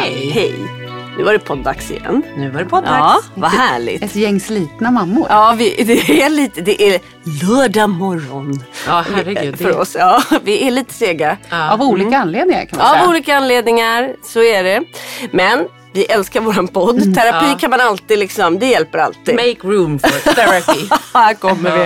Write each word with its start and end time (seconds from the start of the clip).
Hej! 0.00 0.30
Hej! 0.30 0.54
Nu 1.18 1.24
var 1.24 1.32
det 1.32 1.38
podddags 1.38 1.90
igen. 1.90 2.22
Nu 2.36 2.50
var 2.50 2.58
det 2.60 2.64
poddags. 2.66 2.90
Ja, 2.98 3.20
vad 3.34 3.50
härligt. 3.50 4.02
Ett 4.02 4.16
gäng 4.16 4.40
slitna 4.40 4.90
mammor. 4.90 5.26
Ja, 5.30 5.54
vi, 5.58 5.84
det 5.84 6.22
är 6.22 6.30
lite, 6.30 6.60
det 6.60 6.82
är 6.82 7.00
lördag 7.46 7.90
morgon. 7.90 8.62
Ja, 8.86 9.04
herregud. 9.14 9.58
För 9.58 9.78
oss, 9.80 9.96
ja. 9.98 10.22
Vi 10.42 10.66
är 10.66 10.70
lite 10.70 10.94
sega. 10.94 11.36
Av 11.70 11.82
olika 11.82 12.18
anledningar 12.18 12.64
kan 12.64 12.78
man 12.78 12.86
Av 12.86 12.94
säga. 12.94 13.08
olika 13.08 13.36
anledningar, 13.36 14.14
så 14.24 14.42
är 14.42 14.62
det. 14.64 14.82
Men 15.32 15.64
vi 15.92 16.04
älskar 16.04 16.40
våran 16.40 16.68
podd. 16.68 17.14
Terapi 17.14 17.46
Ja. 17.52 17.58
kan 17.60 17.70
man 17.70 17.80
alltid 17.80 18.18
liksom, 18.18 18.58
det 18.58 18.66
hjälper 18.66 18.98
alltid. 18.98 19.34
Make 19.34 19.56
room 19.76 19.98
for 19.98 20.34
therapy. 20.34 20.88
Här 21.14 21.34
kommer 21.34 21.78
vi. 21.78 21.84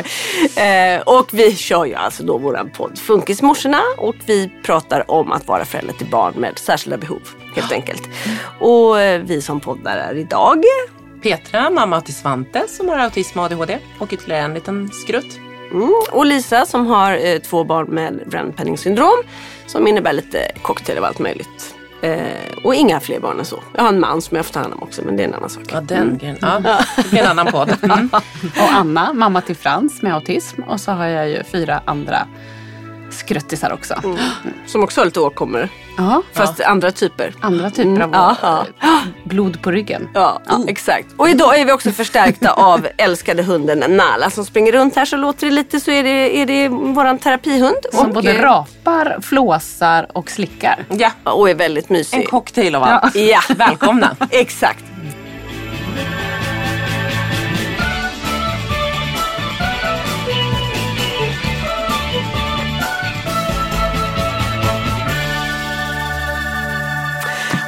Eh, 0.96 1.02
och 1.02 1.28
vi 1.32 1.56
kör 1.56 1.84
ju 1.84 1.94
alltså 1.94 2.22
då 2.22 2.38
våran 2.38 2.70
podd 2.70 2.98
Funkismorsorna 2.98 3.80
och 3.98 4.14
vi 4.26 4.50
pratar 4.64 5.10
om 5.10 5.32
att 5.32 5.46
vara 5.48 5.64
förälder 5.64 5.92
till 5.94 6.06
barn 6.10 6.34
med 6.36 6.58
särskilda 6.58 6.96
behov 6.96 7.20
helt 7.54 7.72
enkelt. 7.72 8.08
Och 8.60 9.00
eh, 9.00 9.20
vi 9.22 9.42
som 9.42 9.60
poddar 9.60 9.96
är 9.96 10.14
idag 10.14 10.64
Petra, 11.22 11.70
mamma 11.70 12.00
till 12.00 12.14
Svante 12.14 12.64
som 12.68 12.88
har 12.88 12.98
autism 12.98 13.38
och 13.38 13.44
ADHD. 13.44 13.78
Och 13.98 14.12
ytterligare 14.12 14.42
en 14.42 14.54
liten 14.54 14.90
skrutt. 14.92 15.38
mm, 15.72 15.92
och 16.12 16.26
Lisa 16.26 16.66
som 16.66 16.86
har 16.86 17.26
eh, 17.26 17.38
två 17.38 17.64
barn 17.64 17.86
med 17.86 18.22
Brenn 18.26 18.76
syndrom 18.76 19.22
som 19.66 19.86
innebär 19.86 20.12
lite 20.12 20.50
cocktail 20.62 20.98
av 20.98 21.04
allt 21.04 21.18
möjligt. 21.18 21.74
Eh, 22.02 22.64
och 22.64 22.74
inga 22.74 23.00
fler 23.00 23.20
barn 23.20 23.38
än 23.38 23.44
så. 23.44 23.62
Jag 23.74 23.82
har 23.82 23.88
en 23.88 24.00
man 24.00 24.22
som 24.22 24.36
jag 24.36 24.46
får 24.46 24.52
ta 24.52 24.60
hand 24.60 24.72
om 24.74 24.82
också 24.82 25.02
men 25.04 25.16
det 25.16 25.22
är 25.22 25.28
en 25.28 25.34
annan 25.34 25.50
sak. 25.50 25.62
Ja, 25.72 25.80
den 25.80 26.18
grejen. 26.18 26.36
Ja, 26.40 26.60
det 26.96 27.10
blir 27.10 27.20
en 27.20 27.26
annan 27.26 27.46
podd. 27.46 27.76
Mm. 27.82 28.10
Och 28.62 28.72
Anna, 28.72 29.12
mamma 29.12 29.40
till 29.40 29.56
Frans 29.56 30.02
med 30.02 30.14
autism. 30.14 30.62
Och 30.62 30.80
så 30.80 30.92
har 30.92 31.06
jag 31.06 31.28
ju 31.28 31.42
fyra 31.44 31.82
andra 31.84 32.26
skruttisar 33.14 33.72
också. 33.72 33.94
Mm. 34.04 34.16
Som 34.66 34.82
också 34.84 35.00
har 35.00 35.04
lite 35.06 35.20
åkommor. 35.20 35.68
Ja, 35.96 36.22
Fast 36.32 36.60
andra 36.60 36.90
typer. 36.90 37.32
andra 37.40 37.70
typer 37.70 38.00
av 38.02 38.10
Ja, 38.12 38.36
ja. 38.40 38.66
blod 39.24 39.62
på 39.62 39.70
ryggen. 39.70 40.08
Ja, 40.14 40.40
exakt. 40.68 41.06
Och 41.16 41.28
idag 41.28 41.58
är 41.60 41.64
vi 41.64 41.72
också 41.72 41.90
förstärkta 41.90 42.52
av 42.56 42.88
älskade 42.96 43.42
hunden 43.42 43.96
Nala 43.96 44.30
som 44.30 44.44
springer 44.44 44.72
runt 44.72 44.96
här. 44.96 45.04
Så 45.04 45.16
låter 45.16 45.46
det 45.46 45.52
lite 45.52 45.80
så 45.80 45.90
är 45.90 46.02
det, 46.02 46.38
är 46.40 46.46
det 46.46 46.68
våran 46.68 47.18
terapihund. 47.18 47.76
Som 47.92 48.06
och, 48.06 48.14
både 48.14 48.42
rapar, 48.42 49.18
flåsar 49.22 50.06
och 50.12 50.30
slickar. 50.30 50.84
Ja, 50.88 51.10
och 51.32 51.50
är 51.50 51.54
väldigt 51.54 51.88
mysig. 51.88 52.18
en 52.18 52.26
cocktail 52.26 52.74
av 52.74 52.82
allt. 52.82 53.14
Ja, 53.16 53.40
Välkomna. 53.56 54.16
exakt. 54.30 54.84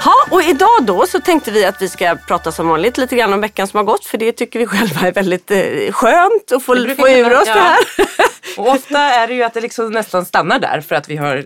Ja, 0.06 0.14
och 0.30 0.42
idag 0.42 0.82
då 0.82 1.06
så 1.06 1.20
tänkte 1.20 1.50
vi 1.50 1.64
att 1.64 1.82
vi 1.82 1.88
ska 1.88 2.16
prata 2.28 2.52
som 2.52 2.68
vanligt 2.68 2.98
lite 2.98 3.16
grann 3.16 3.32
om 3.32 3.40
veckan 3.40 3.66
som 3.66 3.76
har 3.76 3.84
gått. 3.84 4.04
För 4.04 4.18
det 4.18 4.32
tycker 4.32 4.58
vi 4.58 4.66
själva 4.66 5.00
är 5.08 5.12
väldigt 5.12 5.50
eh, 5.50 5.92
skönt 5.92 6.52
att 6.52 6.62
få, 6.62 6.74
Det 6.74 6.94
få 6.94 7.08
ur 7.08 7.34
oss 7.40 7.44
det 7.44 7.50
ja. 7.50 7.54
här. 7.54 7.78
Och 8.58 8.68
ofta 8.68 8.98
är 8.98 9.26
det 9.28 9.34
ju 9.34 9.42
att 9.42 9.54
det 9.54 9.60
liksom 9.60 9.90
nästan 9.90 10.24
stannar 10.24 10.58
där 10.58 10.80
för 10.80 10.94
att 10.94 11.08
vi 11.08 11.16
har... 11.16 11.44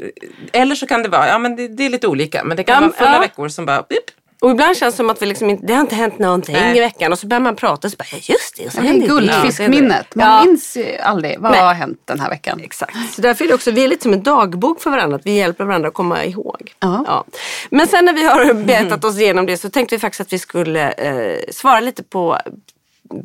Eller 0.52 0.74
så 0.74 0.86
kan 0.86 1.02
det 1.02 1.08
vara, 1.08 1.28
ja 1.28 1.38
men 1.38 1.56
det, 1.56 1.68
det 1.68 1.86
är 1.86 1.90
lite 1.90 2.06
olika. 2.06 2.44
Men 2.44 2.56
det 2.56 2.64
kan 2.64 2.74
Ja, 2.74 2.80
vara 2.80 2.92
fulla 2.92 3.14
ja. 3.14 3.20
veckor 3.20 3.48
som 3.48 3.66
bara... 3.66 3.82
Bip. 3.88 4.19
Och 4.40 4.50
ibland 4.50 4.76
känns 4.76 4.94
det 4.94 4.96
som 4.96 5.10
att 5.10 5.22
vi 5.22 5.26
liksom 5.26 5.50
inte, 5.50 5.66
det 5.66 5.72
har 5.74 5.80
inte 5.80 5.94
hänt 5.94 6.18
någonting 6.18 6.54
Nej. 6.54 6.76
i 6.76 6.80
veckan. 6.80 7.12
Och 7.12 7.18
så 7.18 7.26
börjar 7.26 7.40
man 7.40 7.56
prata 7.56 7.88
och 7.88 7.92
så 7.92 7.96
bara, 7.96 8.04
ja, 8.12 8.18
just 8.20 8.56
det. 8.56 8.66
Och 8.66 8.72
så 8.72 8.80
Det 8.80 8.88
är 8.88 9.06
guldfiskminnet. 9.06 10.14
Man 10.14 10.26
Ja. 10.26 10.44
minns 10.44 10.76
ju 10.76 10.96
aldrig 10.96 11.38
vad 11.40 11.52
Nej. 11.52 11.60
har 11.60 11.74
hänt 11.74 12.00
den 12.04 12.20
här 12.20 12.30
veckan. 12.30 12.60
Exakt. 12.64 12.96
Så 13.14 13.20
därför 13.22 13.44
är 13.44 13.48
det 13.48 13.54
också, 13.54 13.70
vi 13.70 13.84
är 13.84 13.88
lite 13.88 14.02
som 14.02 14.12
en 14.12 14.22
dagbok 14.22 14.80
för 14.82 14.90
varandra. 14.90 15.16
Att 15.16 15.26
vi 15.26 15.36
hjälper 15.36 15.64
varandra 15.64 15.88
att 15.88 15.94
komma 15.94 16.24
ihåg. 16.24 16.72
Ja. 16.80 17.24
Men 17.70 17.86
sen 17.86 18.04
när 18.04 18.12
vi 18.12 18.24
har 18.26 18.54
betat 18.66 19.04
oss 19.04 19.18
igenom 19.18 19.46
det 19.46 19.56
så 19.56 19.70
tänkte 19.70 19.94
vi 19.94 19.98
faktiskt 20.00 20.20
att 20.20 20.32
vi 20.32 20.38
skulle 20.38 20.90
eh, 20.92 21.38
svara 21.50 21.80
lite 21.80 22.02
på 22.02 22.38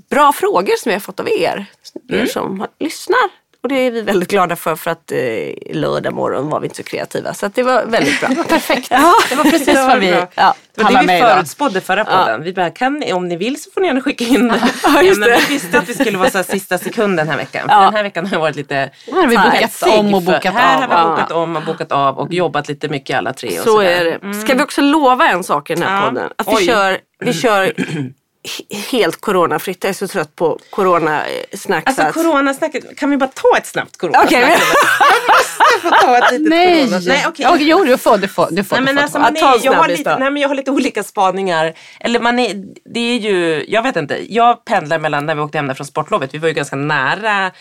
bra 0.09 0.33
frågor 0.33 0.75
som 0.79 0.89
vi 0.89 0.93
har 0.93 0.99
fått 0.99 1.19
av 1.19 1.29
er. 1.29 1.65
Er 2.09 2.25
som 2.25 2.59
har- 2.59 2.69
lyssnar. 2.79 3.19
Och 3.65 3.69
det 3.69 3.75
är 3.75 3.91
vi 3.91 4.01
väldigt 4.01 4.29
glada 4.29 4.55
för 4.55 4.75
för 4.75 4.91
att 4.91 5.11
eh, 5.11 5.17
lördag 5.75 6.13
morgon 6.13 6.49
var 6.49 6.59
vi 6.59 6.65
inte 6.65 6.77
så 6.77 6.83
kreativa. 6.83 7.33
Så 7.33 7.45
att 7.45 7.55
det 7.55 7.63
var 7.63 7.85
väldigt 7.85 8.19
bra. 8.19 8.29
Perfekt. 8.49 8.87
Ja. 8.91 9.13
Det 9.29 9.35
var 9.35 9.43
precis 9.43 9.75
vad 9.75 9.99
vi 9.99 10.11
bra. 10.11 10.27
Ja. 10.35 10.55
Det 10.75 10.83
var 10.83 10.91
det 10.91 11.13
vi 11.13 11.21
förutspådde 11.21 11.81
förra 11.81 12.05
podden. 12.05 12.43
Vi 12.43 12.53
bara, 12.53 12.69
kan 12.69 12.93
ni, 12.93 13.13
om 13.13 13.27
ni 13.27 13.35
vill 13.35 13.61
så 13.61 13.71
får 13.71 13.81
ni 13.81 13.87
gärna 13.87 14.01
skicka 14.01 14.23
in 14.23 14.47
det. 14.47 14.61
Ja, 14.83 15.01
just 15.01 15.19
men 15.19 15.29
det. 15.29 15.39
Vi 15.47 15.53
visste 15.53 15.77
att 15.79 15.89
vi 15.89 15.93
skulle 15.93 16.17
vara 16.17 16.29
så 16.29 16.37
här 16.37 16.43
sista 16.43 16.77
sekund 16.77 17.17
den 17.17 17.29
här 17.29 17.37
veckan. 17.37 17.69
För 17.69 17.75
Ja. 17.75 17.81
den 17.81 17.93
här 17.93 18.03
veckan 18.03 18.25
har 18.25 18.39
varit 18.39 18.55
lite 18.55 18.75
Här 18.75 19.21
har 19.21 19.27
vi 19.27 19.37
bokat 19.37 19.83
om 19.99 20.13
och 20.13 20.23
för 20.23 20.31
bokat 20.33 20.53
Här 20.53 20.75
av. 20.75 20.81
har 20.81 20.87
vi 20.87 20.93
Ja. 20.95 21.09
bokat 21.09 21.31
om 21.31 21.55
och 21.55 21.63
bokat 21.63 21.91
av 21.91 22.17
och 22.19 22.33
jobbat 22.33 22.67
lite 22.67 22.87
mycket 22.89 23.17
alla 23.17 23.33
tre. 23.33 23.49
Och 23.49 23.55
Så 23.63 23.63
sådär. 23.63 23.87
är 24.05 24.19
det. 24.27 24.33
Ska 24.33 24.53
vi 24.53 24.63
också 24.63 24.81
lova 24.81 25.27
en 25.27 25.43
sak 25.43 25.69
i 25.69 25.73
den 25.73 25.83
här 25.83 26.01
Ja. 26.01 26.07
podden? 26.09 26.29
Att 26.37 26.47
vi 26.47 26.55
Oj. 26.55 26.65
kör, 26.65 26.97
vi 27.19 27.33
kör 27.33 27.73
helt 28.91 29.21
coronafritt. 29.21 29.83
Jag 29.83 29.89
är 29.89 29.93
så 29.93 30.07
trött 30.07 30.35
på 30.35 30.59
coronasnack. 30.69 31.83
så 31.83 31.89
Alltså 31.89 32.01
att- 32.01 32.13
coronasnacket, 32.13 32.97
kan 32.97 33.09
vi 33.09 33.17
bara 33.17 33.29
ta 33.33 33.57
ett 33.57 33.65
snabbt 33.65 33.97
coronasnack? 33.97 34.25
Okej, 34.25 34.41
men- 34.41 34.51
Jag 35.73 35.81
får 35.81 35.89
ta 36.07 36.17
ett 36.17 36.31
litet 36.31 36.49
Nej! 36.49 36.85
coronasnack. 36.85 37.15
Nej, 37.17 37.25
okej. 37.27 37.45
Ja, 37.49 37.57
jo, 37.59 37.83
du 37.83 37.97
får. 37.97 38.17
Du 38.17 38.27
får, 38.27 38.47
du 38.51 38.63
får, 38.63 38.75
Nej, 38.75 38.83
men 38.85 38.95
du 38.95 38.99
får 38.99 39.03
alltså, 39.03 39.17
ta. 39.17 39.21
man 39.23 39.33
Ja, 39.35 39.41
ta 39.41 39.53
en 39.53 39.59
är, 39.61 39.65
jag, 39.65 39.73
har 39.73 39.87
lite, 39.87 40.17
nej, 40.19 40.31
men 40.31 40.41
jag 40.41 40.49
har 40.49 40.55
lite 40.55 40.71
olika 40.71 41.03
spaningar. 41.03 41.73
Eller 41.99 42.19
man 42.19 42.39
är, 42.39 42.53
det 42.93 42.99
är 42.99 43.17
ju, 43.19 43.65
jag 43.67 43.81
vet 43.83 43.95
inte. 43.95 44.33
Jag 44.33 44.65
pendlar 44.65 44.99
mellan 44.99 45.25
när 45.25 45.35
vi 45.35 45.41
åkte 45.41 45.57
hem 45.57 45.75
från 45.75 45.87
sportlovet. 45.87 46.33
Vi 46.33 46.37
var 46.37 46.47
ju 46.47 46.53
ganska 46.53 46.75
nära 46.75 47.51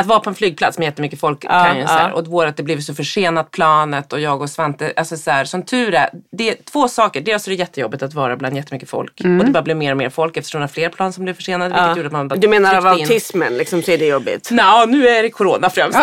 Att 0.00 0.06
vara 0.06 0.20
på 0.20 0.30
en 0.30 0.34
flygplats 0.36 0.78
med 0.78 0.84
jättemycket 0.86 1.20
folk 1.20 1.44
Ja, 1.44 1.64
kan 1.64 1.76
ju 1.78 1.86
så 1.86 1.92
här, 1.92 2.08
ja. 2.08 2.22
och 2.30 2.44
att 2.48 2.56
det 2.56 2.62
blev 2.62 2.80
så 2.80 2.94
försenat 2.94 3.50
planet 3.50 4.12
och 4.12 4.20
jag 4.20 4.42
och 4.42 4.50
Svante, 4.50 4.92
alltså 4.96 5.16
så 5.16 5.30
här, 5.30 5.44
som 5.44 5.62
tur 5.62 5.94
är, 5.94 6.10
det 6.32 6.50
är 6.50 6.56
två 6.72 6.88
saker. 6.88 7.20
Dels 7.20 7.46
är 7.46 7.50
det 7.50 7.56
jättejobbigt 7.56 8.02
att 8.02 8.14
vara 8.14 8.36
bland 8.36 8.56
jättemycket 8.56 8.90
folk 8.90 9.20
Mm. 9.24 9.40
och 9.40 9.46
det 9.46 9.52
bara 9.52 9.62
blev 9.62 9.76
mer 9.76 9.90
och 9.90 9.96
mer 9.96 10.10
folk 10.10 10.36
eftersom 10.36 10.60
det 10.60 10.66
var 10.66 10.72
fler 10.72 10.88
plan 10.88 11.12
som 11.12 11.24
blev 11.24 11.34
försenade. 11.34 11.74
Vilket 11.74 11.96
gjorde 11.96 12.06
att 12.06 12.12
man 12.12 12.28
bara 12.28 12.36
Du 12.36 12.48
menar 12.48 12.74
av 12.74 12.86
autismen 12.86 13.56
liksom, 13.56 13.82
så 13.82 13.90
är 13.90 13.98
det 13.98 14.06
jobbigt? 14.06 14.50
Nå, 14.50 14.84
nu 14.88 15.08
är 15.08 15.22
det 15.22 15.30
corona 15.30 15.70
främst. 15.70 15.98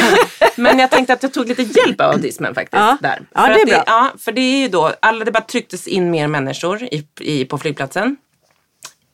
Men 0.56 0.78
jag 0.78 0.90
tänkte 0.90 1.12
att 1.12 1.22
jag 1.22 1.32
tog 1.34 1.48
lite 1.48 1.62
hjälp 1.62 2.00
av 2.00 2.10
autismen 2.10 2.54
faktiskt. 2.54 2.80
Ja. 2.80 2.98
Där. 3.00 3.20
Ja, 3.34 3.40
För 3.46 3.52
det 3.54 3.60
är 3.60 3.66
bra. 3.66 3.82
Ja, 3.86 4.10
för 4.18 4.32
det 4.32 4.40
är 4.40 4.58
ju 4.58 4.68
då, 4.68 4.92
alla, 5.00 5.24
det 5.24 5.32
bara 5.32 5.44
trycktes 5.44 5.86
in 5.86 6.10
mer 6.10 6.26
människor 6.28 6.82
i, 6.82 7.06
i, 7.20 7.44
på 7.44 7.58
flygplatsen. 7.58 8.16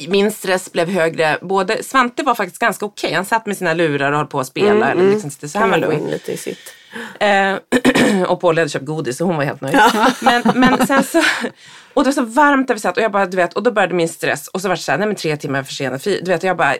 Min 0.09 0.33
stress 0.33 0.73
blev 0.73 0.89
högre. 0.89 1.39
Både, 1.43 1.83
Svante 1.83 2.23
var 2.23 2.35
faktiskt 2.35 2.59
ganska 2.59 2.87
okej. 2.87 3.13
Han 3.13 3.25
satt 3.25 3.47
med 3.47 3.57
sina 3.57 3.75
lurar 3.75 4.13
och 4.13 4.19
höll 4.19 4.27
på 4.27 4.41
att 4.41 4.47
spela. 4.47 4.91
eller 4.91 5.11
liksom, 5.11 5.31
så 5.49 5.59
han 5.59 5.71
var 5.71 5.79
lugn. 5.79 6.11
lite 6.11 6.33
i 6.33 6.37
sitt. 6.37 6.75
Eh, 7.21 7.55
och 8.29 8.41
Paul 8.41 8.59
hade 8.59 8.71
köpt 8.71 8.85
godis 8.85 9.21
och 9.21 9.27
hon 9.27 9.37
var 9.37 9.45
helt 9.45 9.61
nöjd. 9.61 9.81
Men, 10.21 10.43
men 10.55 10.87
sen 10.87 11.05
så, 11.05 11.23
och 11.95 12.05
det 12.05 12.09
var 12.09 12.13
så 12.13 12.25
varmt 12.25 12.69
där 12.69 12.75
vi 12.75 12.81
satt 12.81 12.97
och 12.97 13.03
jag 13.03 13.13
bara, 13.13 13.27
du 13.27 13.37
vet, 13.37 13.53
och 13.53 13.63
då 13.63 13.73
började 13.73 13.95
min 13.95 14.09
stress 14.09 14.49
och 14.49 14.61
så 14.61 14.69
var 14.69 14.77
det 14.77 14.83
så 14.83 14.93
här, 14.93 14.99
nej 14.99 15.07
men 15.07 15.17
tre 15.17 15.37
timmar 15.37 15.63
försenad. 15.63 16.03
För, 16.03 16.11
du 16.11 16.25
vet, 16.25 16.43
jag 16.43 16.57
bara, 16.57 16.75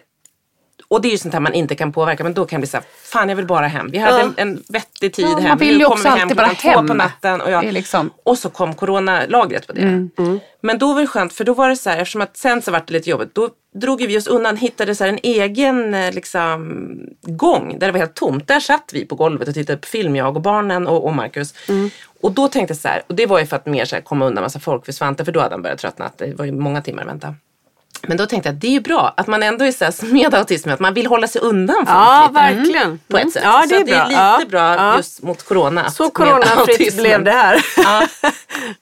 och 0.93 1.03
det 1.03 1.09
är 1.09 1.11
ju 1.11 1.19
sånt 1.19 1.35
här 1.35 1.41
man 1.41 1.55
inte 1.55 1.75
kan 1.75 1.93
påverka 1.93 2.23
men 2.25 2.35
då 2.35 2.45
kan 2.47 2.57
det 2.57 2.61
bli 2.61 2.69
så 2.69 2.77
här, 2.77 2.87
fan 3.05 3.29
jag 3.29 3.37
vill 3.37 3.47
bara 3.47 3.67
hem. 3.67 3.89
Vi 3.91 3.99
hade 3.99 4.21
en, 4.23 4.35
en 4.37 4.63
vettig 4.69 5.15
tid 5.15 5.25
Ja, 5.25 5.33
man 5.33 5.43
hem. 5.43 5.59
vill 5.59 5.69
Nu 5.73 5.79
ju 5.79 5.85
kommer 5.85 5.97
också 5.97 6.09
alltid 6.09 6.37
bara 6.37 6.47
hem. 6.47 6.87
på 6.87 6.95
natten. 6.95 7.41
Och, 7.41 7.51
jag, 7.51 7.73
liksom- 7.73 8.11
och 8.25 8.39
så 8.39 8.51
kom 8.51 8.75
coronalagret 8.75 9.67
på 9.67 9.73
det. 9.73 9.81
Mm. 9.81 10.41
Men 10.61 10.79
då 10.79 10.93
var 10.93 11.01
det 11.01 11.07
skönt 11.07 11.33
för 11.33 11.45
då 11.45 11.55
var 11.55 11.69
det 11.69 11.77
så 11.77 11.91
här, 11.91 11.99
eftersom 11.99 12.21
att 12.23 12.37
sen 12.37 12.63
så 12.63 12.71
var 12.71 12.83
det 12.87 12.93
lite 12.93 13.11
jobbigt, 13.11 13.35
då 13.35 13.49
drog 13.75 13.99
vi 14.07 14.19
oss 14.19 14.27
undan, 14.27 14.57
hittade 14.57 14.95
så 14.95 15.05
här 15.05 15.09
en 15.13 15.19
egen 15.23 15.95
eh, 15.95 16.13
liksom, 16.13 16.87
gång 17.23 17.79
där 17.79 17.87
det 17.87 17.93
var 17.93 17.99
helt 17.99 18.15
tomt. 18.15 18.49
Där 18.49 18.61
satt 18.61 18.91
vi 18.93 19.05
på 19.05 19.15
golvet 19.15 19.49
och 19.49 19.55
tittade 19.55 19.79
på 19.79 19.87
film, 19.87 20.17
jag 20.17 20.37
och 20.37 20.43
barnen 20.43 20.87
och, 20.87 21.05
och 21.05 21.15
Marcus. 21.15 21.55
Mm. 21.69 21.91
Och 22.21 22.33
då 22.33 22.49
tänkte 22.49 22.73
jag 22.73 22.79
så 22.79 22.89
här, 22.89 23.03
och 23.07 23.15
det 23.15 23.27
var 23.27 23.39
ju 23.39 23.47
för 23.47 23.57
att 23.57 23.67
mer 23.67 23.85
så 23.85 23.95
här, 23.97 24.03
komma 24.03 24.27
undan 24.27 24.43
massa 24.45 24.61
folk 24.61 24.85
för 24.85 24.93
Svante, 24.93 25.25
för 25.25 25.33
då 25.33 25.41
hade 25.41 25.55
han 25.55 25.63
börjat 25.63 25.79
tröttna. 25.79 26.11
Det 26.17 26.35
var 26.39 26.45
ju 26.45 26.53
många 26.53 26.83
timmar 26.83 27.03
att 27.03 27.09
vänta. 27.09 27.35
Men 28.07 28.17
då 28.17 28.27
tänkte 28.27 28.49
jag 28.49 28.55
att 28.55 28.61
det 28.61 28.67
är 28.67 28.71
ju 28.71 28.81
bra 28.81 29.15
att 29.17 29.27
man 29.27 29.43
ändå 29.43 29.65
är 29.65 29.73
så 29.73 29.85
här, 29.85 30.13
med 30.13 30.35
autism, 30.35 30.69
att 30.71 30.81
man 30.81 30.95
vill 30.95 31.07
hålla 31.07 31.27
sig 31.29 31.41
undan 31.41 31.77
folk 31.77 31.89
Ja, 31.89 32.21
lite. 32.29 32.33
verkligen. 32.43 33.01
På 33.09 33.19
ett 33.19 33.33
sätt. 33.33 33.43
Ja, 33.45 33.63
det 33.63 33.69
så 33.69 33.75
är 33.75 33.81
att 33.81 33.87
det 33.87 33.93
bra. 33.93 34.01
är 34.03 34.09
lite 34.09 34.21
Ja. 34.21 34.41
bra 34.51 34.75
Ja. 34.75 34.97
just 34.97 35.23
mot 35.23 35.43
corona. 35.43 35.91
Så 35.91 36.11
coronafritt 36.11 36.59
autismen. 36.59 37.03
blev 37.03 37.25
det 37.25 37.31
här. 37.31 37.65
Ja, 37.77 38.07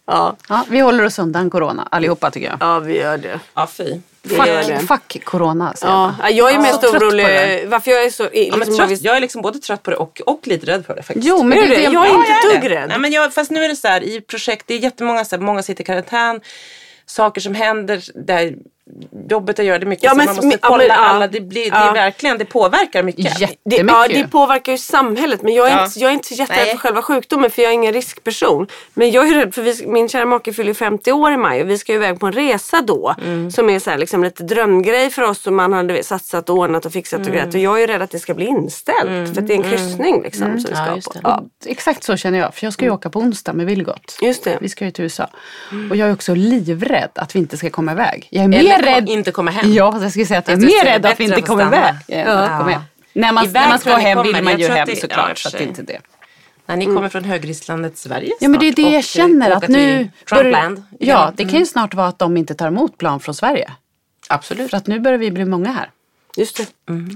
ja. 0.07 0.37
Ja, 0.49 0.65
vi 0.69 0.81
håller 0.81 1.05
oss 1.05 1.19
undan 1.19 1.51
corona 1.51 1.89
allihopa 1.91 2.31
tycker 2.31 2.47
jag. 2.49 2.57
ja, 2.61 2.79
vi 2.79 2.97
gör 2.99 3.19
det. 3.19 3.41
ja 3.55 3.67
fy. 3.67 4.01
Fuck, 4.29 4.89
fuck 4.89 5.25
corona 5.25 5.75
säger 5.75 5.93
jag 5.93 6.01
Ja, 6.03 6.15
bara. 6.19 6.31
jag 6.31 6.51
är 6.51 6.55
Ja. 6.55 6.61
mest 6.61 6.81
trött 6.81 6.95
orolig. 7.03 7.27
det. 7.27 7.65
Varför 7.69 7.91
jag 7.91 8.05
är 8.05 8.11
så... 8.11 8.23
Ja, 8.23 8.29
men 8.51 8.59
liksom, 8.59 8.77
trött, 8.77 8.91
visst- 8.91 9.05
jag 9.05 9.17
är 9.17 9.21
liksom 9.21 9.43
både 9.43 9.59
trött 9.59 9.83
på 9.83 9.91
det 9.91 9.97
och, 9.97 10.21
och 10.27 10.41
lite 10.45 10.67
rädd 10.67 10.87
för 10.87 10.95
det 10.95 11.03
faktiskt. 11.03 11.27
Jo, 11.29 11.43
men 11.43 11.59
Är 11.59 11.63
det, 11.63 11.69
det? 11.75 11.83
Jag 11.83 11.93
är 11.93 11.93
Ja, 12.11 12.15
inte 12.19 12.31
jag 12.31 12.55
ett 12.55 12.63
dugg 12.63 12.71
rädd. 12.71 12.89
Nej, 12.89 12.99
men 12.99 13.13
jag, 13.13 13.35
fast 13.35 13.51
nu 13.51 13.65
är 13.65 13.69
det 13.69 13.77
så 13.77 13.89
här 13.89 14.03
i 14.05 14.21
projekt, 14.21 14.65
det 14.67 14.75
är 14.75 14.79
jättemånga 14.79 15.25
så 15.25 15.37
här, 15.37 15.43
många 15.43 15.63
sitter 15.63 15.83
i 15.83 15.87
karantän. 15.87 16.41
Saker 17.07 17.41
som 17.41 17.55
händer 17.55 18.03
där 18.27 18.55
jobbet 19.31 19.59
att 19.59 19.65
göra 19.65 19.79
det 19.79 19.87
mycket 19.87 20.05
Ja, 20.05 20.11
så 20.11 20.17
men 20.17 20.27
man 20.27 20.35
måste 20.37 20.59
kolla 20.59 20.85
ja. 20.85 20.95
alla. 20.95 21.27
Det, 21.29 21.41
blir, 21.41 21.63
det 21.71 21.77
Ja. 21.77 21.91
är 21.91 21.95
verkligen, 21.95 22.39
det 22.39 22.45
påverkar 22.45 23.03
mycket. 23.03 23.25
Det, 23.25 23.41
Jättemycket. 23.41 23.87
ja, 23.89 24.07
det 24.09 24.29
påverkar 24.31 24.73
ju 24.73 24.79
samhället 24.79 25.43
men 25.43 25.55
jag 25.55 25.69
är, 25.71 25.85
inte, 25.85 25.99
jag 25.99 26.09
är 26.11 26.15
inte 26.15 26.29
så 26.29 26.35
jätterädd 26.35 26.69
för 26.69 26.77
själva 26.77 27.03
sjukdomen 27.03 27.51
för 27.51 27.63
jag 27.63 27.71
är 27.71 27.75
ingen 27.75 27.93
riskperson. 27.93 28.67
Men 28.95 29.11
jag 29.11 29.29
är 29.29 29.35
rädd 29.35 29.55
för 29.55 29.63
vi, 29.63 29.87
min 29.87 30.09
kära 30.09 30.25
make 30.27 30.53
fyller 30.53 30.75
50 30.75 31.13
år 31.13 31.33
i 31.33 31.37
maj 31.37 31.63
och 31.63 31.71
vi 31.71 31.79
ska 31.79 31.93
ju 31.93 31.97
iväg 31.99 32.21
på 32.21 32.27
en 32.27 32.33
resa 32.33 32.83
då. 32.83 33.15
Mm. 33.25 33.51
Som 33.51 33.71
är 33.71 33.79
så 33.79 33.91
här, 33.91 33.99
liksom 33.99 34.25
lite 34.25 34.43
drömgrej 34.43 35.11
för 35.11 35.23
oss 35.23 35.43
som 35.43 35.57
man 35.57 35.73
hade 35.73 36.03
satsat 36.03 36.51
och 36.51 36.57
ordnat 36.57 36.87
och 36.87 36.93
fixat 36.93 37.21
och 37.21 37.27
Mm. 37.27 37.39
grejat. 37.39 37.55
Och 37.55 37.61
jag 37.61 37.83
är 37.83 37.87
rädd 37.87 38.03
att 38.03 38.11
det 38.11 38.19
ska 38.19 38.35
bli 38.35 38.47
inställt 38.47 39.35
för 39.35 39.43
att 39.43 39.47
det 39.47 39.53
är 39.55 39.57
en 39.57 39.63
kryssning 39.63 40.23
liksom, 40.23 40.61
som 40.61 40.71
vi 40.71 40.77
ska 40.77 41.11
på. 41.13 41.19
det. 41.19 41.21
Ja, 41.23 41.43
Exakt 41.67 42.05
så 42.05 42.17
känner 42.17 42.39
jag. 42.39 42.55
För 42.55 42.67
jag 42.67 42.73
ska 42.73 42.85
ju 42.85 42.91
åka 42.91 43.11
på 43.11 43.19
onsdag 43.19 43.53
med 43.53 43.67
Vilgot. 43.67 44.19
just 44.23 44.45
det. 44.45 44.59
Vi 44.61 44.69
ska 44.69 44.85
ju 44.85 44.91
till 44.91 45.05
USA. 45.05 45.29
Och 45.91 45.97
jag 45.97 46.09
är 46.09 46.13
också 46.13 46.35
livrädd 46.35 47.11
att 47.15 47.35
vi 47.35 47.39
inte 47.39 47.57
ska 47.57 47.71
komma 47.71 47.93
iväg. 47.93 48.29
Jag 48.31 48.45
är 48.45 48.49
mer 48.49 48.80
Kom- 48.83 48.95
rädd... 48.95 49.09
inte 49.09 49.31
komma 49.31 49.51
hem. 49.51 49.73
Ja, 49.73 49.93
fast 49.93 50.03
jag 50.03 50.11
skulle 50.11 50.27
säga 50.27 50.39
att 50.39 50.49
jag 50.49 50.63
är 50.63 50.67
mer 50.67 50.85
rädd 50.85 51.07
att 51.07 51.21
vi 51.21 51.25
inte 51.25 51.43
kommer 51.43 51.67
iväg. 51.67 51.95
Ja. 52.07 52.25
hem. 52.69 52.81
När 53.13 53.33
man, 53.33 53.53
när 53.53 53.69
man 53.69 53.79
ska 53.79 53.97
hem 53.97 54.23
vill 54.23 54.43
man 54.43 54.59
ju 54.59 54.69
hem 54.69 54.87
det- 54.91 54.97
såklart. 54.97 55.29
ja, 55.45 55.51
så 55.51 55.57
att 55.57 55.63
inte 55.63 55.83
det. 55.83 56.01
När 56.67 56.77
ni 56.77 56.87
kommer 56.87 57.09
från 57.09 57.25
högrisklandet 57.25 57.99
Sverige 57.99 58.33
Ja 58.41 58.49
men 58.49 58.61
det 58.61 58.67
är 58.69 58.73
snart 58.73 58.77
det 58.77 58.83
jag 58.83 58.99
och 58.99 59.05
känner 59.05 59.51
att 59.51 59.69
nu... 59.69 60.11
Trumpland. 60.29 60.83
Ja, 60.99 61.33
det 61.37 61.45
kan 61.45 61.59
ju 61.59 61.67
snart 61.67 61.95
vara 61.95 62.07
att 62.07 62.19
de 62.19 62.37
inte 62.37 62.55
tar 62.55 62.69
emot 62.69 62.99
plan 62.99 63.21
från 63.21 63.35
Sverige. 63.35 63.71
Absolut. 64.29 64.71
För 64.71 64.77
att 64.77 64.87
nu 64.87 65.01
börjar 65.01 65.19
vi 65.19 65.31
bli 65.31 65.45
många 65.45 65.73
här. 65.73 65.91
Just 66.37 66.57
det. 66.57 66.67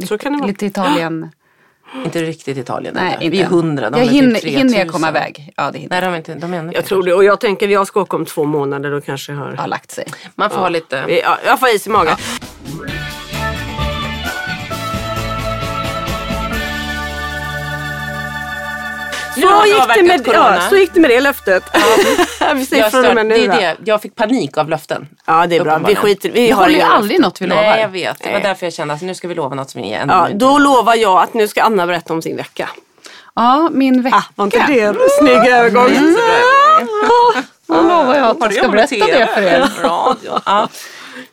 Så 0.06 0.19
kan 0.19 0.32
det 0.32 0.38
vara. 0.38 0.49
Lite 0.49 0.66
Italien. 0.66 1.31
Inte 2.04 2.22
riktigt 2.22 2.58
Italien. 2.58 2.94
Nej, 2.94 3.12
inte 3.20 3.28
Vi 3.28 3.42
är 3.42 3.46
hundra. 3.46 3.90
de 3.90 3.98
Jag 3.98 4.06
är 4.08 4.12
hinner, 4.12 4.34
typ 4.34 4.44
hinner 4.44 4.60
jag 4.60 4.70
3000. 4.70 4.88
komma 4.92 5.08
iväg? 5.08 5.52
Ja, 5.56 5.70
det 5.70 5.78
hinner 5.78 5.90
Nej, 5.90 6.00
de 6.00 6.12
är 6.12 6.16
inte. 6.16 6.34
De 6.34 6.54
är 6.54 6.58
ännu 6.58 6.72
Jag 6.75 6.84
tror 6.84 7.02
det. 7.02 7.14
Och 7.14 7.25
jag 7.25 7.40
tänker 7.40 7.69
jag 7.69 7.86
ska 7.86 8.00
åka 8.00 8.16
om 8.16 8.25
två 8.25 8.44
månader. 8.44 8.90
Då 8.90 9.00
kanske 9.00 9.32
jag 9.32 9.38
har... 9.38 9.52
har 9.52 9.69
lagt 9.69 9.90
sig. 9.90 10.06
Man 10.34 10.50
får 10.50 10.58
ha 10.58 10.69
lite... 10.69 11.04
Ja, 11.25 11.38
jag 11.46 11.60
får 11.60 11.69
is 11.69 11.86
i 11.86 11.90
magen. 11.90 12.16
Nu 12.81 13.13
Så 19.34 19.66
gick, 19.66 19.94
det 19.94 20.02
med, 20.02 20.25
corona. 20.26 20.56
ja, 20.62 20.69
så 20.69 20.76
gick 20.76 20.94
det 20.94 21.00
med 21.00 21.10
det 21.10 21.20
löftet. 21.20 21.62
vi 22.54 22.66
säger 22.66 22.82
Jag, 22.82 22.90
från 22.90 23.00
och 23.00 23.06
stör, 23.06 23.14
med 23.14 23.26
nu 23.26 23.34
det 23.34 23.44
är 23.44 23.48
det. 23.60 23.76
jag 23.84 24.02
fick 24.02 24.14
panik 24.14 24.58
av 24.58 24.69
löften. 24.69 25.08
Ja 25.26 25.46
det 25.46 25.56
är 25.56 25.64
bra. 25.64 25.78
Vi 25.78 25.94
skiter 25.94 26.31
Vi 26.31 26.40
Vi 26.40 26.50
har 26.50 26.62
håller 26.62 26.75
ju 26.75 26.81
aldrig 26.82 27.20
något 27.20 27.40
vi 27.40 27.46
lovar. 27.46 27.62
Nej, 27.62 27.81
jag 27.81 27.88
vet. 27.88 28.19
Det 28.19 28.25
var 28.26 28.32
Nej. 28.32 28.42
därför 28.42 28.66
jag 28.66 28.72
kände 28.72 28.94
att 28.94 29.02
nu 29.02 29.14
ska 29.14 29.28
vi 29.28 29.34
lova 29.34 29.54
något 29.54 29.70
som 29.70 29.81
är 29.84 29.98
ännu 30.00 30.12
Ja, 30.12 30.28
då 30.34 30.58
lovar 30.58 30.94
jag 30.94 31.22
att 31.22 31.34
nu 31.34 31.48
ska 31.48 31.62
Anna 31.62 31.86
berätta 31.86 32.12
om 32.12 32.22
sin 32.22 32.36
vecka. 32.36 32.69
Ja, 33.34 33.69
min 33.72 34.02
vecka. 34.02 34.16
Ah, 34.16 34.22
var 34.34 34.44
inte 34.44 34.64
det 34.69 34.81
en 34.81 34.96
snygg 35.19 35.37
övergång? 35.52 35.90
Då 37.66 37.82
lovar 37.82 38.14
jag 38.16 38.26
att 38.30 38.37
jag 38.40 38.52
ska 38.54 38.69
berätta 38.69 38.96
det 39.06 39.28
för 39.34 39.42
er. 39.42 39.69
Radio. 39.82 40.40
Ja. 40.46 40.69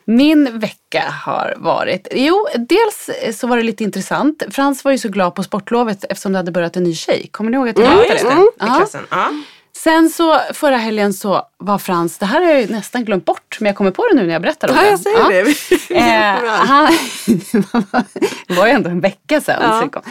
Min 0.05 0.59
vecka 0.59 1.03
har 1.25 1.53
varit, 1.57 2.07
jo 2.11 2.47
dels 2.69 3.09
så 3.39 3.47
var 3.47 3.57
det 3.57 3.63
lite 3.63 3.83
intressant. 3.83 4.43
Frans 4.51 4.83
var 4.85 4.91
ju 4.91 4.97
så 4.97 5.09
glad 5.09 5.35
på 5.35 5.43
sportlovet 5.43 6.03
eftersom 6.09 6.31
det 6.31 6.37
hade 6.39 6.51
börjat 6.51 6.75
en 6.75 6.83
ny 6.83 6.95
tjej. 6.95 7.27
Kommer 7.31 7.51
ni 7.51 7.57
ihåg 7.57 7.69
att 7.69 7.77
jag 7.79 7.87
Ja, 7.87 7.95
berättade 7.95 8.13
just 8.13 8.23
det? 8.23 8.35
det. 8.35 8.65
I 8.65 8.67
Ja. 8.69 8.75
klassen. 8.77 9.07
Ja. 9.09 9.29
Sen 9.77 10.09
så 10.09 10.39
förra 10.53 10.77
helgen 10.77 11.13
så 11.13 11.41
var 11.57 11.77
Frans, 11.77 12.17
det 12.17 12.25
här 12.25 12.41
har 12.41 12.49
jag 12.51 12.61
ju 12.61 12.67
nästan 12.67 13.05
glömt 13.05 13.25
bort 13.25 13.57
men 13.59 13.67
jag 13.67 13.75
kommer 13.75 13.91
på 13.91 14.07
det 14.07 14.15
nu 14.15 14.25
när 14.25 14.33
jag 14.33 14.41
berättar 14.41 14.69
om 14.69 14.75
Ja, 14.75 14.81
det. 14.81 14.89
jag 14.89 14.99
säger 14.99 15.45
det. 15.89 15.95
Eh, 15.95 16.51
han, 16.67 16.87
det 18.47 18.53
var 18.53 18.65
ju 18.67 18.71
ändå 18.71 18.89
en 18.89 18.99
vecka 18.99 19.41
sedan. 19.41 19.89
Ja. 19.93 20.01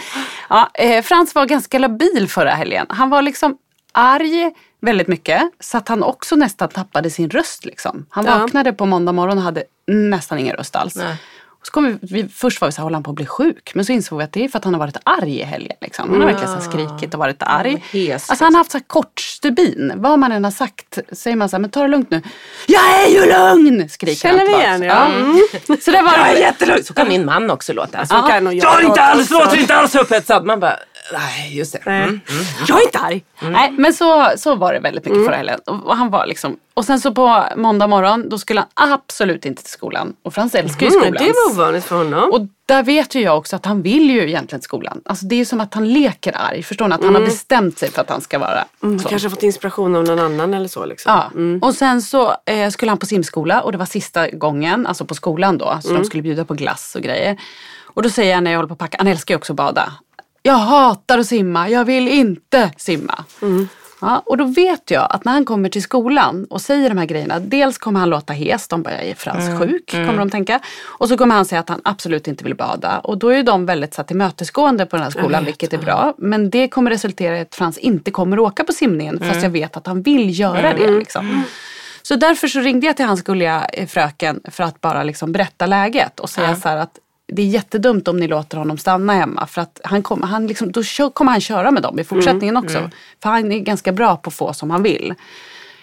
Ja, 0.49 0.71
eh, 0.75 1.03
Frans 1.03 1.35
var 1.35 1.47
ganska 1.47 1.79
labil 1.79 2.29
förra 2.29 2.51
helgen. 2.51 2.87
Han 2.89 3.11
var 3.11 3.23
liksom 3.23 3.57
arg 3.93 4.51
väldigt 4.81 5.09
mycket 5.09 5.43
så 5.61 5.79
att 5.79 5.89
han 5.89 6.03
också 6.03 6.37
nästan 6.37 6.69
tappade 6.69 7.11
sin 7.11 7.31
röst. 7.31 7.65
Liksom. 7.65 8.07
Han 8.11 8.25
Ja. 8.25 8.39
vaknade 8.39 8.73
på 8.73 8.87
måndag 8.87 9.13
morgon 9.13 9.39
och 9.39 9.45
hade 9.45 9.63
nästan 9.87 10.39
ingen 10.39 10.57
röst 10.57 10.77
alls. 10.77 10.97
Nej. 10.97 11.17
Och 11.61 11.67
så 11.67 11.73
kom 11.73 11.85
vi, 11.87 11.99
vi, 12.23 12.29
först 12.29 12.61
var 12.61 12.69
vi 12.69 12.73
så 12.73 12.81
här, 12.81 12.83
håller 12.83 12.95
han 12.97 13.03
på 13.03 13.11
att 13.11 13.17
bli 13.17 13.27
sjuk? 13.27 13.73
Men 13.75 13.85
så 13.85 13.93
insåg 13.93 14.19
vi 14.19 14.25
att 14.25 14.33
det 14.33 14.45
är 14.45 14.49
för 14.49 14.59
att 14.59 14.65
han 14.65 14.75
har 14.75 14.79
varit 14.79 14.97
arg 15.05 15.41
i 15.41 15.43
helgen. 15.43 15.77
Liksom. 15.81 16.11
Han 16.11 16.21
har 16.21 16.27
verkligen 16.27 16.49
så 16.49 16.61
här 16.61 16.71
skrikit 16.71 17.15
och 17.15 17.21
varit 17.21 17.43
arg. 17.43 17.85
hes, 17.93 18.31
alltså 18.31 18.45
han 18.45 18.55
har 18.55 18.61
haft 18.61 18.71
så 18.71 18.79
här 18.79 18.85
kort 18.87 19.21
stubin. 19.21 19.93
Vad 19.97 20.19
man 20.19 20.33
än 20.33 20.45
har 20.45 20.51
sagt 20.51 20.99
säger 21.13 21.37
man 21.37 21.49
så 21.49 21.57
här, 21.57 21.61
men 21.61 21.71
ta 21.71 21.83
det 21.83 21.89
lugnt 21.89 22.11
nu. 22.11 22.23
Jag 22.67 22.83
är 23.05 23.09
ju 23.09 23.27
lugn! 23.33 23.89
Skriker 23.89 24.15
Känner 24.15 24.39
han 24.39 24.47
vi 24.47 24.53
igen, 24.53 24.83
ja. 24.83 25.11
Ja. 25.69 25.77
Så 25.81 25.91
det 25.91 26.03
var 26.03 26.13
Jag 26.19 26.29
är 26.31 26.37
jättelugn. 26.41 26.85
Så 26.85 26.95
kan 26.95 27.09
min 27.09 27.25
man 27.25 27.51
också 27.51 27.73
låta. 27.73 28.07
Så 28.07 28.15
kan 28.15 28.45
nog 28.45 28.55
Jag 28.55 28.81
är 28.83 28.87
inte 28.87 29.03
alls, 29.03 29.31
låter 29.31 29.57
inte 29.61 29.75
alls 29.75 29.95
upphetsad. 29.95 30.45
Man 30.45 30.61
bara, 30.61 30.77
nej 31.13 31.57
just 31.59 31.73
det. 31.73 31.79
Mm. 31.91 32.21
Jag 32.69 32.79
är 32.81 32.85
inte 32.85 32.99
arg. 32.99 33.25
Nej, 33.43 33.71
men 33.79 33.93
så, 33.95 34.31
så 34.37 34.55
var 34.55 34.73
det 34.73 34.81
väldigt 34.81 35.05
mycket 35.05 35.25
förra 35.27 35.37
helgen. 35.37 35.61
Och 35.67 35.97
han 35.97 36.11
var 36.11 36.27
liksom, 36.27 36.57
och 36.75 36.85
sen 36.85 37.01
så 37.01 37.15
på 37.15 37.45
måndag 37.57 37.87
morgon, 37.87 38.29
då 38.29 38.39
skulle 38.39 38.65
han 38.75 38.93
absolut 38.93 39.45
inte 39.47 39.63
till 39.63 39.73
skolan. 39.73 40.15
Och 40.23 40.35
Frans 40.35 40.55
älskar 40.55 40.87
ju 40.87 40.93
Mm, 40.93 41.01
skolan. 41.05 41.25
det 41.27 41.33
var 41.33 41.55
ovanligt 41.63 41.85
för 41.85 41.97
honom. 41.97 42.31
Och 42.33 42.41
där 42.67 42.83
vet 42.83 43.15
ju 43.15 43.21
jag 43.21 43.39
också 43.39 43.57
att 43.57 43.67
han 43.67 43.83
vill 43.83 44.11
ju 44.11 44.29
egentligen 44.29 44.61
till 44.61 44.65
skolan. 44.65 45.01
Alltså 45.05 45.27
det 45.27 45.41
är 45.41 45.45
som 45.45 45.61
att 45.61 45.75
han 45.75 45.89
leker 45.93 46.33
arg. 46.37 46.63
Förstår 46.63 46.89
ni? 46.89 46.95
Att 46.95 47.05
han 47.05 47.15
har 47.15 47.23
bestämt 47.23 47.79
sig 47.79 47.91
för 47.91 48.01
att 48.01 48.11
han 48.11 48.21
ska 48.21 48.39
vara 48.39 48.65
Mm, 48.83 48.99
så. 48.99 49.09
kanske 49.09 49.31
fått 49.31 49.43
inspiration 49.43 49.97
av 49.97 50.05
någon 50.05 50.19
annan 50.19 50.55
eller 50.55 50.69
så. 50.69 50.85
Liksom. 50.85 51.13
Ja. 51.13 51.69
Och 51.69 51.75
sen 51.75 52.03
så 52.03 52.35
eh, 52.47 52.71
skulle 52.71 52.91
han 52.91 52.99
på 52.99 53.07
simskola 53.07 53.61
och 53.63 53.73
det 53.73 53.79
var 53.79 53.87
sista 53.87 54.29
gången, 54.31 54.87
alltså 54.87 55.05
på 55.05 55.15
skolan 55.15 55.59
då. 55.59 55.79
Så 55.83 55.93
de 55.93 56.05
skulle 56.05 56.23
bjuda 56.23 56.45
på 56.45 56.55
glass 56.55 56.95
och 56.97 57.03
grejer. 57.03 57.37
Och 57.95 58.03
då 58.03 58.11
säger 58.11 58.33
jag 58.35 58.43
när 58.43 58.51
jag 58.51 58.59
håller 58.59 58.69
på 58.69 58.73
att 58.73 58.79
packa, 58.79 58.97
han 58.99 59.07
älskar 59.07 59.35
ju 59.35 59.37
också 59.39 59.53
att 59.53 59.57
bada. 59.57 59.93
Jag 60.43 60.55
hatar 60.55 61.19
att 61.19 61.27
simma, 61.27 61.69
jag 61.69 61.85
vill 61.85 62.09
inte 62.09 62.71
simma. 62.77 63.25
Ja, 64.01 64.23
och 64.27 64.37
då 64.37 64.45
vet 64.45 64.91
jag 64.91 65.07
att 65.11 65.25
när 65.25 65.33
han 65.33 65.45
kommer 65.45 65.69
till 65.69 65.83
skolan 65.83 66.45
och 66.45 66.61
säger 66.61 66.89
de 66.89 66.99
här 66.99 67.07
grejerna, 67.07 67.39
dels 67.41 67.79
kommer 67.79 68.01
han 68.01 68.11
låta 68.11 68.33
hes, 68.33 68.69
de 68.69 68.83
bara 68.83 68.95
är 69.01 69.15
Frans 69.15 69.61
sjuk, 69.61 69.91
kommer 69.91 70.19
de 70.19 70.31
tänka. 70.31 70.61
Och 70.85 71.09
så 71.09 71.17
kommer 71.17 71.35
han 71.35 71.45
säga 71.45 71.61
att 71.61 71.69
han 71.69 71.81
absolut 71.85 72.29
inte 72.29 72.45
vill 72.45 72.55
bada. 72.55 72.99
Och 72.99 73.19
då 73.19 73.29
är 73.29 73.43
de 73.43 73.67
väldigt 73.67 73.95
så 73.95 74.03
tillmötesgående 74.03 74.87
på 74.87 74.97
den 74.97 75.03
här 75.03 75.11
skolan, 75.11 75.45
vilket 75.45 75.73
är 75.73 75.79
bra. 75.79 76.15
Men 76.19 76.51
det 76.51 76.69
kommer 76.69 76.91
resultera 76.91 77.39
i 77.39 77.41
att 77.41 77.55
Frans 77.55 77.79
inte 77.79 78.11
kommer 78.11 78.39
åka 78.39 78.65
på 78.65 78.73
simningen, 78.73 79.19
fast 79.19 79.43
jag 79.43 79.51
vet 79.51 79.77
att 79.77 79.87
han 79.87 80.03
vill 80.03 80.41
göra 80.41 80.75
det. 80.75 80.91
Liksom. 80.99 81.43
Så 82.03 82.17
därför 82.17 82.49
så 82.49 82.61
ringde 82.61 82.87
jag 82.87 82.97
till 82.97 83.07
hans 83.07 83.23
gulliga 83.23 83.65
eh, 83.73 83.87
fröken 83.87 84.41
för 84.51 84.65
att 84.65 84.81
bara 84.81 85.03
liksom 85.03 85.33
berätta 85.33 85.67
läget 85.67 86.21
och 86.21 86.31
säga 86.31 86.57
så 86.57 86.69
här 86.69 86.77
att 86.77 86.99
det 87.33 87.43
är 87.43 87.47
jättedumt 87.47 88.09
om 88.09 88.17
ni 88.17 88.29
låter 88.29 88.57
honom 88.59 88.79
stanna 88.79 89.13
hemma. 89.13 89.47
För 89.47 89.61
att 89.63 89.81
han 89.85 90.03
kom, 90.03 90.23
han 90.23 90.47
liksom, 90.47 90.73
då 90.73 90.83
kör, 90.83 91.11
kommer 91.11 91.31
han 91.33 91.41
köra 91.41 91.71
med 91.71 91.83
dem 91.83 91.99
i 91.99 92.05
fortsättningen 92.05 92.57
Mm, 92.57 92.65
också. 92.65 92.91
För 93.23 93.31
han 93.31 93.53
är 93.53 93.59
ganska 93.59 93.93
bra 93.93 94.17
på 94.17 94.29
att 94.29 94.35
få 94.35 94.53
som 94.53 94.71
han 94.71 94.83
vill. 94.83 95.15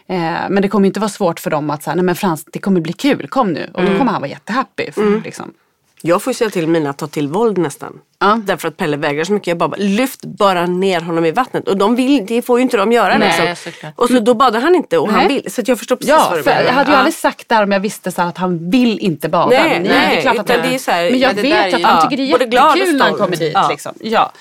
Eh, 0.07 0.15
men 0.49 0.61
det 0.61 0.67
kommer 0.67 0.87
inte 0.87 0.99
vara 0.99 1.09
svårt 1.09 1.39
för 1.39 1.49
dem 1.49 1.69
att 1.69 1.83
säga, 1.83 1.95
nej 1.95 2.03
men 2.03 2.15
Frans 2.15 2.45
det 2.45 2.59
kommer 2.59 2.81
bli 2.81 2.93
kul, 2.93 3.27
kom 3.27 3.53
nu. 3.53 3.69
Och 3.73 3.79
Mm. 3.79 3.93
då 3.93 3.99
kommer 3.99 4.11
han 4.11 4.21
vara 4.21 4.29
jättehappy. 4.31 4.91
För, 4.91 5.21
liksom. 5.23 5.53
Jag 6.01 6.23
får 6.23 6.31
ju 6.31 6.35
säga 6.37 6.49
till 6.49 6.67
mina 6.67 6.89
att 6.89 6.97
ta 6.97 7.07
till 7.07 7.27
våld 7.27 7.57
nästan. 7.57 7.99
Ja. 8.19 8.39
Därför 8.45 8.67
att 8.67 8.77
Pelle 8.77 8.97
vägrar 8.97 9.23
så 9.23 9.33
mycket. 9.33 9.47
Jag 9.47 9.57
bara, 9.57 9.71
lyft 9.77 10.25
bara 10.25 10.65
ner 10.65 11.01
honom 11.01 11.25
i 11.25 11.31
vattnet. 11.31 11.67
Och 11.67 11.77
de 11.77 11.95
vill, 11.95 12.25
det 12.25 12.41
får 12.41 12.59
ju 12.59 12.63
inte 12.63 12.77
de 12.77 12.91
göra. 12.91 13.17
Nej, 13.17 13.55
liksom. 13.65 13.89
Och 13.95 14.07
så 14.07 14.19
då 14.19 14.33
badar 14.33 14.59
han 14.61 14.75
inte 14.75 14.97
och 14.97 15.11
han 15.11 15.27
Nej. 15.27 15.27
vill. 15.43 15.51
Så 15.53 15.61
att 15.61 15.67
jag 15.67 15.77
förstår 15.77 15.95
precis 15.95 16.09
Ja, 16.09 16.27
vad 16.29 16.39
du 16.39 16.43
för 16.43 16.49
menar. 16.49 16.63
jag 16.65 16.73
hade 16.73 16.89
ju 16.89 16.93
Ja. 16.93 16.97
aldrig 16.99 17.13
sagt 17.15 17.49
det 17.49 17.55
här 17.55 17.63
om 17.63 17.71
jag 17.71 17.79
visste 17.79 18.11
så 18.11 18.21
här 18.21 18.29
att 18.29 18.37
han 18.37 18.69
vill 18.69 18.99
inte 18.99 19.29
bada. 19.29 19.49
Nej, 19.49 19.69
Men 19.73 19.83
nej, 19.83 20.09
det 20.11 20.17
är 20.17 20.21
klart 20.21 20.37
att 20.37 20.49
han, 20.49 20.61
det 20.69 20.75
är 20.75 20.79
så 20.79 20.91
här- 20.91 21.11
Men 21.11 21.19
jag 21.19 21.33
vet 21.33 21.73
att 21.73 21.81
han 21.81 21.95
ja, 21.95 22.01
tycker 22.01 22.17
det 22.17 22.23
är 22.23 22.39
jättekul 22.75 22.97
när 22.97 23.05
han 23.05 23.13
kommer 23.17 23.37
dit. 23.37 23.51
Ja. 23.53 23.67
Liksom. 23.69 23.93
Ja. 24.01 24.31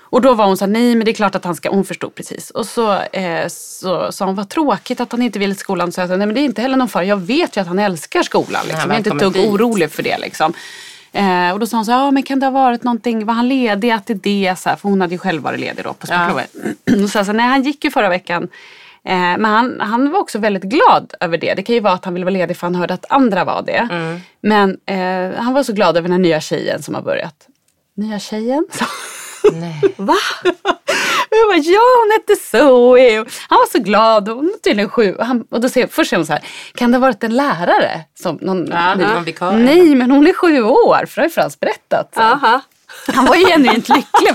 Och 0.00 0.20
då 0.22 0.34
var 0.34 0.46
hon 0.46 0.56
så 0.56 0.64
här, 0.64 0.72
nej 0.72 0.94
men 0.94 1.04
det 1.04 1.10
är 1.10 1.14
klart 1.14 1.34
att 1.34 1.44
han 1.44 1.54
ska, 1.54 1.70
hon 1.70 1.84
förstod 1.84 2.14
precis. 2.14 2.50
Och 2.50 2.66
så 2.66 2.92
eh, 2.92 3.48
så 3.48 4.12
sa 4.12 4.24
hon, 4.24 4.34
vad 4.34 4.48
tråkigt 4.48 5.00
att 5.00 5.12
han 5.12 5.22
inte 5.22 5.38
vill 5.38 5.50
till 5.50 5.60
skolan. 5.60 5.92
Så 5.92 6.00
jag 6.00 6.08
sa, 6.08 6.16
nej 6.16 6.26
men 6.26 6.34
det 6.34 6.40
är 6.40 6.44
inte 6.44 6.62
heller 6.62 6.76
någon 6.76 6.88
fara, 6.88 7.04
jag 7.04 7.16
vet 7.16 7.56
ju 7.56 7.60
att 7.60 7.66
han 7.66 7.78
älskar 7.78 8.22
skolan. 8.22 8.62
Liksom. 8.64 8.80
han 8.80 8.88
jag 8.88 8.94
är 8.94 8.98
inte 8.98 9.10
ett 9.10 9.18
dugg 9.18 9.32
dit. 9.32 9.46
orolig 9.50 9.90
för 9.90 10.02
det. 10.02 10.18
Liksom. 10.18 10.52
Eh, 11.16 11.52
och 11.52 11.60
då 11.60 11.66
sa 11.66 11.76
hon 11.76 11.84
så 11.84 11.92
här, 11.92 11.98
ja 11.98 12.10
men 12.10 12.22
kan 12.22 12.40
det 12.40 12.46
ha 12.46 12.50
varit 12.50 12.82
någonting, 12.82 13.26
var 13.26 13.34
han 13.34 13.48
ledig 13.48 13.90
att 13.90 14.06
det 14.06 14.12
är 14.12 14.20
det? 14.50 14.58
Så 14.58 14.68
här, 14.68 14.76
för 14.76 14.88
hon 14.88 15.00
hade 15.00 15.14
ju 15.14 15.18
själv 15.18 15.42
varit 15.42 15.60
ledig 15.60 15.84
då 15.84 15.92
på 15.92 16.06
sportlovet. 16.06 16.50
Och 17.04 17.10
så 17.10 17.24
så 17.24 17.24
här, 17.24 17.32
nej 17.32 17.46
han 17.46 17.62
gick 17.62 17.84
ju 17.84 17.90
förra 17.90 18.08
veckan. 18.08 18.42
Eh, 19.04 19.12
men 19.14 19.44
han, 19.44 19.80
han 19.80 20.10
var 20.10 20.20
också 20.20 20.38
väldigt 20.38 20.62
glad 20.62 21.14
över 21.20 21.38
det. 21.38 21.54
Det 21.54 21.62
kan 21.62 21.74
ju 21.74 21.80
vara 21.80 21.94
att 21.94 22.04
han 22.04 22.14
ville 22.14 22.24
vara 22.24 22.32
ledig 22.32 22.56
för 22.56 22.66
han 22.66 22.74
hörde 22.74 22.94
att 22.94 23.06
andra 23.08 23.44
var 23.44 23.62
det. 23.62 23.88
Men 24.40 24.78
eh, 24.86 25.42
han 25.42 25.52
var 25.54 25.62
så 25.62 25.72
glad 25.72 25.96
över 25.96 26.08
den 26.08 26.12
här 26.12 26.18
nya 26.22 26.40
tjejen 26.40 26.82
som 26.82 26.94
har 26.94 27.02
börjat. 27.02 27.46
Nya 27.94 28.18
tjejen? 28.18 28.66
Nej. 29.52 29.80
Va? 29.96 30.14
Jag 31.40 31.48
bara, 31.48 31.72
ja 31.72 31.80
hon 32.02 32.10
hette 32.12 32.36
Zoe. 32.36 33.20
Och 33.20 33.26
han 33.48 33.58
var 33.58 33.66
så 33.72 33.78
glad. 33.78 34.28
och 34.28 34.36
Hon 34.36 34.46
var 34.46 34.58
tydligen 34.58 34.90
sju. 34.90 35.14
Och, 35.14 35.26
han, 35.26 35.44
och 35.50 35.60
då 35.60 35.68
säger, 35.68 35.86
först 35.86 36.10
säger 36.10 36.18
hon 36.18 36.26
så 36.26 36.32
här, 36.32 36.42
kan 36.74 36.90
det 36.90 36.96
ha 36.98 37.00
varit 37.00 37.24
en 37.24 37.36
lärare? 37.36 38.00
Som 38.22 38.38
någon, 38.42 38.64
vikarie. 39.24 39.58
Nej, 39.58 39.94
men 39.94 40.10
hon 40.10 40.26
är 40.26 40.32
sju 40.32 40.62
år. 40.62 41.06
För 41.06 41.16
det 41.16 41.20
har 41.20 41.28
ju 41.28 41.30
Frans 41.30 41.60
berättat. 41.60 42.16
Aha. 42.18 42.60
Han 43.14 43.26
var 43.26 43.36
ju 43.36 43.44
genuint 43.46 43.88
lycklig. 43.88 44.34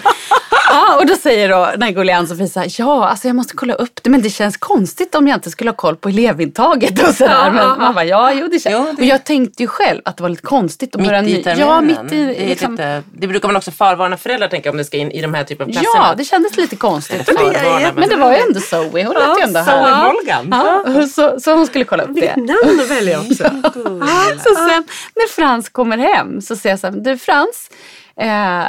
Ja, 0.71 0.97
och 0.99 1.05
då 1.05 1.15
säger 1.15 1.49
då 1.49 1.65
den 1.71 1.81
här 1.81 1.91
gulliga 1.91 2.17
Ann-Sofie 2.17 2.47
så 2.47 2.59
här, 2.59 2.67
ja 2.77 3.07
alltså 3.07 3.27
jag 3.27 3.35
måste 3.35 3.55
kolla 3.55 3.73
upp 3.73 3.99
det 4.03 4.09
men 4.09 4.21
det 4.21 4.29
känns 4.29 4.57
konstigt 4.57 5.15
om 5.15 5.27
jag 5.27 5.37
inte 5.37 5.51
skulle 5.51 5.69
ha 5.69 5.75
koll 5.75 5.95
på 5.95 6.09
elevintaget 6.09 7.07
och 7.07 7.15
sådär. 7.15 7.31
Ja, 7.45 7.51
men 7.51 7.67
man 7.79 7.93
bara, 7.93 8.05
ja 8.05 8.31
jo 8.33 8.47
det 8.47 8.59
känns. 8.59 8.75
Jo, 8.79 8.93
det- 8.95 9.01
Och 9.01 9.07
jag 9.07 9.23
tänkte 9.23 9.63
ju 9.63 9.67
själv 9.67 10.01
att 10.05 10.17
det 10.17 10.23
var 10.23 10.29
lite 10.29 10.41
konstigt 10.41 10.95
att 10.95 11.01
börja 11.03 11.21
Mitt 11.21 11.31
i 11.31 11.37
ny- 11.37 11.43
terminen. 11.43 11.67
Ja, 11.69 11.81
mitt 11.81 12.11
i. 12.13 12.25
det, 12.25 12.43
är 12.43 12.47
Liksom, 12.47 12.71
lite, 12.71 13.03
det 13.13 13.27
brukar 13.27 13.47
man 13.49 13.55
också 13.55 13.71
förvarna 13.71 14.17
föräldrar 14.17 14.47
tänka 14.47 14.69
om 14.69 14.77
det 14.77 14.85
ska 14.85 14.97
in 14.97 15.11
i 15.11 15.21
de 15.21 15.33
här 15.33 15.43
typen 15.43 15.67
av 15.67 15.71
klasserna. 15.71 15.93
ja, 16.09 16.13
det 16.17 16.23
kändes 16.25 16.57
lite 16.57 16.75
konstigt. 16.75 17.25
Förvarna, 17.25 17.91
Men 17.95 18.09
det 18.09 18.15
var 18.15 18.31
ju 18.31 18.37
ändå 18.37 18.59
Zoe, 18.59 19.03
hon 19.05 19.13
lät 19.13 19.37
ju 19.39 19.43
ändå 19.43 19.59
Zoe 19.63 19.71
här. 19.71 20.13
Ja, 20.51 21.07
så, 21.07 21.39
så 21.39 21.53
hon 21.55 21.67
skulle 21.67 21.85
kolla 21.85 22.03
upp 22.03 22.09
det. 22.15 22.21
Vilket 22.21 22.37
namn 22.37 22.79
att 22.79 22.91
välja 22.91 23.19
också. 23.19 23.43
Så 24.43 24.55
sen 24.55 24.83
när 25.15 25.27
Frans 25.29 25.69
kommer 25.69 25.97
hem 25.97 26.41
så 26.41 26.55
säger 26.55 26.73
jag 26.73 26.79
så 26.79 26.87
här, 26.87 26.93
du 26.95 27.17
Frans, 27.17 27.69
eh, 28.17 28.67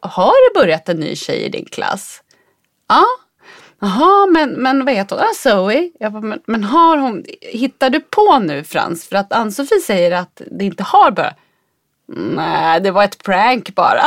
har 0.00 0.54
det 0.54 0.60
börjat 0.60 0.88
en 0.88 0.96
ny 0.96 1.16
tjej 1.16 1.42
i 1.42 1.48
din 1.48 1.64
klass? 1.64 2.22
Ja. 2.88 3.04
Jaha, 3.80 4.26
men, 4.26 4.50
men 4.50 4.84
vad 4.84 4.94
heter 4.94 5.16
hon? 5.16 5.24
Ah, 5.24 5.34
Zoe. 5.34 5.90
Jag 6.00 6.12
bara, 6.12 6.22
men, 6.22 6.40
men 6.46 6.64
har 6.64 6.96
hon, 6.98 7.24
hittar 7.40 7.90
du 7.90 8.00
på 8.00 8.38
nu 8.38 8.64
Frans? 8.64 9.08
För 9.08 9.16
att 9.16 9.32
Ann-Sofie 9.32 9.80
säger 9.80 10.12
att 10.12 10.42
det 10.50 10.64
inte 10.64 10.82
har 10.82 11.10
börjat. 11.10 11.36
Nej, 12.16 12.80
det 12.80 12.90
var 12.90 13.04
ett 13.04 13.24
prank 13.24 13.74
bara. 13.74 14.04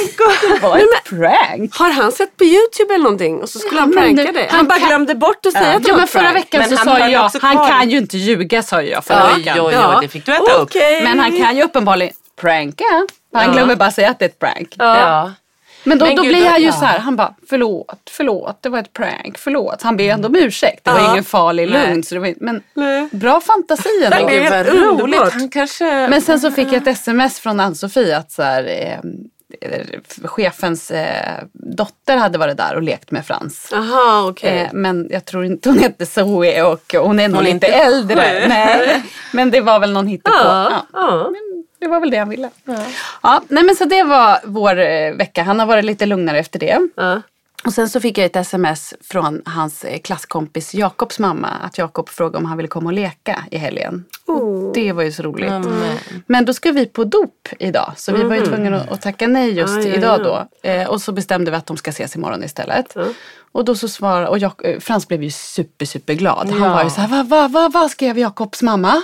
Men 0.00 0.26
God. 0.26 0.50
Det 0.60 0.66
var 0.68 0.78
ett 0.78 1.04
prank. 1.04 1.74
Har 1.76 1.90
han 1.90 2.12
sett 2.12 2.36
på 2.36 2.44
YouTube 2.44 2.94
eller 2.94 3.02
någonting 3.04 3.42
och 3.42 3.48
så 3.48 3.58
skulle 3.58 3.76
Ja, 3.76 3.80
han 3.80 3.90
men 3.90 4.16
pranka 4.16 4.32
dig? 4.32 4.46
han 4.50 4.56
Han 4.56 4.66
bara 4.68 4.78
kan- 4.78 4.88
glömde 4.88 5.14
bort 5.14 5.46
att 5.46 5.52
säga 5.52 5.76
att 5.76 5.82
det 5.82 5.88
Ja, 5.88 5.94
var 5.94 5.98
men 5.98 6.04
ett 6.04 6.10
förra 6.10 6.22
prank. 6.22 6.36
veckan 6.36 6.60
Men 6.60 6.70
så 6.78 6.84
sa 6.84 6.98
jag, 7.08 7.20
han 7.42 7.56
kvar- 7.56 7.68
kan 7.68 7.90
ju 7.90 7.98
inte 7.98 8.16
ljuga 8.18 8.62
sa 8.62 8.82
jag 8.82 9.04
förra 9.04 9.26
Oj, 9.36 9.38
veckan. 9.42 9.60
oj, 9.60 9.74
oj, 9.78 9.98
det 10.02 10.08
fick 10.08 10.26
du 10.26 10.32
äta 10.32 10.42
upp. 10.52 10.62
Okej. 10.62 11.02
Men 11.04 11.18
han 11.20 11.38
kan 11.38 11.56
ju 11.56 11.62
uppenbarligen 11.62 12.14
pranka. 12.40 12.84
Han 13.34 13.46
Ja. 13.46 13.52
glömmer 13.52 13.76
bara 13.76 13.90
säga 13.90 14.10
att 14.10 14.18
det 14.18 14.24
är 14.24 14.28
ett 14.28 14.38
prank. 14.38 14.74
Ja. 14.78 15.32
Men 15.84 15.98
då, 15.98 16.04
Men 16.06 16.16
då 16.16 16.22
gud, 16.22 16.32
blir 16.34 16.46
han 16.46 16.60
ju 16.60 16.66
ja. 16.66 16.72
så 16.72 16.84
här, 16.84 16.98
han 16.98 17.16
bara 17.16 17.34
förlåt, 17.48 18.10
förlåt, 18.10 18.58
det 18.62 18.68
var 18.68 18.78
ett 18.78 18.92
prank, 18.92 19.38
förlåt. 19.38 19.82
Han 19.82 19.96
ber 19.96 20.04
ändå 20.10 20.28
om 20.28 20.36
ursäkt. 20.36 20.84
Det 20.84 20.90
var 20.90 20.98
Ja. 21.00 21.10
ingen 21.12 21.24
farlig 21.24 21.68
lugn. 21.70 22.02
Så 22.02 22.14
det 22.14 22.20
var, 22.20 22.34
men 22.40 22.62
Nej. 22.74 23.08
bra 23.12 23.40
fantasi 23.40 23.88
Men 24.02 24.12
ändå. 24.12 24.28
Det 24.28 24.38
helt 24.40 24.68
roligt. 24.68 24.82
underbart. 25.02 25.32
Han 25.32 25.48
kanske... 25.48 25.84
Men 25.84 26.22
sen 26.22 26.40
så 26.40 26.50
fick 26.50 26.66
jag 26.68 26.74
ett 26.74 26.86
sms 26.86 27.40
från 27.40 27.60
Ann-Sofie 27.60 28.16
att 28.16 28.32
så 28.32 28.42
här, 28.42 28.64
eh, 28.64 28.98
chefens 30.24 30.90
eh, 30.90 31.42
dotter 31.52 32.16
hade 32.16 32.38
varit 32.38 32.56
där 32.56 32.74
och 32.74 32.82
lekt 32.82 33.10
med 33.10 33.26
Frans. 33.26 33.68
Jaha, 33.72 34.28
okej. 34.28 34.58
Eh, 34.60 34.68
men 34.72 35.08
jag 35.10 35.24
tror 35.24 35.44
inte 35.44 35.68
hon 35.68 35.78
heter 35.78 36.04
Zoe 36.04 36.62
och 36.62 36.94
hon 36.94 37.20
är 37.20 37.28
nog 37.28 37.42
lite 37.42 37.54
inte- 37.54 37.66
äldre. 37.66 38.14
Nej. 38.16 38.48
Nej. 38.48 39.02
Men 39.32 39.50
det 39.50 39.60
var 39.60 39.78
väl 39.80 39.92
någon 39.92 40.06
hittepå. 40.06 40.36
Ja, 40.36 40.70
Ja. 40.70 40.86
ja. 40.92 41.30
Men 41.30 41.64
det 41.80 41.88
var 41.88 42.00
väl 42.00 42.10
det 42.10 42.16
han 42.18 42.28
ville. 42.28 42.50
Ja. 43.22 43.40
nej 43.48 43.64
men 43.64 43.76
så 43.76 43.84
det 43.84 44.02
var 44.02 44.38
vår 44.44 44.78
eh, 44.78 45.12
vecka. 45.14 45.42
Han 45.42 45.58
har 45.58 45.66
varit 45.66 45.84
lite 45.84 46.06
lugnare 46.06 46.38
efter 46.38 46.58
det. 46.58 46.78
Ja. 47.62 47.68
Och 47.68 47.72
sen 47.72 47.88
så 47.88 48.00
fick 48.00 48.18
jag 48.18 48.26
ett 48.26 48.36
sms 48.36 48.94
från 49.00 49.42
hans 49.44 49.84
eh, 49.84 49.98
klasskompis 49.98 50.74
Jakobs 50.74 51.18
mamma. 51.18 51.48
Att 51.48 51.78
Jakob 51.78 52.08
frågade 52.08 52.38
om 52.38 52.44
han 52.44 52.56
ville 52.56 52.68
komma 52.68 52.86
och 52.86 52.92
leka 52.92 53.44
i 53.50 53.58
helgen. 53.58 54.04
Och 54.26 54.74
det 54.74 54.92
var 54.92 55.02
ju 55.02 55.12
så 55.12 55.22
roligt. 55.22 55.52
Men 56.26 56.44
då 56.44 56.54
ska 56.54 56.72
vi 56.72 56.86
på 56.86 57.04
dop 57.04 57.48
idag. 57.58 57.92
Så 57.96 58.12
vi 58.12 58.22
var 58.22 58.36
ju 58.36 58.46
tvungna 58.46 58.80
att, 58.80 59.02
tacka 59.02 59.28
nej 59.28 59.50
just 59.50 59.78
aj, 59.78 59.94
idag 59.94 60.20
aj. 60.20 60.24
då. 60.24 60.68
Eh, 60.68 60.88
och 60.88 61.02
så 61.02 61.12
bestämde 61.12 61.50
vi 61.50 61.56
att 61.56 61.66
de 61.66 61.76
ska 61.76 61.90
ses 61.90 62.16
imorgon 62.16 62.44
istället. 62.44 62.96
Och 63.52 63.64
då 63.64 63.74
så 63.74 63.88
svarade, 63.88 64.28
och 64.28 64.38
Jak- 64.38 64.64
eh, 64.64 64.80
Frans 64.80 65.08
blev 65.08 65.22
ju 65.22 65.30
super, 65.30 65.86
super 65.86 66.14
glad. 66.14 66.50
Han 66.50 66.62
Ja. 66.62 66.74
var 66.74 66.84
ju 66.84 66.90
så 66.90 67.00
här, 67.00 67.08
vad 67.08 67.28
va, 67.28 67.48
va, 67.48 67.68
va 67.68 67.88
skrev 67.88 68.18
Jakobs 68.18 68.62
mamma? 68.62 69.02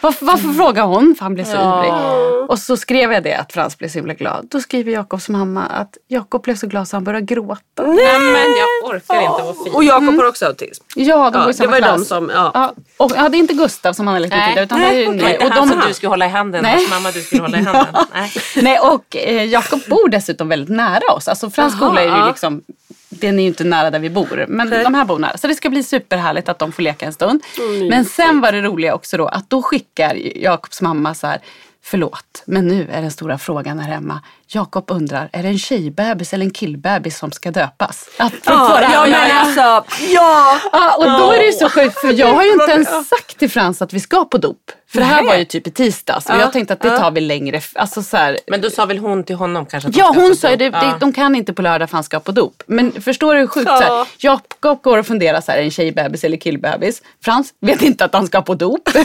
Varför, 0.00 0.26
varför 0.26 0.48
frågar 0.48 0.84
hon? 0.84 1.14
För 1.18 1.24
han 1.24 1.34
blev 1.34 1.44
så 1.44 1.56
Ja. 1.56 1.78
ivrig. 1.86 2.50
Och 2.50 2.58
så 2.58 2.76
skrev 2.76 3.12
jag 3.12 3.22
det, 3.22 3.34
att 3.34 3.52
Frans 3.52 3.78
blev 3.78 3.88
så 3.88 3.98
himla 3.98 4.14
glad. 4.14 4.46
Då 4.50 4.60
skriver 4.60 4.92
Jakobs 4.92 5.28
mamma 5.28 5.66
att 5.66 5.96
Jakob 6.08 6.42
blev 6.42 6.54
så 6.54 6.66
glad 6.66 6.88
så 6.88 6.96
han 6.96 7.04
började 7.04 7.26
gråta. 7.26 7.82
Nej, 7.82 8.20
men 8.20 8.34
jag 8.34 8.90
orkar 8.90 9.20
inte 9.20 9.42
vara 9.42 9.54
fin. 9.64 9.74
Och 9.74 9.84
Jakob 9.84 10.16
har 10.16 10.28
också 10.28 10.46
autism. 10.46 10.84
Ja, 10.94 11.04
de 11.04 11.38
Ja, 11.38 11.40
går 11.40 11.42
i 11.42 11.46
det 11.46 11.54
samma 11.54 11.70
var 11.70 11.76
ju 11.76 11.82
klass. 11.82 11.98
de 12.00 12.04
som, 12.04 12.30
ja. 12.34 12.50
Ja, 12.54 12.74
och, 12.96 13.12
ja, 13.16 13.28
det 13.28 13.36
är 13.36 13.38
inte 13.38 13.54
Gustav 13.54 13.92
som 13.92 14.06
han 14.06 14.16
är 14.16 14.20
lite 14.20 14.36
Nej. 14.36 14.46
tidigare. 14.48 14.64
Utan 14.64 14.80
det 14.80 14.86
är 14.86 14.90
Nej, 14.92 15.00
Det 15.04 15.06
var 15.06 15.14
nej, 15.14 15.32
inte 15.34 15.46
och 15.46 15.52
han 15.52 15.68
de, 15.68 15.74
som 15.74 15.88
du 15.88 15.94
skulle 15.94 16.10
hålla 16.10 16.26
i 16.26 16.28
handen, 16.28 16.62
Nej. 16.62 16.76
vars 16.76 16.90
mamma 16.90 17.10
du 17.10 17.22
skulle 17.22 17.42
hålla 17.42 17.58
i 17.58 17.62
handen. 17.62 17.86
Nej. 18.14 18.32
nej, 18.62 18.78
och 18.78 19.16
eh, 19.16 19.44
Jakob 19.44 19.80
bor 19.88 20.08
dessutom 20.08 20.48
väldigt 20.48 20.76
nära 20.76 21.12
oss. 21.16 21.28
Alltså 21.28 21.50
Frans 21.50 21.76
skola 21.76 22.00
är 22.00 22.04
ju 22.04 22.10
ja. 22.10 22.26
liksom 22.28 22.62
den 23.08 23.38
är 23.38 23.42
ju 23.42 23.48
inte 23.48 23.64
nära 23.64 23.90
där 23.90 23.98
vi 23.98 24.10
bor, 24.10 24.44
men 24.48 24.68
Nej. 24.68 24.84
de 24.84 24.94
här 24.94 25.04
bor 25.04 25.18
nära. 25.18 25.38
Så 25.38 25.46
det 25.46 25.54
ska 25.54 25.70
bli 25.70 25.82
superhärligt 25.82 26.48
att 26.48 26.58
de 26.58 26.72
får 26.72 26.82
leka 26.82 27.06
en 27.06 27.12
stund. 27.12 27.42
men 27.90 28.04
sen 28.04 28.40
var 28.40 28.52
det 28.52 28.62
roliga 28.62 28.94
också 28.94 29.16
då 29.16 29.26
att 29.26 29.50
då 29.50 29.62
skickar 29.62 30.14
Jakobs 30.36 30.82
mamma 30.82 31.14
så 31.14 31.26
här, 31.26 31.40
förlåt, 31.90 32.42
men 32.44 32.68
nu 32.68 32.88
är 32.92 33.02
den 33.02 33.10
stora 33.10 33.38
frågan 33.38 33.78
här 33.78 33.92
hemma. 33.92 34.20
Jakob 34.46 34.84
undrar, 34.90 35.28
är 35.32 35.42
det 35.42 35.48
en 35.48 35.58
tjejbebis 35.58 36.32
eller 36.34 36.44
en 36.44 36.50
killbebis 36.50 37.18
som 37.18 37.32
ska 37.32 37.50
döpas? 37.50 38.08
Att, 38.16 38.32
Ja, 38.44 38.80
ja, 38.92 39.06
men 39.06 39.36
alltså, 39.38 39.60
ja. 40.08 40.58
Ja, 40.72 40.94
och 40.96 41.04
då 41.04 41.32
är 41.32 41.38
det 41.38 41.46
ju 41.46 41.52
så 41.52 41.68
sjukt 41.70 42.00
för 42.00 42.12
jag 42.12 42.34
har 42.34 42.44
ju 42.44 42.52
inte 42.52 42.70
ens 42.72 43.08
sagt 43.08 43.38
till 43.38 43.50
Frans 43.50 43.82
att 43.82 43.92
vi 43.92 44.00
ska 44.00 44.24
på 44.24 44.38
dop. 44.38 44.70
För 44.90 44.98
det 44.98 45.04
här 45.04 45.22
var 45.24 45.36
ju 45.36 45.44
typ 45.44 45.66
i 45.66 45.70
tisdags 45.70 46.26
och 46.26 46.34
Ja, 46.34 46.40
jag 46.40 46.52
tänkte 46.52 46.72
att 46.74 46.80
det 46.80 46.98
tar 46.98 47.10
vi 47.10 47.20
längre. 47.20 47.60
Alltså 47.74 48.02
så 48.02 48.16
här, 48.16 48.38
Men 48.46 48.60
då 48.60 48.70
sa 48.70 48.86
väl 48.86 48.98
hon 48.98 49.24
till 49.24 49.36
honom 49.36 49.66
kanske 49.66 49.88
att 49.88 49.96
Ja 49.96 50.12
hon 50.16 50.36
sa 50.36 50.50
ju 50.50 50.56
det, 50.56 50.64
Ja. 50.64 50.96
de 51.00 51.12
kan 51.12 51.34
inte 51.34 51.52
på 51.52 51.62
lördag 51.62 51.90
för 51.90 51.96
han 51.96 52.04
ska 52.04 52.20
på 52.20 52.32
dop. 52.32 52.62
Men 52.66 53.02
förstår 53.02 53.34
du 53.34 53.40
hur 53.40 53.46
sjukt? 53.46 53.68
Så 53.68 53.74
här, 53.74 54.06
Jakob 54.18 54.82
går 54.82 54.98
och 54.98 55.06
funderar 55.06 55.40
så 55.40 55.50
här, 55.50 55.58
är 55.58 55.62
det 55.62 55.66
en 55.66 55.70
tjejbebis 55.70 56.24
eller 56.24 56.36
killbebis? 56.36 57.02
Frans 57.24 57.54
vet 57.60 57.82
inte 57.82 58.04
att 58.04 58.12
han 58.14 58.26
ska 58.26 58.42
på 58.42 58.54
dop. 58.54 58.88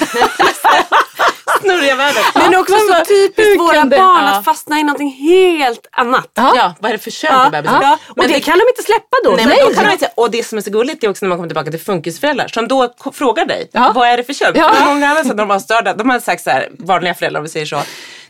Snurriga 1.62 1.96
världen. 1.96 2.24
Men 2.36 2.56
också 2.56 2.74
så 2.80 2.88
bara, 2.92 3.06
typiskt 3.06 3.60
våra 3.60 3.84
det- 3.84 3.98
barn 3.98 4.24
Ja. 4.24 4.30
att 4.38 4.46
fastna 4.46 4.80
i 4.80 4.84
någonting 4.84 5.12
helt 5.12 5.88
annat. 5.92 6.28
Ja, 6.36 6.74
vad 6.80 6.90
är 6.92 6.98
det 6.98 7.04
för 7.04 7.12
kön 7.12 7.32
Ja, 7.34 7.46
på 7.46 7.52
bebisen? 7.52 7.78
ja. 7.82 7.98
Och 8.10 8.18
Men 8.18 8.28
det, 8.28 8.40
kan 8.40 8.58
de 8.60 8.64
inte 8.70 8.84
släppa 8.84 9.18
då. 9.24 9.32
Nej, 9.32 9.46
men 9.46 9.58
då 9.68 9.74
kan 9.74 9.84
man 9.84 9.92
inte, 9.94 10.10
och 10.16 10.32
det 10.32 10.44
som 10.48 10.58
är 10.58 10.62
så 10.62 10.70
gulligt 10.72 11.04
är 11.04 11.10
också 11.10 11.26
när 11.26 11.30
man 11.30 11.38
kommer 11.38 11.50
tillbaka 11.50 11.72
till 11.72 11.80
funkisföräldrar 11.80 12.48
som 12.48 12.68
då 12.68 12.94
frågar 13.14 13.46
dig, 13.46 13.70
Ja. 13.74 13.92
vad 13.96 14.08
är 14.08 14.18
det 14.18 14.24
för 14.24 14.34
kön? 14.34 14.52
Ja. 14.56 14.72
Många 14.86 15.10
andra 15.10 15.34
de 15.34 15.48
var 15.48 15.60
störda, 15.60 15.94
de 15.94 16.10
hade 16.10 16.22
sagt 16.22 16.44
så 16.44 16.50
här, 16.50 16.70
vanliga 16.80 17.14
föräldrar 17.14 17.40
om 17.40 17.44
vi 17.44 17.50
säger 17.50 17.66
så, 17.66 17.82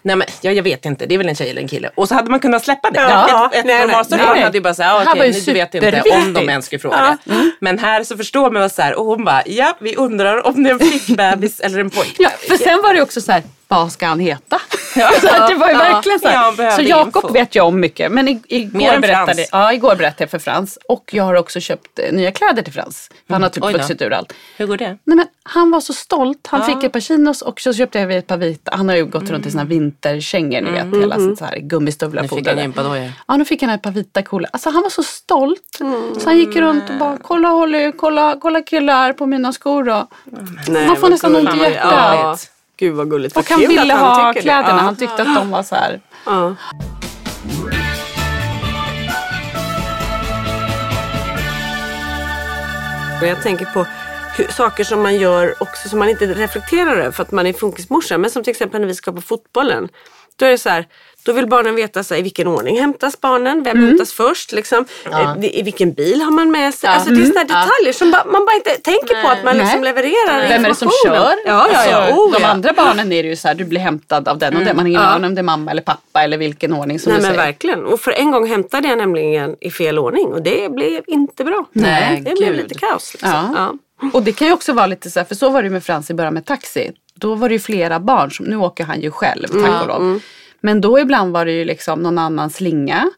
nej 0.03 0.15
men 0.15 0.27
ja, 0.41 0.51
jag 0.51 0.63
vet 0.63 0.85
inte, 0.85 1.05
det 1.05 1.13
är 1.15 1.17
väl 1.17 1.29
en 1.29 1.35
tjej 1.35 1.49
eller 1.49 1.61
en 1.61 1.67
kille. 1.67 1.89
Och 1.95 2.07
så 2.07 2.15
hade 2.15 2.29
man 2.29 2.39
kunnat 2.39 2.63
släppa 2.63 2.89
det. 2.89 2.99
Ja. 2.99 3.49
Ett, 3.53 3.59
ett 3.59 3.65
Nej, 3.65 3.87
nej. 4.09 4.41
hade 4.43 4.57
ju 4.57 4.61
bara 4.61 4.73
såhär, 4.73 5.03
okej, 5.03 5.31
nej, 5.31 5.41
du 5.45 5.53
vet 5.53 5.73
inte 5.75 6.15
om 6.15 6.33
de 6.33 6.49
ens 6.49 6.65
skulle 6.65 6.79
fråga 6.79 7.17
det. 7.25 7.51
Men 7.59 7.79
här 7.79 8.03
så 8.03 8.17
förstår 8.17 8.51
man 8.51 8.61
vad 8.61 8.71
så 8.71 8.81
här, 8.81 8.95
och 8.99 9.05
hon 9.05 9.25
bara, 9.25 9.43
ja 9.45 9.77
vi 9.79 9.95
undrar 9.95 10.47
om 10.47 10.63
det 10.63 10.69
är 10.69 10.73
en 10.73 10.79
flickbebis 10.79 11.59
eller 11.59 11.79
en 11.79 11.89
pojk. 11.89 12.15
Ja, 12.19 12.29
för 12.29 12.57
sen 12.57 12.81
var 12.81 12.93
det 12.93 13.01
också 13.01 13.21
så 13.21 13.31
här, 13.31 13.43
vad 13.67 13.91
ska 13.91 14.07
han 14.07 14.19
heta? 14.19 14.59
Så 14.93 15.35
att 15.35 15.47
det 15.47 15.55
var 15.55 15.69
ju 15.69 15.77
verkligen 15.77 16.19
så. 16.19 16.27
Ja, 16.27 16.53
här. 16.57 16.71
så 16.71 16.81
Jakob 16.81 17.33
vet 17.33 17.55
jag 17.55 17.67
om 17.67 17.79
mycket. 17.79 18.11
Men 18.11 18.27
igår, 18.27 18.99
berättade, 18.99 19.45
ja, 19.51 19.73
igår 19.73 19.95
berättade 19.95 20.23
jag 20.23 20.29
för 20.29 20.39
Frans. 20.39 20.79
Och 20.87 21.09
jag 21.13 21.23
har 21.23 21.35
också 21.35 21.59
köpt 21.59 21.99
eh, 21.99 22.13
nya 22.13 22.31
kläder 22.31 22.61
till 22.61 22.73
Frans. 22.73 23.09
För 23.27 23.33
han 23.33 23.43
har 23.43 23.49
typ 23.49 23.63
vuxit 23.63 24.01
ur 24.01 24.13
allt. 24.13 24.33
Hur 24.57 24.67
går 24.67 24.77
det? 24.77 24.87
Nej, 25.03 25.15
men 25.15 25.27
han 25.43 25.71
var 25.71 25.79
så 25.79 25.93
stolt. 25.93 26.47
Han 26.47 26.65
fick 26.65 26.83
ett 26.83 26.91
par 26.91 26.99
chinos 26.99 27.41
och 27.41 27.61
så 27.61 27.73
köpte 27.73 27.99
jag 27.99 28.11
ett 28.11 28.27
par 28.27 28.37
vita. 28.37 28.71
Han 28.75 28.89
har 28.89 28.95
ju 28.95 29.05
gått 29.05 29.29
runt 29.29 29.45
i 29.45 29.51
sina 29.51 29.63
vinterkängor, 29.63 30.61
ni 30.61 30.71
vet. 30.71 31.01
Hela 31.01 31.19
sitt 31.19 31.37
så 31.37 31.45
här 31.45 31.57
gummistövlar 31.57 32.21
Nu 32.21 32.27
fick 32.27 32.47
han 32.47 32.59
gympadojor. 32.59 33.11
Ja, 33.27 33.37
nu 33.37 33.45
fick 33.45 33.61
han 33.61 33.71
ett 33.71 33.81
par 33.81 33.91
vita 33.91 34.21
coola. 34.21 34.47
Alltså 34.51 34.69
han 34.69 34.83
var 34.83 34.89
så 34.89 35.03
stolt. 35.03 35.79
Så 36.17 36.25
han 36.25 36.37
gick 36.37 36.55
runt 36.55 36.89
och 36.89 36.95
bara, 36.95 37.17
kolla 37.21 37.47
Holly, 37.47 37.91
kolla, 37.91 38.37
kolla 38.41 38.61
killar 38.61 39.13
på 39.13 39.25
mina 39.25 39.53
skor 39.53 39.83
då. 39.83 40.07
Nej, 40.67 40.87
Man 40.87 40.97
får 40.97 41.09
nästan 41.09 41.35
ont 41.35 41.55
i 41.55 41.59
hjärtat. 41.59 42.49
Gud 42.77 42.95
vad 42.95 43.09
gulligt. 43.09 43.37
Och 43.37 43.49
han 43.49 43.59
kul 43.59 43.67
ville 43.67 43.93
att 43.93 43.99
ha 43.99 44.15
tycker 44.15 44.33
det. 44.33 44.41
kläderna. 44.41 44.77
Ja. 44.77 44.83
Han 44.83 44.95
tyckte 44.95 45.21
att 45.21 45.35
de 45.35 45.49
var 45.51 45.63
så 45.63 45.75
här. 45.75 46.01
Ja. 46.25 46.55
Jag 53.21 53.41
tänker 53.43 53.65
på 53.65 53.85
hur, 54.37 54.47
saker 54.47 54.83
som 54.83 55.01
man 55.01 55.15
gör 55.15 55.55
också 55.59 55.89
som 55.89 55.99
man 55.99 56.09
inte 56.09 56.25
reflekterar 56.25 56.97
över 56.97 57.11
för 57.11 57.23
att 57.23 57.31
man 57.31 57.47
är 57.47 57.53
funkismorsa. 57.53 58.17
Men 58.17 58.31
som 58.31 58.43
till 58.43 58.51
exempel 58.51 58.81
när 58.81 58.87
vi 58.87 58.95
ska 58.95 59.11
på 59.11 59.21
fotbollen. 59.21 59.89
Då 60.35 60.45
är 60.45 60.49
det 60.49 60.57
så 60.57 60.69
här, 60.69 60.87
då 61.23 61.33
vill 61.33 61.47
barnen 61.47 61.75
veta 61.75 62.03
så 62.03 62.13
här, 62.13 62.19
i 62.19 62.23
vilken 62.23 62.47
ordning 62.47 62.79
hämtas 62.79 63.21
barnen, 63.21 63.63
vem 63.63 63.87
hämtas 63.87 64.13
först, 64.13 64.51
liksom, 64.51 64.85
Eh, 65.11 65.35
i 65.41 65.61
vilken 65.61 65.93
bil 65.93 66.21
har 66.21 66.31
man 66.31 66.51
med 66.51 66.73
sig. 66.73 66.89
Alltså, 66.89 67.09
det 67.09 67.21
är 67.21 67.25
sådana 67.25 67.43
detaljer 67.43 67.93
som 67.93 68.11
ba, 68.11 68.17
man 68.25 68.45
bara 68.45 68.55
inte 68.55 68.69
tänker 68.69 69.21
på 69.21 69.27
att 69.27 69.43
man 69.43 69.57
liksom 69.57 69.81
Nej. 69.81 69.93
levererar 69.93 70.47
Vem 70.47 70.65
är 70.65 70.69
det 70.69 70.75
som 70.75 70.89
kör? 71.05 71.13
Ja, 71.13 71.33
ja, 71.45 71.69
ja. 71.73 71.97
Alltså, 71.97 72.13
Oh, 72.15 72.31
de 72.33 72.41
ja. 72.41 72.47
andra 72.47 72.73
barnen 72.73 73.11
är 73.11 73.23
det 73.23 73.29
ju 73.29 73.35
så 73.35 73.47
här, 73.47 73.55
du 73.55 73.65
blir 73.65 73.79
hämtad 73.79 74.27
av 74.27 74.37
den 74.37 74.55
och 74.57 74.63
den. 74.65 74.75
Man 74.75 74.85
har 74.85 74.89
ingen 74.89 75.01
aning 75.01 75.25
om 75.25 75.35
det 75.35 75.41
är 75.41 75.43
mamma 75.43 75.71
eller 75.71 75.81
pappa 75.81 76.23
eller 76.23 76.37
vilken 76.37 76.73
ordning 76.73 76.99
som 76.99 77.09
Nej 77.11 77.21
du 77.21 77.27
men 77.27 77.31
säger. 77.35 77.45
verkligen. 77.45 77.85
Och 77.85 77.99
för 77.99 78.11
en 78.11 78.31
gång 78.31 78.47
hämtade 78.47 78.87
jag 78.87 78.97
nämligen 78.97 79.55
i 79.61 79.71
fel 79.71 79.99
ordning 79.99 80.27
och 80.33 80.41
det 80.41 80.71
blev 80.71 81.03
inte 81.07 81.43
bra. 81.43 81.65
Nej, 81.73 82.21
det 82.25 82.31
blev 82.39 82.49
gud. 82.53 82.57
lite 82.57 82.75
kaos. 82.75 83.13
Liksom. 83.13 83.29
Ja. 83.31 83.73
Ja. 84.01 84.09
Och 84.13 84.23
det 84.23 84.31
kan 84.31 84.47
ju 84.47 84.53
också 84.53 84.73
vara 84.73 84.87
lite 84.87 85.11
så 85.11 85.19
här, 85.19 85.25
för 85.25 85.35
så 85.35 85.49
var 85.49 85.63
det 85.63 85.69
med 85.69 85.83
Frans 85.83 86.09
i 86.09 86.13
början 86.13 86.33
med 86.33 86.45
taxi. 86.45 86.91
Då 87.15 87.35
var 87.35 87.49
det 87.49 87.53
ju 87.55 87.59
flera 87.59 87.99
barn, 87.99 88.31
som, 88.31 88.45
nu 88.45 88.55
åker 88.57 88.83
han 88.83 89.01
ju 89.01 89.11
själv 89.11 89.47
tack 89.47 89.81
och 89.81 89.87
lov. 89.87 90.19
Men 90.65 90.81
då 90.81 90.99
ibland 90.99 91.33
var 91.33 91.45
det 91.45 91.51
ju 91.51 91.65
liksom 91.65 91.99
någon 91.99 92.17
annan 92.17 92.49
slinga. 92.49 93.09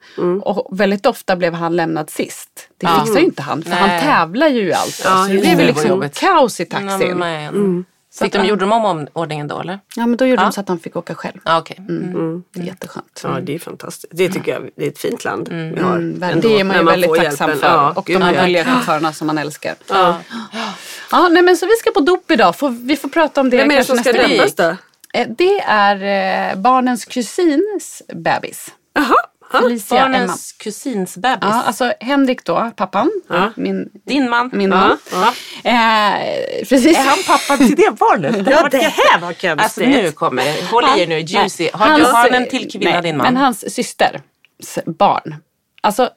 Och 0.42 0.80
väldigt 0.80 1.06
ofta 1.06 1.36
blev 1.36 1.54
han 1.54 1.76
lämnad 1.76 2.10
sist. 2.10 2.70
Det 2.78 2.88
fixar 2.88 3.20
ju 3.20 3.26
inte 3.26 3.42
han, 3.42 3.64
för 3.64 3.72
han 3.72 3.90
Nej. 3.90 4.02
tävlar 4.04 4.48
ju 4.48 4.74
alltså. 4.74 5.08
Ja, 5.08 5.24
så 5.28 5.34
det 5.34 5.40
blev 5.40 5.58
liksom 5.60 6.10
kaos 6.14 6.60
i 6.60 6.66
taxin. 6.66 7.18
Nej, 7.18 7.52
men. 7.52 7.86
Fick 8.20 8.34
de, 8.34 8.46
gjorde 8.46 8.66
de 8.66 8.72
om 8.72 9.08
ordningen 9.14 9.48
då 9.48 9.60
eller? 9.60 9.80
Ja 9.96 10.08
men 10.08 10.18
då 10.18 10.26
gjorde 10.26 10.42
Ja. 10.42 10.46
de 10.46 10.52
så 10.52 10.62
att 10.62 10.68
han 10.70 10.80
fick 10.80 10.96
åka 10.96 11.16
själv. 11.16 11.38
Ja, 11.46 11.58
okej. 11.60 11.78
Mm. 11.90 12.44
Det 12.54 12.60
är 12.60 12.64
jätteskönt. 12.64 13.22
ja, 13.24 13.40
det 13.42 13.56
är 13.56 13.60
fantastiskt. 13.60 14.14
Det 14.18 14.30
tycker 14.30 14.52
jag 14.52 14.70
det 14.76 14.86
är 14.86 14.88
ett 14.90 14.98
fint 15.00 15.24
land 15.24 15.48
vi 15.50 15.82
har. 15.82 15.96
Mm, 15.96 16.24
ändå, 16.24 16.48
det 16.48 16.60
är 16.60 16.64
man 16.64 16.78
ju 16.78 16.84
väldigt 16.86 17.16
tacksam 17.16 17.50
hjälpen. 17.50 17.70
för. 17.70 17.76
Ja, 17.78 17.92
och 17.96 18.06
de 18.06 18.22
här 18.22 18.42
gulliga 18.46 18.64
chaufförerna 18.66 19.14
som 19.14 19.28
man 19.28 19.38
älskar. 19.38 19.76
Ja. 19.90 20.18
Ja, 21.12 21.28
nej, 21.32 21.42
men 21.44 21.58
så 21.58 21.66
vi 21.66 21.72
ska 21.76 21.92
på 21.92 22.00
dop 22.00 22.32
idag. 22.32 22.56
Får, 22.56 22.70
vi 22.70 22.96
får 22.96 23.10
prata 23.10 23.42
om 23.42 23.50
det 23.50 23.58
Vem 23.58 23.72
är 23.72 23.76
det 23.76 23.84
som 23.84 23.98
ska 23.98 24.12
nästa 24.12 24.28
gång. 24.28 24.38
döpas 24.38 24.56
då? 24.56 24.76
Eh, 25.16 25.28
Det 25.38 25.60
är 25.68 25.96
eh, 26.52 26.58
barnens 26.58 27.06
kusins 27.06 28.02
bebis. 28.14 28.68
Jaha. 28.94 29.16
Ja. 29.54 29.62
Felicia 29.62 29.98
Emma. 30.00 30.10
Barnens 30.18 30.52
kusins 30.52 31.18
bebis. 31.18 31.40
Ja, 31.42 31.64
alltså 31.64 31.94
Henrik 32.00 32.46
då, 32.46 32.72
pappan. 32.76 33.12
Min, 33.56 33.90
Din 34.08 34.30
man. 34.30 34.50
min 34.54 34.70
man. 34.70 34.98
Ja. 35.12 35.34
Eh, 35.72 36.60
precis. 36.70 36.98
Är 36.98 37.04
han 37.04 37.18
pappa 37.28 37.58
till 37.58 37.76
det 37.76 37.92
barnet? 38.00 38.36
Ja, 38.52 38.68
det 38.72 38.78
här 38.78 39.20
var 39.20 39.28
konstigt. 39.28 39.60
Alltså 39.60 39.82
nu 39.82 40.12
kommer 40.12 40.46
det. 40.46 40.66
Håll 40.72 40.84
i 40.98 41.02
er 41.02 41.08
nu, 41.08 41.20
juicy. 41.20 41.70
Har, 41.74 41.88
Hans- 41.88 42.12
han 42.14 42.34
en 42.34 42.50
till 42.50 42.72
kvinna 42.72 42.92
nej, 42.92 43.02
din 43.02 43.18
man? 43.18 43.26
Men 43.26 43.38
hans 43.38 43.74
systers 43.76 44.22
barn. 44.86 45.36
Alltså 45.82 46.10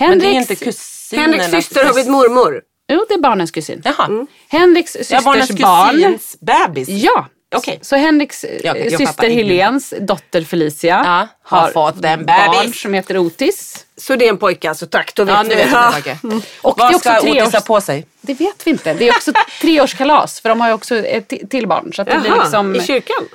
Men 0.00 0.08
Henriks, 0.08 0.24
det 0.24 0.36
är 0.36 0.40
inte 0.40 0.54
kusinen. 0.64 1.24
Henriks 1.24 1.50
syster 1.50 1.84
har 1.84 1.92
blivit 1.92 2.10
mormor. 2.10 2.62
Jo, 2.92 3.04
det 3.08 3.14
är 3.14 3.18
barnens 3.18 3.50
kusin. 3.50 3.82
Jaha. 3.84 4.26
Henriks 4.48 4.94
Ja, 4.94 4.98
systers 4.98 5.24
barnens 5.24 5.50
barn. 5.50 5.90
kusins 5.94 6.36
bebis. 6.40 6.88
Ja. 6.88 7.26
Okej. 7.54 7.78
Så 7.82 7.96
Henriks 7.96 8.44
eh, 8.44 8.60
Jag- 8.64 8.78
jag 8.92 8.98
syster. 8.98 9.30
Helens 9.30 9.94
dotter 10.00 10.42
Felicia 10.44 11.02
Ja, 11.04 11.28
har 11.42 11.68
fått 11.70 12.04
en 12.04 12.26
barn 12.26 12.50
bebis. 12.62 12.80
som 12.80 12.94
heter 12.94 13.18
Otis. 13.18 13.86
Så 13.96 14.16
det 14.16 14.24
är 14.24 14.28
en 14.28 14.38
pojke 14.38 14.68
alltså, 14.68 14.86
tack. 14.86 15.14
Då 15.14 15.24
vet 15.24 15.34
Ja, 15.34 15.42
nu 15.42 15.54
vet 15.54 15.70
jag 15.70 15.92
det. 16.04 16.18
Och 16.22 16.30
det 16.30 16.36
är 16.36 16.42
Vad 16.62 16.86
också 16.94 16.98
ska 16.98 17.20
tre 17.20 17.30
Otis 17.30 17.42
års... 17.48 17.54
ha 17.54 17.60
på 17.60 17.80
sig? 17.80 18.06
Det 18.20 18.34
vet 18.34 18.66
vi 18.66 18.70
inte. 18.70 18.94
Det 18.94 19.08
är 19.08 19.12
också 19.12 19.32
treårskalas 19.60 20.40
för 20.40 20.48
de 20.48 20.60
har 20.60 20.68
ju 20.68 20.74
också 20.74 20.96
ett 20.96 21.30
ti- 21.32 21.48
till 21.48 21.66
barn. 21.68 21.92
Så 21.92 22.02
att 22.02 22.08
det 22.08 22.18
blir 22.20 22.30
Jaha, 22.30 22.42
liksom... 22.42 22.76
i 22.76 22.80
kyrkan? 22.82 23.28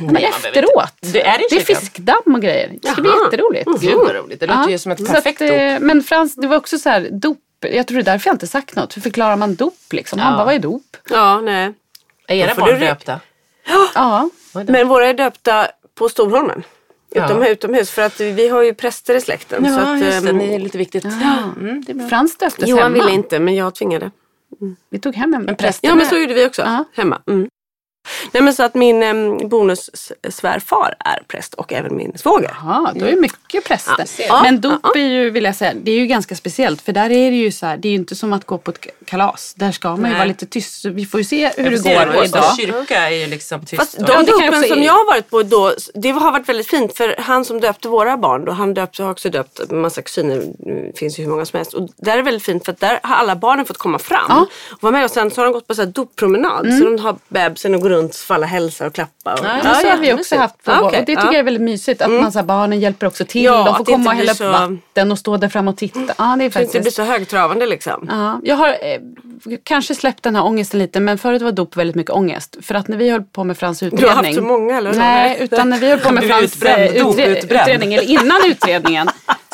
Men 0.00 0.16
efteråt. 0.16 0.92
Det 1.00 1.26
är 1.26 1.38
det 1.50 1.56
är 1.56 1.60
fiskdamm 1.60 2.34
och 2.34 2.42
grejer. 2.42 2.70
Det 2.82 2.88
ska 2.88 3.02
bli 3.02 3.10
Jaha. 3.10 3.20
jätteroligt. 3.24 3.68
Gud 3.80 3.94
vad 3.94 4.14
roligt. 4.14 4.40
Det 4.40 4.46
låter 4.46 4.70
ju 4.70 4.78
som 4.78 4.92
ett 4.92 5.06
perfekt 5.12 5.42
att, 5.42 5.48
dop. 5.48 5.56
eh, 5.56 5.78
Men 5.80 6.02
Frans, 6.02 6.34
det 6.36 6.46
var 6.46 6.56
också 6.56 6.78
så 6.78 6.88
här 6.88 7.08
dop. 7.12 7.38
Jag 7.60 7.86
tror 7.86 7.96
det 7.98 8.02
är 8.02 8.12
därför 8.12 8.28
jag 8.28 8.34
inte 8.34 8.46
sagt 8.46 8.76
något. 8.76 8.96
Hur 8.96 9.02
förklarar 9.02 9.36
man 9.36 9.54
dop 9.54 9.74
liksom? 9.90 10.18
Han 10.18 10.32
Ja. 10.32 10.36
bara, 10.38 10.44
vad 10.44 10.54
är 10.54 10.58
dop? 10.58 10.82
Ja, 11.10 11.40
nej. 11.40 11.72
Är 12.28 12.34
era 12.36 12.54
barn 12.54 12.80
döpta? 12.80 13.20
Ja. 13.94 14.30
Men 14.52 14.88
våra 14.88 15.06
är 15.08 15.14
döpta 15.14 15.66
på 15.94 16.08
Storholmen. 16.08 16.62
Ja. 17.14 17.24
Utom, 17.24 17.42
utomhus. 17.42 17.90
För 17.90 18.02
att 18.02 18.20
vi 18.20 18.48
har 18.48 18.62
ju 18.62 18.74
präster 18.74 19.14
i 19.14 19.20
släkten. 19.20 19.64
så 19.64 19.70
Ja, 19.70 19.80
att, 19.94 20.00
just 20.00 20.22
det. 20.22 20.28
ehm, 20.30 20.38
Ni 20.38 20.54
är 20.54 20.58
lite 20.58 20.78
viktigt. 20.78 21.04
Mm, 21.04 21.84
det 21.86 21.92
är 21.92 21.94
bra. 21.94 22.08
Frans 22.08 22.36
döptes 22.36 22.68
Johan 22.68 22.82
hemma. 22.82 22.94
ville 22.94 23.10
inte 23.14 23.38
men 23.40 23.54
jag 23.54 23.74
tvingade. 23.74 24.10
Vi 24.90 24.98
tog 24.98 25.14
hem 25.14 25.34
en 25.34 25.42
Men 25.42 25.56
präst. 25.56 25.78
Ja 25.82 25.94
men 25.94 26.06
så 26.06 26.16
gjorde 26.16 26.34
vi 26.34 26.46
också. 26.46 26.62
Ja. 26.62 26.84
Hemma. 26.94 27.22
Mm. 27.26 27.48
Nej 28.32 28.42
men 28.42 28.54
så 28.54 28.62
att 28.62 28.74
min 28.74 29.02
um, 29.02 29.48
bonussvärfar 29.48 30.94
är 30.98 31.22
präst 31.28 31.54
och 31.54 31.72
även 31.72 31.96
min 31.96 32.12
svåger. 32.18 32.50
Ja, 32.64 32.92
då 32.94 33.04
är 33.06 33.10
det 33.10 33.20
mycket 33.20 33.64
präster. 33.64 34.06
Ja. 34.28 34.42
Men 34.42 34.60
dop 34.60 34.96
är 34.96 35.00
ju, 35.00 35.30
vill 35.30 35.44
jag 35.44 35.56
säga, 35.56 35.72
det 35.82 35.90
är 35.90 35.98
ju 35.98 36.06
ganska 36.06 36.34
speciellt. 36.36 36.82
För 36.82 36.92
där 36.92 37.10
är 37.10 37.30
det 37.30 37.36
ju 37.36 37.52
så 37.52 37.66
här, 37.66 37.76
det 37.76 37.88
är 37.88 37.90
ju 37.90 37.96
inte 37.96 38.16
som 38.16 38.32
att 38.32 38.44
gå 38.44 38.58
på 38.58 38.70
ett 38.70 38.86
kalas. 39.04 39.54
Där 39.56 39.72
ska 39.72 39.88
man 39.88 39.98
ju 39.98 40.02
Nej. 40.02 40.12
vara 40.14 40.24
lite 40.24 40.46
tyst. 40.46 40.84
Vi 40.84 41.06
får 41.06 41.20
ju 41.20 41.24
se 41.24 41.52
hur 41.56 41.70
det 41.70 41.82
går 41.82 42.14
vår 42.14 42.24
idag. 42.24 42.56
kyrka 42.56 43.06
är 43.08 43.10
ju 43.10 43.26
liksom 43.26 43.60
tyst. 43.66 43.76
Fast 43.82 43.98
de 43.98 44.04
Ja, 44.08 44.22
det 44.22 44.32
dopen 44.32 44.62
som 44.64 44.82
jag 44.82 44.92
har 44.92 45.06
varit 45.06 45.30
på 45.30 45.42
då, 45.42 45.74
det 45.94 46.10
har 46.10 46.32
varit 46.32 46.48
väldigt 46.48 46.70
fint 46.70 46.96
för 46.96 47.14
han 47.18 47.44
som 47.44 47.60
döpte 47.60 47.88
våra 47.88 48.16
barn, 48.16 48.44
då, 48.44 48.52
han 48.52 48.74
döpte, 48.74 49.02
har 49.02 49.10
också 49.10 49.30
döpt 49.30 49.60
en 49.70 49.80
massa 49.80 50.02
kusiner, 50.02 50.42
det 50.92 50.98
finns 50.98 51.18
ju 51.18 51.22
hur 51.22 51.30
många 51.30 51.44
som 51.46 51.56
helst. 51.56 51.72
Och 51.74 51.88
där 51.96 52.12
är 52.12 52.16
det 52.16 52.22
väldigt 52.22 52.42
fint 52.44 52.64
för 52.64 52.72
att 52.72 52.80
där 52.80 53.00
har 53.02 53.16
alla 53.16 53.36
barnen 53.36 53.66
fått 53.66 53.78
komma 53.78 53.98
fram 53.98 54.26
Ja. 54.28 54.46
och 54.70 54.82
vara 54.82 54.92
med 54.92 55.04
och 55.04 55.10
sen 55.10 55.30
så 55.30 55.40
har 55.40 55.44
de 55.44 55.52
gått 55.52 55.66
på 55.66 55.74
så 55.74 55.82
här 55.82 55.88
doppromenad. 55.88 56.74
Så 56.78 56.84
de 56.84 56.98
har 56.98 57.16
bebisen 57.28 57.74
och 57.74 57.80
går 57.80 57.90
runt 57.94 58.16
för 58.16 58.34
alla 58.34 58.46
hälsar 58.46 58.86
och 58.86 58.94
klappa. 58.94 59.32
Och, 59.32 59.38
Ja, 59.44 59.60
Ja, 59.64 59.74
så 59.74 59.88
har 59.88 59.96
vi 59.96 60.12
också 60.12 60.36
haft 60.36 60.62
på 60.64 60.70
vår. 60.72 60.86
okej, 60.86 61.00
Och 61.00 61.06
det 61.06 61.12
tycker 61.12 61.22
ja. 61.26 61.32
jag 61.32 61.38
är 61.38 61.42
väldigt 61.42 61.62
mysigt. 61.62 62.02
Att 62.02 62.10
man, 62.10 62.32
så 62.32 62.38
här, 62.38 62.46
barnen 62.46 62.80
hjälper 62.80 63.06
också 63.06 63.24
till. 63.24 63.44
Ja, 63.44 63.64
de 63.64 63.76
får 63.76 63.84
det 63.84 63.92
komma 63.92 64.10
och 64.10 64.16
hälla 64.16 64.32
upp 64.32 64.38
så- 64.38 64.50
vatten 64.50 65.12
och 65.12 65.18
stå 65.18 65.36
där 65.36 65.48
fram 65.48 65.68
och 65.68 65.76
titta. 65.76 66.00
Ja, 66.18 66.24
det 66.24 66.32
är 66.32 66.36
det 66.36 66.44
inte 66.44 66.58
blir 66.58 66.68
faktiskt. 66.72 66.96
så 66.96 67.02
högtravande 67.02 67.66
liksom. 67.66 68.06
Ja, 68.10 68.40
jag 68.44 68.56
har 68.56 68.68
eh, 68.68 69.00
kanske 69.64 69.94
släppt 69.94 70.22
den 70.22 70.36
här 70.36 70.44
ångesten 70.44 70.80
lite 70.80 71.00
men 71.00 71.18
förut 71.18 71.42
var 71.42 71.52
dop 71.52 71.76
väldigt 71.76 71.96
mycket 71.96 72.12
ångest. 72.12 72.56
För 72.62 72.74
att 72.74 72.88
när 72.88 72.96
vi 72.96 73.10
höll 73.10 73.22
på 73.22 73.44
med 73.44 73.58
Frans 73.58 73.82
utredning. 73.82 74.00
Du 74.08 74.14
har 74.14 74.22
haft 74.24 74.34
så 74.34 74.42
många 74.42 74.78
eller? 74.78 74.94
Nej, 74.94 75.36
utan 75.40 75.70
när 75.70 75.78
vi 75.78 75.90
höll 75.90 75.98
på 76.00 76.12
med 76.12 76.24
Frans 76.24 76.62
eh, 76.62 76.96
utredning, 76.96 77.94
eller 77.94 78.10
innan 78.10 78.40
utredningen, 78.46 79.08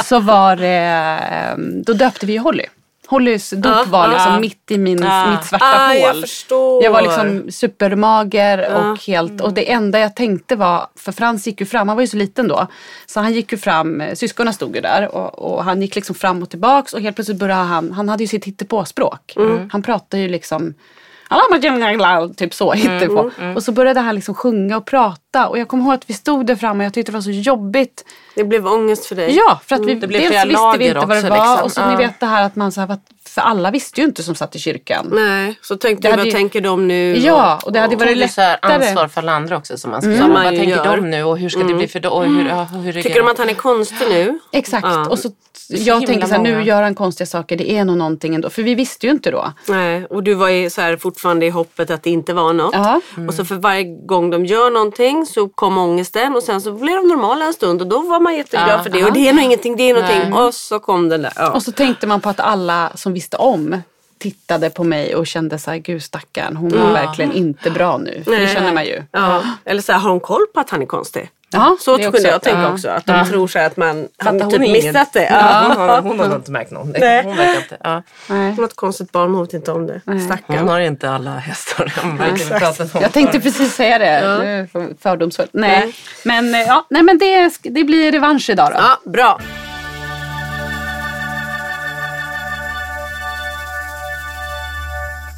så 0.05 0.21
var 0.21 0.57
det, 0.57 1.19
eh, 1.33 1.59
då 1.59 1.93
döpte 1.93 2.27
vi 2.27 2.37
Holly. 2.37 2.65
Hollys 3.11 3.51
dop 3.51 3.65
Ja, 3.67 3.85
var 3.87 4.09
liksom 4.09 4.33
ja. 4.33 4.41
mitt 4.41 4.71
i 4.71 4.79
min, 4.79 5.03
Ja. 5.03 5.31
mitt 5.31 5.45
svarta 5.45 5.65
Ah, 5.65 5.89
hål. 5.89 5.97
jag 6.01 6.21
förstår. 6.21 6.85
Jag 6.85 6.91
var 6.91 7.03
liksom 7.03 7.51
supermager 7.51 8.75
och 8.77 8.99
helt 9.07 9.41
och 9.41 9.53
det 9.53 9.71
enda 9.73 9.99
jag 9.99 10.17
tänkte 10.17 10.57
var, 10.57 10.87
för 10.97 11.13
Frans 11.13 11.47
gick 11.47 11.61
ju 11.61 11.67
fram, 11.67 11.89
han 11.89 11.97
var 11.97 12.03
ju 12.03 12.07
så 12.07 12.17
liten 12.17 12.49
då. 12.49 12.67
Så 13.07 13.21
han 13.21 13.33
gick 13.33 13.53
ju 13.53 13.59
fram, 13.59 14.01
eh, 14.01 14.15
syskonen 14.15 14.55
stod 14.55 14.75
ju 14.77 14.81
där 14.81 15.15
och, 15.15 15.39
och 15.39 15.65
han 15.65 15.83
gick 15.83 15.95
liksom 15.95 16.15
fram 16.15 16.43
och 16.43 16.51
tillbaks 16.51 16.93
och 16.93 17.01
helt 17.01 17.17
plötsligt 17.17 17.39
började 17.39 17.63
han, 17.63 17.93
han 17.93 18.09
hade 18.09 18.23
ju 18.25 18.29
sitt 18.29 18.45
hittepåspråk. 18.45 19.35
Han 19.73 19.83
pratade 19.83 20.23
ju 20.23 20.29
liksom 20.29 20.75
Typ 22.37 22.55
så 22.55 22.73
hittepå. 22.73 23.31
Och 23.57 23.63
så 23.63 23.73
började 23.73 24.01
han 24.01 24.15
liksom 24.15 24.35
sjunga 24.35 24.77
och 24.77 24.85
prata. 24.87 25.30
Och 25.39 25.59
jag 25.59 25.69
kommer 25.69 25.85
ihåg 25.85 25.93
att 25.95 26.11
vi 26.11 26.15
stod 26.15 26.47
där 26.47 26.57
framme 26.57 26.85
och 26.85 26.87
jag 26.87 26.95
tyckte 26.95 27.13
det 27.13 27.17
var 27.17 27.23
så 27.23 27.31
jobbigt. 27.31 28.05
Det 28.35 28.45
blev 28.45 28.67
ångest 28.67 29.07
för 29.07 29.15
dig. 29.15 29.37
Ja, 29.37 29.61
för 29.67 29.75
att 29.77 29.87
vi 29.87 29.95
Det 29.95 30.07
blev 30.07 30.21
dels 30.31 30.45
visste 30.47 30.79
vi 30.79 30.87
inte 30.87 30.99
vad 31.01 31.09
det 31.25 31.29
var. 31.31 31.37
liksom. 31.51 31.65
Och 31.65 31.73
så 31.73 31.81
Ja. 31.81 31.91
ni 31.91 31.97
vet 31.97 32.21
det 32.21 32.27
här 32.27 32.47
att 32.47 32.57
man 32.57 32.73
så 32.73 32.81
här, 32.81 32.99
för 33.27 33.41
alla 33.41 33.71
visste 33.71 34.01
ju 34.01 34.07
inte 34.07 34.23
som 34.23 34.35
satt 34.35 34.57
i 34.57 34.59
kyrkan. 34.59 35.09
Nej, 35.13 35.59
så 35.63 35.77
tänkte 35.77 36.11
du, 36.11 36.17
vad 36.17 36.27
ju- 36.27 36.33
tänker 36.33 36.61
de 36.61 36.89
nu? 36.89 37.17
Ja, 37.19 37.61
och 37.65 37.73
det 37.73 37.81
hade 37.81 37.93
Tog 37.93 38.01
varit 38.01 38.19
du 38.23 38.29
så 38.29 38.41
här 38.41 38.53
lättare. 38.63 38.75
ansvar 38.87 39.09
för 39.09 39.21
alla 39.21 39.33
andra 39.33 39.57
också 39.57 39.79
som 39.79 39.91
man 39.91 40.01
ska 40.03 40.07
Som 40.11 40.17
göra? 40.17 40.27
man 40.29 40.45
Vad 40.45 40.55
tänker 40.57 40.77
gör. 40.77 40.97
de 40.97 41.11
nu 41.11 41.23
och 41.25 41.39
hur 41.39 41.49
ska 41.49 41.61
det 41.63 41.75
bli 41.75 41.89
för 41.89 42.01
dem? 42.01 42.13
Och 42.13 42.25
hur, 42.25 42.35
hur 42.35 42.93
reagerar 42.93 43.03
Tycker 43.03 43.23
de 43.23 43.29
att 43.31 43.39
han 43.39 43.49
är 43.49 43.55
konstig 43.55 44.09
nu? 44.09 44.39
Exakt. 44.53 44.87
Ja. 44.87 45.09
Och 45.09 45.19
så, 45.19 45.31
jag 45.69 46.07
tänker 46.07 46.27
så 46.27 46.35
här, 46.35 46.43
nu 46.43 46.63
gör 46.63 46.83
han 46.83 46.95
konstiga 46.95 47.27
saker. 47.27 47.57
Det 47.57 47.71
är 47.73 47.85
nog 47.85 47.97
någonting 47.97 48.35
ändå. 48.35 48.51
För 48.51 48.63
vi 48.63 48.75
visste 48.75 49.07
ju 49.07 49.13
inte 49.13 49.31
då. 49.31 49.53
Nej, 49.69 50.07
och 50.11 50.23
du 50.23 50.35
var 50.35 50.49
ju 50.49 50.71
så 50.71 50.81
här 50.81 50.97
fortfarande 50.97 51.47
i 51.47 51.51
hoppet 51.51 51.91
att 51.91 52.03
det 52.03 52.11
inte 52.11 52.33
var 52.35 52.53
något. 52.53 52.75
Ja. 52.75 53.01
Och 53.29 53.35
så 53.35 53.45
för 53.45 53.55
varje 53.55 53.85
gång 54.07 54.31
de 54.31 54.47
gör 54.47 54.71
någonting 54.71 55.20
så 55.27 55.49
kom 55.49 55.79
ångesten 55.79 56.37
och 56.37 56.43
sen 56.43 56.61
så 56.61 56.73
blev 56.73 56.97
de 56.97 57.09
normala 57.09 57.45
en 57.45 57.53
stund 57.55 57.81
och 57.83 57.87
då 57.87 57.99
var 58.01 58.21
man 58.21 58.37
jätteglad 58.37 58.71
Ja, 58.71 58.83
för 58.83 58.91
det. 58.91 58.99
ja. 58.99 59.07
Och 59.07 59.13
det 59.13 59.29
är 59.29 59.33
nog 59.33 59.45
ingenting, 59.45 59.77
det 59.77 59.91
är 59.91 59.95
någonting. 59.95 60.33
Och 60.33 60.55
så 60.55 60.79
kom 60.79 61.09
den 61.09 61.23
där. 61.23 61.33
Ja. 61.37 61.51
Och 61.51 61.63
så 61.63 61.73
tänkte 61.73 62.07
man 62.07 62.21
på 62.21 62.29
att 62.29 62.41
alla 62.41 62.93
som 62.95 63.13
visste 63.13 63.37
om 63.37 63.83
tittade 64.19 64.71
på 64.71 64.85
mig 64.85 65.15
och 65.17 65.27
kände 65.27 65.59
så 65.59 65.71
här, 65.71 65.79
gud 65.79 66.03
stackarn, 66.03 66.57
hon 66.57 66.71
var 66.71 66.93
verkligen 66.93 67.33
inte 67.33 67.71
bra 67.71 67.99
nu. 67.99 68.23
För 68.25 68.31
det 68.41 68.47
känner 68.49 68.73
man 68.73 68.85
ju. 68.85 69.03
Ja. 69.13 69.43
Eller 69.65 69.83
så 69.83 69.93
här, 69.93 69.99
har 69.99 70.11
hon 70.11 70.21
koll 70.21 70.47
på 70.55 70.61
att 70.61 70.71
han 70.71 70.83
är 70.83 70.87
konstig? 70.87 71.31
Ja, 71.53 71.77
Så 71.81 71.93
kunde 71.95 72.09
också. 72.09 72.23
jag 72.29 72.43
tänka 72.43 72.61
Ja. 72.63 72.73
också. 72.73 72.89
Att 72.89 73.07
de 73.07 73.27
tror 73.29 73.49
så 73.49 73.59
att 73.59 73.77
man 73.77 74.09
har 74.19 74.51
typ 74.51 74.61
ingen- 74.63 74.73
missat 74.73 75.13
det. 75.13 75.25
Ja, 75.25 75.31
Ja. 75.31 75.65
hon, 75.77 75.89
har, 75.89 76.03
hon 76.03 76.19
har 76.21 76.37
inte 76.37 76.51
märkt 76.51 76.71
någonting. 76.71 77.01
Nej. 77.01 77.25
Hon 77.25 77.37
verkar 77.37 77.57
inte. 77.61 77.77
Ja. 77.85 78.03
Nej. 78.29 78.49
Hon 78.51 78.59
har 78.59 78.65
ett 78.65 78.77
konstigt 78.77 79.13
barn, 79.13 79.35
hon 79.35 79.43
vet 79.45 79.53
inte 79.55 79.73
om 79.73 79.87
det. 79.87 80.01
Hon 80.07 80.21
Stackarn. 80.21 80.69
har 80.69 80.81
inte 80.81 81.11
alla 81.11 81.31
hästar. 81.31 81.93
Hon 82.03 83.03
Jag 83.03 83.13
tänkte 83.13 83.41
precis 83.41 83.75
säga 83.75 83.99
det. 83.99 84.69
Ja. 84.73 84.87
Fördomsfullt. 85.03 85.51
Nej. 85.53 85.95
Men, 86.25 86.55
eh, 86.55 86.61
ja, 86.61 86.87
nej, 86.91 87.03
men 87.03 87.19
det, 87.19 87.51
det 87.63 87.85
blir 87.85 88.13
revansch 88.13 88.51
idag 88.51 88.71
då. 88.73 88.77
Ja, 88.79 89.11
bra. 89.11 89.41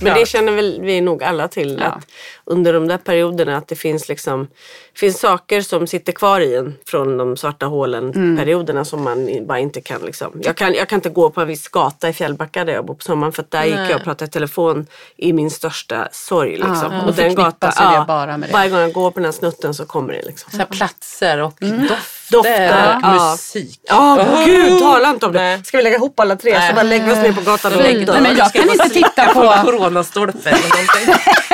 Men 0.05 0.15
det 0.15 0.27
känner 0.29 0.53
väl 0.53 0.81
vi 0.83 1.01
nog 1.01 1.23
alla 1.25 1.49
till. 1.49 1.79
Ja. 1.81 1.87
Att 1.87 2.07
under 2.45 2.73
de 2.73 2.89
där 2.89 2.99
perioderna 2.99 3.57
att 3.57 3.69
det 3.69 3.77
finns 3.77 4.09
liksom 4.09 4.49
finns 4.95 5.21
saker 5.21 5.61
som 5.61 5.87
sitter 5.87 6.13
kvar 6.13 6.41
i 6.41 6.57
en 6.57 6.75
från 6.87 7.17
de 7.17 7.37
svarta 7.37 7.67
hålen 7.67 8.13
Mm. 8.13 8.37
perioderna 8.37 8.85
som 8.85 9.03
man 9.03 9.47
bara 9.47 9.59
inte 9.59 9.81
kan 9.81 10.01
liksom. 10.03 10.41
Jag 10.43 10.57
kan, 10.57 10.75
jag 10.75 10.89
kan 10.89 10.97
inte 10.97 11.09
gå 11.09 11.31
på 11.31 11.41
en 11.41 11.49
viss 11.49 11.69
gata 11.69 12.09
i 12.09 12.13
Fjällbacka 12.13 12.65
där 12.65 12.73
jag 12.73 12.87
bor 12.87 12.95
på 12.95 13.03
sommaren 13.03 13.33
för 13.33 13.43
att 13.43 13.51
där 13.51 13.65
gick 13.65 13.75
jag 13.75 13.97
och 13.97 14.03
pratade 14.05 14.29
i 14.29 14.31
telefon 14.33 14.87
i 15.17 15.33
min 15.33 15.51
största 15.51 16.09
sorg. 16.13 16.51
Liksom. 16.51 16.93
Ja, 16.93 17.03
och 17.07 17.15
den 17.15 17.35
gatan, 17.35 17.73
det 17.99 18.05
bara 18.09 18.37
med 18.37 18.49
det. 18.49 18.53
varje 18.53 18.71
gång 18.71 18.81
jag 18.81 18.93
går 18.93 19.11
på 19.11 19.19
den 19.21 19.25
här 19.25 19.33
snutten 19.33 19.75
så 19.75 19.87
kommer 19.87 20.13
det 20.13 20.23
liksom. 20.23 20.59
Så 20.59 20.67
platser 20.67 21.39
och 21.39 21.55
dofter, 21.61 21.97
Dofter, 22.31 22.97
och 22.97 23.03
ja. 23.03 23.31
musik. 23.33 23.81
Ja, 23.83 24.27
gud 24.47 24.81
tala 24.81 25.11
inte 25.11 25.27
om 25.27 25.33
det. 25.33 25.39
Nej. 25.39 25.65
Ska 25.65 25.77
vi 25.77 25.83
lägga 25.83 25.97
ihop 25.97 26.21
alla 26.21 26.37
tre 26.37 26.69
så 26.69 26.75
bara 26.75 26.83
lägga 26.83 27.13
oss 27.13 27.19
ner 27.19 27.33
på 27.33 27.41
gatan 27.41 27.73
och 27.73 27.79
Nej, 27.79 28.07
men 28.07 28.37
jag 28.37 28.53
kan 28.53 28.71
inte 28.71 28.89
titta 28.89 29.27
på 29.27 29.33
på... 29.33 29.53
en 29.53 29.65
coronastolpe 29.65 30.51
eller 30.51 30.69
någonting. 30.69 31.15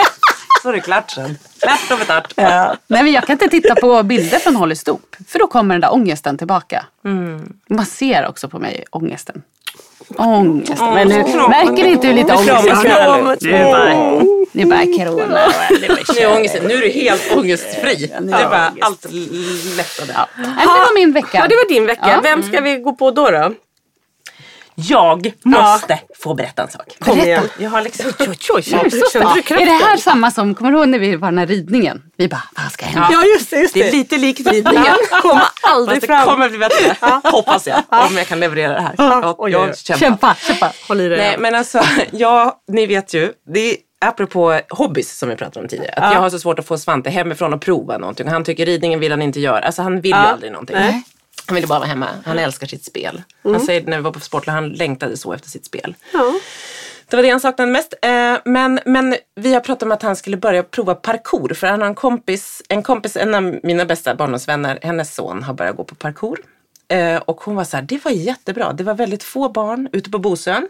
Så 0.63 0.69
är 0.69 0.73
det 0.73 0.81
klart 0.81 1.11
sen. 1.11 1.39
Klart 1.61 1.91
och 1.93 1.99
betart. 1.99 2.33
Nej, 2.37 2.77
men 3.03 3.13
jag 3.13 3.27
kan 3.27 3.33
inte 3.35 3.49
titta 3.49 3.75
på 3.75 4.03
bilder 4.03 4.39
från 4.39 4.57
Holly 4.57 4.75
Stop. 4.75 5.01
För 5.29 5.39
då 5.39 5.47
kommer 5.47 5.75
den 5.75 5.81
där 5.81 5.93
ångesten 5.93 6.39
tillbaka. 6.39 6.87
Man 7.69 7.87
ser 7.87 8.27
också 8.27 8.49
på 8.49 8.59
mig 8.59 8.85
ångesten. 8.91 9.43
Ångesten. 10.17 10.95
Men 10.95 11.09
nu 11.09 11.15
märker 11.49 11.85
ni 11.85 11.91
inte 11.91 12.07
hur 12.07 12.15
lite 12.15 12.33
ångest 12.35 12.49
jag 12.49 12.75
har? 12.75 13.37
Det 13.41 13.57
är 13.57 13.65
bara, 13.65 14.23
det 14.53 14.63
är 14.63 14.67
bara 14.67 14.85
corona. 14.85 15.47
Nu 15.71 16.23
är, 16.23 16.69
nu 16.69 16.75
är 16.75 16.81
du 16.81 16.89
helt 16.89 17.33
ångestfri. 17.37 18.13
nu 18.21 18.31
det 18.33 18.39
är 18.39 18.49
bara 18.49 18.69
ångest. 18.69 18.87
allt 18.87 19.07
lättade. 19.77 20.27
Men 20.37 20.57
det 20.57 20.67
var 20.67 20.95
min 20.95 21.13
vecka. 21.13 21.29
Ja, 21.39 21.49
det 21.49 21.55
var 21.55 21.69
din 21.69 21.87
vecka. 21.87 22.09
Ja. 22.09 22.21
Vem 22.23 22.43
ska 22.43 22.61
vi 22.61 22.77
gå 22.77 22.93
på 22.93 23.11
då? 23.11 23.31
då? 23.31 23.55
Jag 24.81 25.33
måste 25.45 25.99
få 26.19 26.35
berätta 26.35 26.63
en 26.63 26.71
sak. 26.71 26.97
Kom 26.99 27.19
igen. 27.19 27.45
Jag 27.59 27.71
har 27.71 27.83
liksom... 27.83 28.07
Oj, 28.19 28.27
oj, 28.29 28.39
oj. 28.55 28.65
Ja, 28.73 28.81
är 29.57 29.65
det 29.67 29.73
här 29.73 29.97
samma 29.97 30.31
som, 30.31 30.55
kommer 30.55 30.71
du 30.71 30.79
ihåg 30.79 30.89
när 30.89 30.99
vi 30.99 31.17
var 31.17 31.19
på 31.19 31.25
den 31.27 31.39
här 31.39 31.47
ridningen? 31.47 32.03
Vi 32.17 32.29
bara, 32.29 32.43
vad 32.57 32.73
ska 32.73 32.87
hända? 32.87 33.09
Ja, 33.13 33.25
just 33.25 33.51
det. 33.51 33.61
Just 33.61 33.75
det. 33.75 33.81
Det 33.81 33.89
är 33.89 33.93
lite 33.93 34.17
likt 34.17 34.47
ridningen. 34.47 34.97
Kommer 35.23 35.43
aldrig 35.63 35.97
Fast 35.97 36.01
det 36.01 36.07
fram. 36.07 36.27
kommer 36.29 36.49
bli 36.49 36.59
bättre. 36.59 36.97
Hoppas 37.25 37.67
jag. 37.67 37.83
Om 37.89 38.17
jag 38.17 38.27
kan 38.27 38.41
leverera 38.41 38.73
det 38.73 38.81
här. 38.81 38.95
Oj, 38.99 39.35
oj. 39.39 39.51
jag 39.51 39.79
kämpar. 39.79 39.99
Kämpa, 39.99 40.35
kämpa. 40.35 40.73
Håll 40.89 41.01
i 41.01 41.09
dig. 41.09 41.19
Nej 41.19 41.37
men 41.39 41.55
alltså, 41.55 41.81
ja, 42.11 42.61
ni 42.69 42.87
vet 42.87 43.15
ju. 43.15 43.33
Det 43.55 43.71
är 43.71 43.77
apropå 44.01 44.61
hobbys 44.71 45.19
som 45.19 45.29
vi 45.29 45.37
pratade 45.37 45.61
om 45.61 45.69
tidigare. 45.69 45.93
Att 45.93 46.15
jag 46.15 46.21
har 46.21 46.31
så 46.31 46.39
svårt 46.39 46.59
att 46.59 46.67
få 46.67 46.79
Svante 46.79 47.11
hemifrån 47.11 47.55
och 47.55 47.61
prova 47.61 47.99
någonting. 47.99 48.27
Och 48.27 48.33
han 48.33 48.45
tycker 48.45 48.67
ridningen 48.67 49.01
vill 49.01 49.13
han 49.13 49.23
inte 49.23 49.41
göra. 49.41 49.59
Alltså 49.67 49.83
han 49.83 50.01
vill 50.01 50.11
ju 50.11 50.17
aldrig 50.17 50.53
någonting. 50.53 50.77
Nej. 50.77 51.03
Han 51.49 51.55
ville 51.55 51.67
bara 51.67 51.79
vara 51.79 51.89
hemma. 51.89 52.09
Han 52.25 52.39
älskar 52.39 52.67
sitt 52.67 52.85
spel. 52.85 53.23
Han 53.43 53.61
säger 53.61 53.83
när 53.83 53.97
vi 53.97 54.03
var 54.03 54.13
på 54.13 54.21
Sportla, 54.21 54.53
han 54.53 54.69
längtade 54.69 55.17
så 55.17 55.33
efter 55.33 55.49
sitt 55.49 55.67
spel. 55.67 55.95
Ja. 56.13 56.35
Det 57.09 57.17
var 57.17 57.23
det 57.23 57.31
han 57.31 57.41
saknade 57.41 57.73
mest. 57.73 57.95
Eh, 58.03 58.37
men, 58.45 58.81
men 58.85 59.17
vi 59.35 59.55
har 59.55 59.61
pratat 59.61 59.83
om 59.83 59.93
att 59.93 60.03
han 60.03 60.17
skulle 60.17 60.37
börja 60.37 60.63
prova 60.63 60.95
parkour. 60.95 61.55
För 61.55 61.67
han 61.67 61.81
har 61.81 61.89
en 61.89 61.95
kompis, 61.95 62.63
en 62.69 62.83
kompis, 62.83 63.17
en 63.17 63.35
av 63.35 63.59
mina 63.63 63.85
bästa 63.85 64.15
barndomsvänner, 64.15 64.79
hennes 64.83 65.15
son 65.15 65.43
har 65.43 65.55
börjat 65.55 65.77
gå 65.77 65.85
på 65.85 65.95
parkour. 65.95 66.39
Eh, 66.89 67.17
och 67.17 67.41
hon 67.41 67.55
var 67.57 67.65
så 67.65 67.77
här, 67.77 67.85
det 67.85 68.05
var 68.05 68.13
jättebra. 68.13 68.73
Det 68.73 68.85
var 68.85 68.95
väldigt 68.95 69.23
få 69.23 69.49
barn 69.49 69.89
ute 69.93 70.11
på 70.11 70.19
Bosön. 70.19 70.69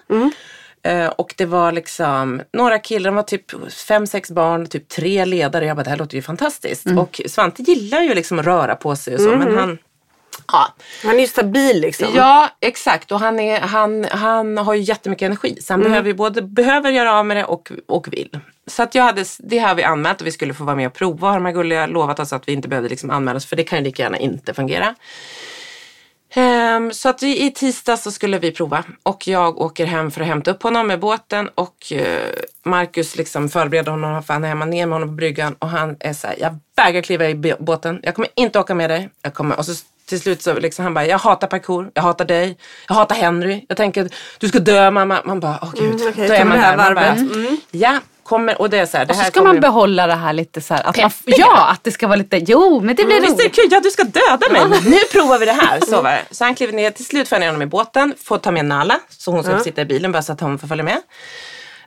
Eh, 0.82 1.06
och 1.06 1.34
det 1.36 1.46
var 1.46 1.72
liksom 1.72 2.42
några 2.52 2.78
killar, 2.78 3.10
de 3.10 3.14
var 3.14 3.22
typ 3.22 3.72
fem, 3.72 4.06
sex 4.06 4.30
barn, 4.30 4.66
typ 4.66 4.88
tre 4.88 5.24
ledare. 5.24 5.66
Jag 5.66 5.76
bara, 5.76 5.82
det 5.82 5.90
här 5.90 5.96
låter 5.96 6.16
ju 6.16 6.22
fantastiskt. 6.22 6.86
Och 6.98 7.20
Svante 7.26 7.62
gillar 7.62 8.00
ju 8.02 8.14
liksom 8.14 8.38
att 8.38 8.44
röra 8.46 8.74
på 8.74 8.96
sig 8.96 9.14
och 9.14 9.20
så. 9.20 9.28
Men 9.36 9.56
han, 9.58 9.78
ja, 10.46 10.74
Han 11.04 11.16
är 11.16 11.20
ju 11.20 11.26
stabil 11.26 11.80
liksom. 11.80 12.08
Ja, 12.14 12.48
exakt. 12.60 13.12
Och 13.12 13.20
han, 13.20 13.40
är, 13.40 13.60
han, 13.60 14.06
han 14.10 14.58
har 14.58 14.74
ju 14.74 14.80
jättemycket 14.80 15.26
energi. 15.26 15.58
Så 15.60 15.72
han 15.72 15.82
behöver 15.82 16.08
ju 16.08 16.14
både 16.14 16.42
behöver 16.42 16.90
göra 16.90 17.14
av 17.14 17.26
med 17.26 17.36
det 17.36 17.44
och, 17.44 17.72
och 17.86 18.12
vill. 18.12 18.40
Så 18.66 18.82
att 18.82 18.94
jag 18.94 19.02
hade, 19.02 19.24
det 19.38 19.58
har 19.58 19.74
vi 19.74 19.82
anmält 19.82 20.20
och 20.20 20.26
vi 20.26 20.32
skulle 20.32 20.54
få 20.54 20.64
vara 20.64 20.76
med 20.76 20.86
och 20.86 20.94
prova. 20.94 21.28
Har 21.28 21.34
de 21.34 21.44
här 21.44 21.52
gulliga 21.52 21.86
lovat 21.86 22.20
oss 22.20 22.32
att 22.32 22.48
vi 22.48 22.52
inte 22.52 22.68
behövde 22.68 22.88
liksom 22.88 23.10
anmäla 23.10 23.36
oss. 23.36 23.46
För 23.46 23.56
det 23.56 23.64
kan 23.64 23.78
ju 23.78 23.84
lika 23.84 24.02
gärna 24.02 24.18
inte 24.18 24.54
fungera. 24.54 24.94
Ehm, 26.34 26.92
så 26.92 27.08
att 27.08 27.22
i, 27.22 27.46
i 27.46 27.50
tisdag 27.50 27.96
så 27.96 28.10
skulle 28.10 28.38
vi 28.38 28.52
prova. 28.52 28.84
Och 29.02 29.28
jag 29.28 29.60
åker 29.60 29.86
hem 29.86 30.10
för 30.10 30.20
att 30.20 30.26
hämta 30.26 30.50
upp 30.50 30.62
honom 30.62 30.86
med 30.86 31.00
båten. 31.00 31.48
Och 31.54 31.92
eh, 31.92 32.28
Marcus 32.64 33.16
liksom 33.16 33.48
förbereder 33.48 33.90
honom 33.90 34.22
för 34.22 34.32
han 34.32 34.44
är 34.44 34.48
hemma 34.48 34.64
ner 34.64 34.86
med 34.86 34.94
honom 34.94 35.08
på 35.08 35.14
bryggan. 35.14 35.54
Och 35.58 35.68
han 35.68 35.96
är 36.00 36.12
så 36.12 36.26
här, 36.26 36.36
jag 36.40 36.58
vägrar 36.76 37.02
kliva 37.02 37.28
i 37.28 37.54
båten. 37.58 38.00
Jag 38.02 38.14
kommer 38.14 38.28
inte 38.34 38.58
åka 38.58 38.74
med 38.74 38.90
dig. 38.90 39.10
Jag 39.22 39.34
kommer, 39.34 39.58
och 39.58 39.64
så 39.64 39.74
till 40.08 40.20
slut 40.20 40.42
så 40.42 40.54
liksom 40.58 40.84
han 40.84 40.94
bara, 40.94 41.06
jag 41.06 41.18
hatar 41.18 41.46
parkour. 41.46 41.90
Jag 41.94 42.02
hatar 42.02 42.24
dig. 42.24 42.58
Jag 42.88 42.94
hatar 42.94 43.16
Henry. 43.16 43.64
Jag 43.68 43.76
tänker, 43.76 44.08
du 44.38 44.48
ska 44.48 44.58
dö 44.58 44.90
mamma. 44.90 45.20
Man 45.24 45.40
bara, 45.40 45.58
åh 45.62 45.70
gud. 45.74 45.94
Mm, 45.94 46.08
okej, 46.08 46.28
Då 46.28 46.34
är 46.34 46.44
man 46.44 46.58
där. 46.58 46.76
Man 46.76 46.94
bara, 46.94 47.14
varvet. 47.14 47.60
ja, 47.70 47.98
kommer. 48.22 48.60
Och 48.60 48.70
det 48.70 48.78
är 48.78 48.86
så 48.86 48.96
här, 48.96 49.04
det 49.04 49.10
Och 49.10 49.16
så 49.16 49.22
här 49.22 49.30
ska 49.30 49.42
man 49.42 49.54
ju- 49.54 49.60
behålla 49.60 50.06
det 50.06 50.14
här 50.14 50.32
lite 50.32 50.60
så 50.60 50.74
här. 50.74 50.82
Att 50.88 50.96
man, 50.96 51.10
ja, 51.24 51.66
att 51.70 51.84
det 51.84 51.90
ska 51.90 52.06
vara 52.06 52.16
lite, 52.16 52.36
jo 52.36 52.80
men 52.80 52.96
det 52.96 53.04
blir 53.04 53.20
Visst 53.20 53.32
är 53.32 53.36
det 53.36 53.42
roligt. 53.42 53.54
kul? 53.54 53.64
Ja, 53.70 53.80
du 53.80 53.90
ska 53.90 54.04
döda 54.04 54.52
mig. 54.52 54.80
Nu 54.90 54.98
provar 55.12 55.38
vi 55.38 55.46
det 55.46 55.52
här. 55.52 55.80
Så, 55.80 56.02
var 56.02 56.10
det. 56.10 56.22
så 56.30 56.44
han 56.44 56.54
kliver 56.54 56.72
ner. 56.72 56.90
Till 56.90 57.04
slut 57.06 57.28
får 57.28 57.36
jag 57.36 57.40
ner 57.40 57.46
honom 57.46 57.62
i 57.62 57.66
båten. 57.66 58.14
Får 58.24 58.38
ta 58.38 58.50
med 58.50 58.64
Nala. 58.64 58.98
Så 59.08 59.30
hon 59.30 59.44
ska 59.44 59.58
sitta 59.60 59.80
i 59.80 59.84
bilen 59.84 60.12
bara 60.12 60.22
så 60.22 60.32
att 60.32 60.40
hon 60.40 60.58
får 60.58 60.68
följa 60.68 60.84
med. 60.84 60.98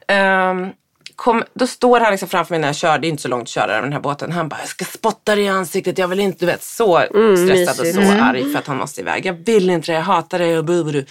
Ehm, 0.08 0.68
kom, 1.16 1.44
då 1.54 1.68
står 1.68 2.00
han 2.00 2.12
liksom 2.12 2.30
framför 2.30 2.54
mig 2.54 2.60
när 2.60 2.68
jag 2.68 2.76
kör. 2.76 2.98
Det 2.98 3.08
är 3.08 3.10
inte 3.10 3.22
så 3.22 3.28
långt 3.28 3.42
att 3.42 3.48
köra 3.48 3.72
över 3.72 3.82
den 3.82 3.94
här 3.94 4.00
båten. 4.00 4.32
Han 4.32 4.50
bara, 4.50 4.60
jag 4.60 4.70
ska 4.70 4.86
spotta 4.86 5.36
dig 5.36 5.44
i 5.44 5.48
ansiktet. 5.48 5.98
Jag 5.98 6.08
vill 6.08 6.20
inte, 6.20 6.40
du 6.40 6.46
vet, 6.46 6.64
så 6.64 7.02
stressad 7.46 7.88
och 7.88 7.94
så 7.94 8.02
arg 8.02 8.52
för 8.52 8.60
att 8.60 8.68
han 8.68 8.78
måste 8.78 9.02
iväg. 9.02 9.26
Jag 9.26 9.34
vill 9.34 9.70
inte 9.70 9.92
det. 9.92 9.96
Jag 9.96 10.02
hatar 10.02 10.40
dig. 10.40 10.58
Och 10.58 10.66
bu, 10.66 10.84
bu, 10.84 10.92
bu. 10.92 11.06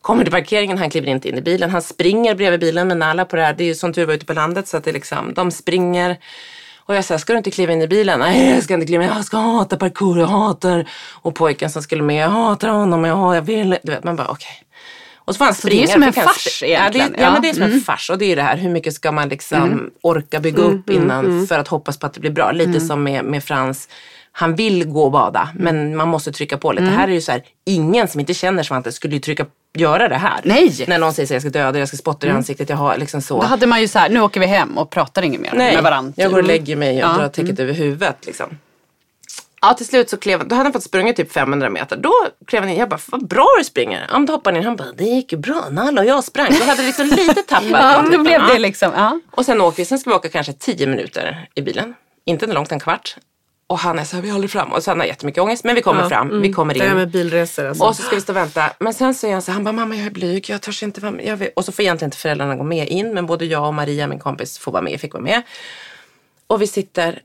Kommer 0.00 0.24
till 0.24 0.32
parkeringen, 0.32 0.78
han 0.78 0.90
kliver 0.90 1.08
inte 1.08 1.28
in 1.28 1.38
i 1.38 1.42
bilen. 1.42 1.70
Han 1.70 1.82
springer 1.82 2.34
bredvid 2.34 2.60
bilen 2.60 2.88
med 2.88 2.96
Nala 2.96 3.24
på 3.24 3.36
det 3.36 3.42
här. 3.42 3.52
Det 3.52 3.64
är 3.64 3.66
ju 3.68 3.74
som 3.74 3.92
tur 3.92 4.06
var 4.06 4.14
ute 4.14 4.26
på 4.26 4.32
landet 4.32 4.68
så 4.68 4.76
att 4.76 4.84
det 4.84 4.92
liksom, 4.92 5.34
de 5.34 5.50
springer. 5.50 6.16
Och 6.78 6.94
jag 6.94 7.04
sa, 7.04 7.18
ska 7.18 7.32
du 7.32 7.36
inte 7.36 7.50
kliva 7.50 7.72
in 7.72 7.82
i 7.82 7.88
bilen? 7.88 8.20
Nej, 8.20 8.50
jag 8.54 8.62
ska 8.62 8.74
inte 8.74 8.86
kliva 8.86 9.04
in. 9.04 9.10
Jag 9.10 9.24
ska 9.24 9.36
hata 9.36 9.76
parkour, 9.76 10.18
jag 10.18 10.26
hatar. 10.26 10.88
Och 11.10 11.34
pojken 11.34 11.70
som 11.70 11.82
skulle 11.82 12.02
med, 12.02 12.24
jag 12.24 12.28
hatar 12.28 12.68
honom, 12.68 13.04
jag, 13.04 13.36
jag 13.36 13.42
vill. 13.42 13.78
Du 13.82 13.92
vet, 13.92 14.04
man 14.04 14.16
bara 14.16 14.28
okej. 14.28 14.62
Och 15.28 15.34
så 15.34 15.38
får 15.38 15.44
han 15.44 15.54
Så 15.54 15.68
det 15.68 15.82
är 15.82 15.86
springa. 15.86 15.92
som 15.92 16.02
en 16.02 16.12
fars 16.12 16.46
sp- 16.62 16.66
ja, 16.66 16.90
det, 16.92 16.98
egentligen. 16.98 17.24
ja, 17.24 17.32
men 17.32 17.42
det 17.42 17.48
är 17.48 17.52
som 17.54 17.62
en 17.62 17.80
fars. 17.80 18.10
Och 18.10 18.18
det 18.18 18.24
är 18.32 18.36
det 18.36 18.42
här, 18.42 18.56
hur 18.56 18.70
mycket 18.70 18.94
ska 18.94 19.12
man 19.12 19.28
liksom 19.28 19.90
orka 20.02 20.40
bygga 20.40 20.62
upp 20.62 20.90
innan 20.90 21.46
för 21.46 21.58
att 21.58 21.68
hoppas 21.68 21.98
på 21.98 22.06
att 22.06 22.14
det 22.14 22.20
blir 22.20 22.30
bra. 22.30 22.52
Lite 22.52 22.80
som 22.80 23.02
med, 23.02 23.24
med 23.24 23.44
Frans. 23.44 23.88
Han 24.32 24.54
vill 24.54 24.84
gå 24.84 25.04
och 25.04 25.10
bada, 25.12 25.48
men 25.54 25.96
man 25.96 26.08
måste 26.08 26.32
trycka 26.32 26.58
på 26.58 26.72
lite. 26.72 26.84
Här 26.86 27.08
är 27.08 27.12
ju 27.12 27.20
så 27.20 27.32
här, 27.32 27.42
ingen 27.66 28.08
som 28.08 28.20
inte 28.20 28.34
känner 28.34 28.62
Svante 28.62 28.92
skulle 28.92 29.14
ju 29.14 29.20
trycka, 29.20 29.46
göra 29.78 30.08
det 30.08 30.16
här. 30.16 30.40
Nej. 30.44 30.84
När 30.88 30.98
någon 30.98 31.12
säger 31.12 31.26
att 31.26 31.30
jag 31.30 31.42
ska 31.42 31.50
döda 31.50 31.72
dig, 31.72 31.78
jag 31.80 31.88
ska 31.88 31.96
spotta 31.96 32.26
dig 32.26 32.34
i 32.34 32.36
ansiktet, 32.36 32.68
jag 32.68 32.76
har 32.76 32.96
liksom 32.96 33.22
så. 33.22 33.40
Då 33.40 33.46
hade 33.46 33.66
man 33.66 33.80
ju 33.80 33.88
så 33.88 33.98
här, 33.98 34.08
nu 34.08 34.20
åker 34.20 34.40
vi 34.40 34.46
hem 34.46 34.78
och 34.78 34.90
pratar 34.90 35.22
inget 35.22 35.40
mer 35.40 35.52
Nej, 35.54 35.74
med 35.74 35.82
varandra. 35.84 36.12
jag 36.16 36.30
går 36.30 36.38
och 36.38 36.44
lägger 36.44 36.76
mig 36.76 36.96
och 36.96 37.00
Ja. 37.02 37.06
Mm. 37.06 37.18
drar 37.20 37.28
täcket 37.28 37.60
över 37.60 37.72
huvudet. 37.72 38.16
Liksom. 38.26 38.58
Ja, 39.60 39.74
till 39.74 39.86
slut 39.86 40.10
så 40.10 40.16
klev 40.16 40.48
Då 40.48 40.54
hade 40.54 40.66
han 40.66 40.72
fått 40.72 40.82
sprungit 40.82 41.16
typ 41.16 41.32
500 41.32 41.70
meter. 41.70 41.96
Då 41.96 42.12
klev 42.46 42.62
han 42.62 42.70
in. 42.70 42.78
Jag 42.78 42.88
bara, 42.88 43.00
vad 43.06 43.26
bra 43.28 43.46
du 43.58 43.64
springer. 43.64 44.06
Ja, 44.10 44.18
men 44.18 44.26
då 44.26 44.32
hoppade 44.32 44.54
han 44.56 44.60
in. 44.62 44.66
Han 44.66 44.76
bara, 44.76 44.92
det 44.92 45.04
gick 45.04 45.32
ju 45.32 45.38
bra. 45.38 45.64
Nalla 45.70 46.00
och 46.00 46.06
jag 46.06 46.24
sprang. 46.24 46.52
Då 46.60 46.64
hade 46.64 46.82
liksom 46.82 47.06
lite 47.06 47.42
tappat. 47.42 47.64
Ja, 47.70 48.02
då 48.12 48.18
blev 48.22 48.40
det 48.40 48.52
Ja. 48.52 48.58
liksom, 48.58 48.92
ja. 48.96 49.20
Och 49.30 49.44
sen 49.44 49.60
åker 49.60 49.76
vi. 49.76 49.84
Sen 49.84 49.98
ska 49.98 50.10
vi 50.10 50.16
åka 50.16 50.28
kanske 50.28 50.52
10 50.52 50.86
minuter 50.86 51.48
i 51.54 51.62
bilen. 51.62 51.94
Inte 52.24 52.46
långt, 52.46 52.72
en 52.72 52.80
kvart. 52.80 53.16
Och 53.66 53.78
han 53.78 53.98
är 53.98 54.04
så 54.04 54.16
här, 54.16 54.22
vi 54.22 54.30
håller 54.30 54.48
fram. 54.48 54.72
Och 54.72 54.82
så 54.82 54.90
han 54.90 55.00
har 55.00 55.06
jättemycket 55.06 55.42
ångest. 55.42 55.64
Men 55.64 55.74
vi 55.74 55.82
kommer 55.82 56.08
fram. 56.08 56.40
Vi 56.42 56.52
kommer 56.52 56.74
Det 56.74 56.84
här 56.84 56.94
med 56.94 57.02
in. 57.02 57.10
bilresor 57.10 57.66
alltså. 57.68 57.84
Och 57.84 57.96
så 57.96 58.02
ska 58.02 58.14
vi 58.14 58.20
stå 58.20 58.32
och 58.32 58.36
vänta. 58.36 58.70
Men 58.78 58.94
sen 58.94 59.14
så 59.14 59.26
är 59.26 59.32
han 59.32 59.42
så 59.42 59.50
här, 59.50 59.54
han 59.54 59.64
bara, 59.64 59.72
mamma 59.72 59.96
jag 59.96 60.06
är 60.06 60.10
blyg. 60.10 60.50
Jag 60.50 60.62
törs 60.62 60.82
inte 60.82 61.00
vara 61.00 61.12
med. 61.12 61.26
Jag 61.26 61.36
vill. 61.36 61.48
Och 61.56 61.64
så 61.64 61.72
får 61.72 61.82
egentligen 61.82 62.06
inte 62.08 62.16
föräldrarna 62.18 62.56
gå 62.56 62.62
med 62.64 62.88
in. 62.88 63.14
Men 63.14 63.26
både 63.26 63.44
jag 63.44 63.66
och 63.66 63.74
Maria, 63.74 64.06
min 64.06 64.18
kompis, 64.18 64.58
får 64.58 64.72
vara 64.72 64.82
med. 64.82 65.00
Fick 65.00 65.12
vara 65.14 65.22
med. 65.22 65.42
Och 66.46 66.62
vi 66.62 66.66
sitter. 66.66 67.22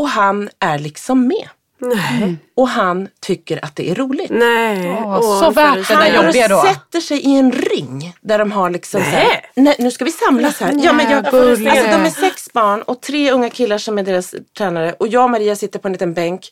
Och 0.00 0.08
han 0.08 0.48
är 0.58 0.78
liksom 0.78 1.26
med. 1.26 1.48
Nej. 1.78 2.36
Och 2.56 2.68
han 2.68 3.08
tycker 3.20 3.64
att 3.64 3.76
det 3.76 3.90
är 3.90 3.94
roligt. 3.94 4.30
Nej. 4.30 4.90
Åh, 5.04 5.40
så 5.40 5.50
värt 5.50 5.88
det 5.88 5.94
Han 5.94 6.04
där 6.04 6.24
jobbiga 6.24 6.48
då. 6.48 6.62
sätter 6.62 7.00
sig 7.00 7.18
i 7.20 7.36
en 7.36 7.52
ring 7.52 8.14
där 8.20 8.38
de 8.38 8.52
har 8.52 8.70
liksom 8.70 9.00
så 9.00 9.06
här, 9.06 9.24
Nej. 9.24 9.50
nej 9.54 9.76
nu 9.78 9.90
ska 9.90 10.04
vi 10.04 10.10
samlas 10.12 10.60
här. 10.60 10.74
Ja, 10.82 10.92
men 10.92 11.10
jag, 11.10 11.26
alltså, 11.26 11.64
de 11.64 12.06
är 12.06 12.10
sex 12.10 12.52
barn 12.52 12.82
och 12.82 13.00
tre 13.00 13.30
unga 13.30 13.50
killar 13.50 13.78
som 13.78 13.98
är 13.98 14.02
deras 14.02 14.34
tränare 14.58 14.92
och 14.98 15.08
jag 15.08 15.24
och 15.24 15.30
Maria 15.30 15.56
sitter 15.56 15.78
på 15.78 15.88
en 15.88 15.92
liten 15.92 16.14
bänk. 16.14 16.48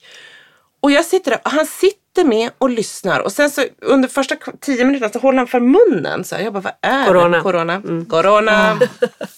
Och 0.80 0.90
jag 0.90 1.04
sitter 1.04 1.30
där 1.30 1.40
och 1.44 1.50
han 1.50 1.66
sitter 1.66 1.98
sitter 2.18 2.28
med 2.28 2.50
och 2.59 2.70
lyssnar 2.70 3.20
och 3.20 3.33
sen 3.33 3.50
så 3.50 3.64
under 3.83 4.09
första 4.09 4.37
tio 4.61 4.85
minuterna 4.85 5.12
så 5.12 5.18
håller 5.18 5.38
han 5.38 5.46
för 5.46 5.61
munnen. 5.61 6.24
Så 6.24 6.37
här, 6.37 6.42
jag 6.42 6.52
bara, 6.52 6.61
vad 6.61 6.72
är 6.83 7.07
Corona. 7.07 7.37
det? 7.37 7.42
Corona. 7.42 7.83
Corona. 8.09 8.78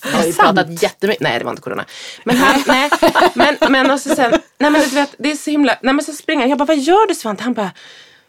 Jag 0.02 0.18
har 0.18 0.24
ju 0.24 0.32
pratat 0.32 0.82
jättemycket. 0.82 1.22
Nej, 1.22 1.38
det 1.38 1.44
var 1.44 1.52
inte 1.52 1.62
corona. 1.62 1.84
Men 2.24 2.36
han, 2.36 2.62
nej. 2.66 2.90
Men, 3.34 3.56
men 3.68 3.90
och 3.90 4.00
så 4.00 4.14
sen, 4.14 4.30
nej 4.58 4.70
men 4.70 4.80
du 4.80 4.88
vet, 4.94 5.14
det 5.18 5.30
är 5.30 5.36
så 5.36 5.50
himla, 5.50 5.78
nej 5.82 5.94
men 5.94 6.04
så 6.04 6.12
springer 6.12 6.40
han. 6.42 6.48
Jag 6.50 6.58
bara, 6.58 6.64
vad 6.64 6.78
gör 6.78 7.06
du 7.06 7.14
Svante? 7.14 7.42
Han 7.42 7.54
bara, 7.54 7.70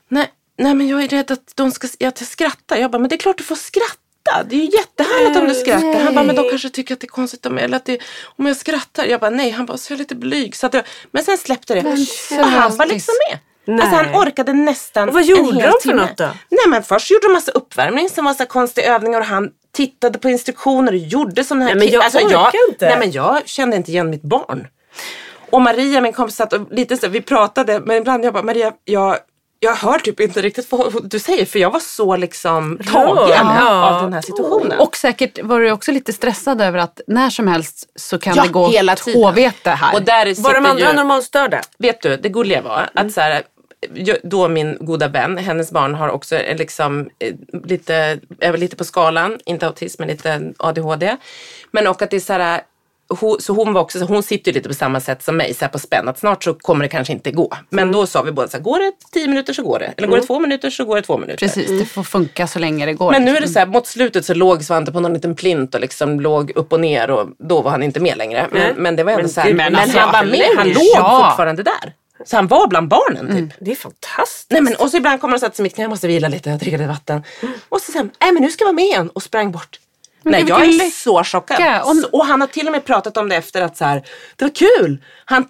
nej, 0.09 0.27
nej 0.57 0.73
men 0.73 0.87
jag 0.87 1.03
är 1.03 1.07
rädd 1.07 1.31
att 1.31 1.55
de 1.55 1.71
ska, 1.71 1.87
jag 1.97 2.17
skrattar. 2.17 2.77
Jag 2.77 2.91
bara, 2.91 2.99
men 2.99 3.09
det 3.09 3.15
är 3.15 3.17
klart 3.17 3.37
du 3.37 3.43
får 3.43 3.55
skratta. 3.55 4.43
Det 4.49 4.55
är 4.55 4.59
ju 4.59 4.69
jättehärligt 4.77 5.39
om 5.39 5.47
du 5.47 5.53
skrattar. 5.53 5.99
Han 6.03 6.15
bara, 6.15 6.25
men 6.25 6.35
de 6.35 6.49
kanske 6.49 6.69
tycker 6.69 6.93
att 6.93 6.99
det 6.99 7.05
är 7.05 7.15
konstigt 7.21 7.45
om, 7.45 7.57
eller 7.57 7.77
att 7.77 7.85
det, 7.85 7.99
om 8.37 8.45
jag 8.45 8.57
skrattar. 8.57 9.05
Jag 9.05 9.19
bara, 9.19 9.29
nej. 9.29 9.51
Han 9.51 9.65
bara, 9.65 9.77
så 9.77 9.93
är 9.93 9.95
jag 9.95 9.99
lite 9.99 10.15
blyg. 10.15 10.55
Så 10.55 10.65
att 10.65 10.73
jag, 10.73 10.83
men 11.11 11.23
sen 11.23 11.37
släppte 11.37 11.73
det. 11.73 11.89
Och 12.39 12.47
han 12.47 12.77
var 12.77 12.85
liksom 12.85 13.13
med. 13.29 13.39
Nej. 13.75 13.81
Alltså 13.81 13.95
han 14.11 14.27
orkade 14.27 14.53
nästan 14.53 15.07
Och 15.07 15.13
vad 15.13 15.23
en 15.23 15.29
gjorde 15.29 15.43
hel 15.55 15.55
de 15.65 15.71
för 15.71 15.79
timme. 15.79 16.01
något 16.01 16.17
då? 16.17 16.23
Nej 16.49 16.67
men 16.67 16.83
först 16.83 17.11
gjorde 17.11 17.27
de 17.27 17.33
massa 17.33 17.51
uppvärmning 17.51 18.09
som 18.09 18.25
var 18.25 18.33
så 18.33 18.45
konstiga 18.45 18.95
övningar 18.95 19.19
och 19.19 19.25
han 19.25 19.49
tittade 19.73 20.19
på 20.19 20.29
instruktioner 20.29 20.91
och 20.91 20.97
gjorde 20.97 21.43
sådana 21.43 21.65
här 21.65 21.75
Nej, 21.75 21.85
men 21.85 21.93
jag 21.93 22.03
alltså, 22.03 22.19
orkar 22.19 22.31
jag, 22.53 22.69
inte. 22.69 22.85
Nej 22.89 22.99
men 22.99 23.11
jag 23.11 23.47
kände 23.47 23.75
inte 23.75 23.91
igen 23.91 24.09
mitt 24.09 24.21
barn. 24.23 24.67
Och 25.49 25.61
Maria 25.61 26.01
min 26.01 26.13
kompis 26.13 26.35
satt 26.35 26.53
och 26.53 26.71
lite 26.71 26.97
så, 26.97 27.07
vi 27.07 27.21
pratade 27.21 27.79
men 27.79 27.97
ibland 27.97 28.25
jag 28.25 28.33
bara 28.33 28.43
Maria 28.43 28.71
jag, 28.85 29.17
jag 29.59 29.75
hör 29.75 29.99
typ 29.99 30.19
inte 30.19 30.41
riktigt 30.41 30.71
vad 30.71 31.09
du 31.09 31.19
säger 31.19 31.45
för 31.45 31.59
jag 31.59 31.71
var 31.71 31.79
så 31.79 32.15
liksom 32.15 32.79
tagen 32.91 33.29
Ja. 33.59 33.89
av 33.89 34.01
den 34.03 34.13
här 34.13 34.21
situationen. 34.21 34.79
Och 34.79 34.95
säkert 34.97 35.39
var 35.43 35.59
du 35.59 35.71
också 35.71 35.91
lite 35.91 36.13
stressad 36.13 36.61
över 36.61 36.79
att 36.79 37.01
när 37.07 37.29
som 37.29 37.47
helst 37.47 37.89
så 37.95 38.19
kan 38.19 38.35
Ja, 38.35 38.43
det 38.43 38.49
gå 38.49 38.67
hela 38.69 38.95
håvete 39.13 39.69
här. 39.69 39.93
och 39.95 40.01
där 40.01 40.41
Var 40.43 40.53
de 40.53 40.65
andra 40.65 40.87
ju, 40.89 40.93
normalstörda? 40.95 41.61
Vet 41.77 42.01
du, 42.01 42.17
det 42.17 42.29
gulliga 42.29 42.61
var 42.61 42.77
Mm. 42.93 43.07
att 43.07 43.13
så 43.13 43.21
här, 43.21 43.41
då 44.23 44.47
min 44.47 44.77
goda 44.79 45.07
vän, 45.07 45.37
hennes 45.37 45.71
barn 45.71 45.95
har 45.95 46.09
också 46.09 46.35
en 46.35 46.57
liksom 46.57 47.09
eh, 47.19 47.33
lite, 47.63 48.19
är 48.39 48.51
väl 48.51 48.59
lite 48.59 48.75
på 48.75 48.83
skalan, 48.83 49.39
inte 49.45 49.67
autism 49.67 50.01
men 50.01 50.07
lite 50.09 50.53
ADHD. 50.57 51.17
Men 51.71 51.87
och 51.87 52.01
att 52.01 52.09
det 52.09 52.15
är 52.15 52.19
så 52.19 52.33
här, 52.33 52.61
så 53.39 53.53
hon 53.53 53.73
var 53.73 53.81
också, 53.81 53.99
så 53.99 54.05
hon 54.05 54.23
sitter 54.23 54.51
ju 54.51 54.55
lite 54.55 54.69
på 54.69 54.75
samma 54.75 54.99
sätt 54.99 55.23
som 55.23 55.37
mig, 55.37 55.53
så 55.53 55.67
på 55.67 55.79
spänn, 55.79 56.07
att 56.07 56.19
snart 56.19 56.43
så 56.43 56.53
kommer 56.53 56.85
det 56.85 56.89
kanske 56.89 57.13
inte 57.13 57.31
gå. 57.31 57.49
Men 57.69 57.79
Mm. 57.83 57.93
då 57.93 58.07
sa 58.07 58.21
vi 58.21 58.31
båda 58.31 58.47
så 58.47 58.57
här, 58.57 58.63
går 58.63 58.79
det 58.79 58.91
tio 59.13 59.27
minuter 59.27 59.53
så 59.53 59.63
går 59.63 59.79
det. 59.79 59.93
Eller 59.97 60.07
går 60.07 60.17
det 60.17 60.23
två 60.23 60.39
minuter 60.39 60.69
så 60.69 60.85
går 60.85 60.95
det 60.95 61.01
två 61.01 61.17
minuter. 61.17 61.37
Precis, 61.47 61.67
det 61.79 61.85
får 61.85 62.03
funka 62.03 62.47
så 62.47 62.59
länge 62.59 62.85
det 62.85 62.93
går. 62.93 63.11
Men 63.11 63.25
nu 63.25 63.37
är 63.37 63.41
det 63.41 63.47
så 63.47 63.59
här, 63.59 63.65
mot 63.65 63.87
slutet 63.87 64.25
så 64.25 64.33
låg 64.33 64.63
Svante 64.63 64.91
på 64.91 64.99
någon 64.99 65.13
liten 65.13 65.35
plint 65.35 65.75
och 65.75 65.81
liksom 65.81 66.19
låg 66.19 66.51
upp 66.55 66.73
och 66.73 66.79
ner 66.79 67.11
och 67.11 67.27
då 67.37 67.61
var 67.61 67.71
han 67.71 67.83
inte 67.83 67.99
med 67.99 68.17
längre. 68.17 68.47
Men, 68.51 68.75
men 68.75 68.95
det 68.95 69.03
var 69.03 69.11
ändå 69.11 69.21
Men 69.23 69.29
så 69.29 69.41
här, 69.41 69.53
men, 69.53 69.73
men 69.73 69.81
alltså, 69.81 69.99
han 69.99 70.11
var 70.11 70.31
med, 70.31 70.47
han 70.57 70.67
låg 70.67 70.83
Ja. 70.95 71.27
fortfarande 71.29 71.63
där. 71.63 71.93
Så 72.25 72.35
han 72.35 72.47
var 72.47 72.67
bland 72.67 72.87
barnen 72.87 73.35
typ. 73.35 73.57
Det 73.59 73.71
är 73.71 73.75
fantastiskt. 73.75 74.51
Nej 74.51 74.61
men 74.61 74.75
och 74.75 74.89
så 74.91 74.97
ibland 74.97 75.21
kommer 75.21 75.31
han 75.31 75.35
och 75.35 75.39
sätter 75.41 75.55
sig 75.55 75.63
i 75.63 75.65
mitt 75.65 75.75
knä, 75.75 75.83
jag 75.83 75.89
måste 75.89 76.07
vila 76.07 76.27
lite, 76.27 76.49
jag 76.49 76.59
dricker 76.59 76.77
lite 76.77 76.87
vatten. 76.87 77.23
Och 77.69 77.81
så 77.81 77.91
sen, 77.91 78.11
nej 78.21 78.31
men 78.31 78.43
nu 78.43 78.51
ska 78.51 78.61
jag 78.61 78.67
vara 78.67 78.73
med 78.75 78.85
igen 78.85 79.09
och 79.09 79.23
sprang 79.23 79.51
bort. 79.51 79.79
Nej 80.23 80.41
gud, 80.41 80.49
jag 80.49 80.61
är 80.65 80.89
så 80.89 81.23
chockad. 81.23 81.57
Om- 81.83 82.05
och 82.11 82.25
han 82.25 82.41
har 82.41 82.47
till 82.47 82.65
och 82.67 82.71
med 82.71 82.85
pratat 82.85 83.17
om 83.17 83.29
det 83.29 83.35
efter 83.35 83.61
att 83.61 83.77
så 83.77 83.85
här, 83.85 84.03
det 84.35 84.45
var 84.45 84.51
kul. 84.55 85.03
Han, 85.25 85.45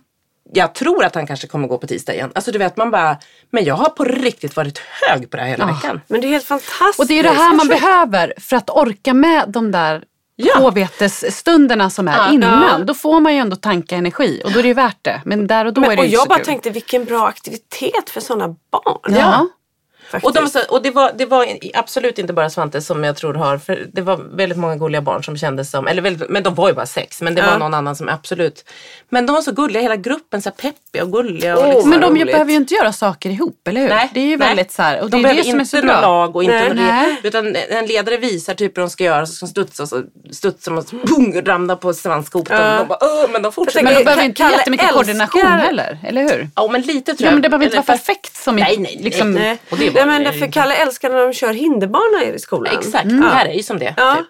jag 0.54 0.76
tror 0.76 1.04
att 1.06 1.16
han 1.16 1.28
kanske 1.28 1.48
kommer 1.48 1.68
gå 1.68 1.78
på 1.78 1.88
tisdag 1.88 2.14
igen. 2.14 2.32
Alltså 2.36 2.52
du 2.52 2.60
vet 2.60 2.78
man 2.78 2.92
bara, 2.92 3.18
men 3.50 3.64
jag 3.66 3.76
har 3.76 3.90
på 3.90 4.04
riktigt 4.04 4.56
varit 4.56 4.78
hög 4.78 5.30
på 5.32 5.38
det 5.38 5.44
här 5.44 5.50
hela 5.50 5.66
veckan. 5.66 6.02
Men 6.08 6.22
det 6.22 6.28
är 6.28 6.30
helt 6.30 6.46
fantastiskt. 6.46 7.00
Och 7.00 7.08
det 7.08 7.20
är 7.20 7.24
det 7.24 7.30
här 7.30 7.54
man 7.54 7.68
behöver 7.68 8.34
för 8.38 8.56
att 8.56 8.70
orka 8.70 9.14
med 9.14 9.50
de 9.50 9.72
där 9.72 10.04
Ja. 10.46 10.60
påvetesstunderna 10.60 11.90
som 11.90 12.08
är 12.08 12.18
Ja. 12.18 12.32
innan. 12.32 12.86
Då 12.86 12.94
får 12.94 13.20
man 13.20 13.34
ju 13.34 13.40
ändå 13.40 13.56
tanka 13.56 13.96
energi 13.96 14.42
och 14.46 14.52
då 14.52 14.60
är 14.60 14.64
det 14.64 14.68
ju 14.68 14.74
värt 14.74 14.98
det. 15.02 15.22
Men 15.26 15.48
där 15.48 15.66
och 15.66 15.74
då 15.74 15.82
är 15.82 15.88
Men, 15.88 15.96
det 15.96 16.00
och 16.02 16.06
inte 16.06 16.14
jag 16.16 16.24
så 16.24 16.30
bara 16.30 16.38
kul. 16.38 16.46
tänkte 16.46 16.70
vilken 16.70 17.06
bra 17.06 17.28
aktivitet 17.28 18.10
för 18.10 18.22
sådana 18.22 18.48
barn. 18.72 19.16
Ja. 19.16 19.48
Faktiskt. 20.12 20.38
Och, 20.38 20.52
de, 20.54 20.66
och 20.70 20.82
det, 20.84 20.92
var, 20.92 21.12
det 21.18 21.26
var 21.26 21.46
absolut 21.74 22.18
inte 22.20 22.34
bara 22.34 22.50
Svante 22.50 22.82
som 22.82 23.04
jag 23.04 23.16
tror 23.18 23.34
har, 23.34 23.58
för 23.58 23.88
det 23.94 24.02
var 24.02 24.18
väldigt 24.18 24.58
många 24.58 24.76
gulliga 24.76 25.02
barn 25.02 25.24
som 25.24 25.38
kändes 25.38 25.72
som, 25.72 25.88
eller 25.88 26.02
väldigt, 26.02 26.30
men 26.30 26.44
de 26.44 26.56
var 26.56 26.68
ju 26.70 26.74
bara 26.76 26.86
sex, 26.86 27.22
men 27.22 27.36
det 27.36 27.42
Ja. 27.42 27.52
var 27.52 27.58
någon 27.60 27.74
annan 27.74 27.96
som 27.96 28.10
absolut, 28.10 28.66
men 29.10 29.26
de 29.26 29.34
var 29.34 29.42
så 29.42 29.52
gulliga, 29.52 29.82
hela 29.82 29.96
gruppen, 29.96 30.42
så 30.42 30.50
här 30.50 30.72
peppiga 30.72 31.04
och 31.04 31.12
gulliga. 31.12 31.58
Och 31.58 31.64
Åh, 31.64 31.70
liksom 31.74 31.90
Men 31.90 32.02
de 32.02 32.16
ju 32.18 32.22
roligt. 32.24 32.34
behöver 32.34 32.52
ju 32.52 32.58
inte 32.58 32.74
göra 32.74 32.94
saker 32.94 33.30
ihop, 33.30 33.68
eller 33.68 33.82
hur? 33.82 33.90
Nej, 33.90 34.10
det 34.14 34.20
är 34.20 34.26
ju 34.26 34.38
nej. 34.38 34.48
väldigt 34.48 34.72
så 34.72 34.82
här, 34.82 35.02
och 35.02 35.10
det 35.10 35.18
de 35.18 35.26
är 35.26 35.34
det 35.36 35.44
som 35.44 35.50
är 35.56 35.60
inte 35.60 35.66
så 35.78 35.82
bra. 35.82 36.02
lag 36.02 36.36
och 36.36 36.44
inte 36.44 36.56
Nej. 36.60 36.68
någon, 36.68 36.78
Nej. 36.78 37.20
utan 37.24 37.56
en 37.56 37.86
ledare 37.86 38.18
visar 38.18 38.54
typ 38.54 38.78
hur 38.78 38.82
de 38.82 38.90
ska 38.90 39.04
göra, 39.04 39.26
så 39.26 39.34
ska 39.34 39.46
de 39.46 39.50
studsa 39.52 39.84
och 39.84 39.90
så 39.90 40.04
studsar 40.32 40.72
man 40.72 40.84
och 41.38 41.48
ramlar 41.48 41.76
på 41.76 41.94
svanskotan. 41.94 42.62
Ja. 42.62 42.78
De 42.78 42.88
bara, 42.88 42.98
Åh, 43.02 43.30
men 43.32 43.42
de 43.42 43.52
fortsätter. 43.52 43.84
Men 43.84 43.94
de 43.96 44.04
behöver 44.04 44.24
inte 44.24 44.44
jättemycket 44.44 44.86
älskar- 44.88 44.94
koordination 44.98 45.42
heller, 45.42 46.00
eller 46.04 46.22
hur? 46.24 46.50
Ja 46.56 46.68
men 46.72 46.82
lite 46.82 47.14
tror 47.14 47.22
Ja 47.22 47.26
jag. 47.28 47.34
men 47.34 47.42
det 47.42 47.50
behöver 47.50 47.66
inte 47.66 47.78
vara 47.78 47.86
perfekt 47.86 48.36
som 48.36 48.56
Nej, 48.56 48.78
nej, 48.78 48.94
nej. 48.96 49.04
liksom, 49.04 49.32
Nej. 49.34 49.58
Och 49.72 49.78
det 49.78 49.90
var- 49.90 50.01
Nej, 50.06 50.20
men 50.20 50.24
därför 50.34 50.52
Kalle 50.52 50.76
älskar 50.76 51.10
när 51.10 51.20
de 51.28 51.34
kör 51.34 51.54
hinderbana 51.54 52.24
i 52.24 52.40
skolan. 52.40 52.74
Exakt, 52.80 53.10
det 53.10 53.16
här 53.34 53.46
är 53.46 53.54
ju 53.54 53.64
som 53.64 53.80
det. 53.80 53.94
Ja. 53.98 54.16
Typ. 54.16 54.28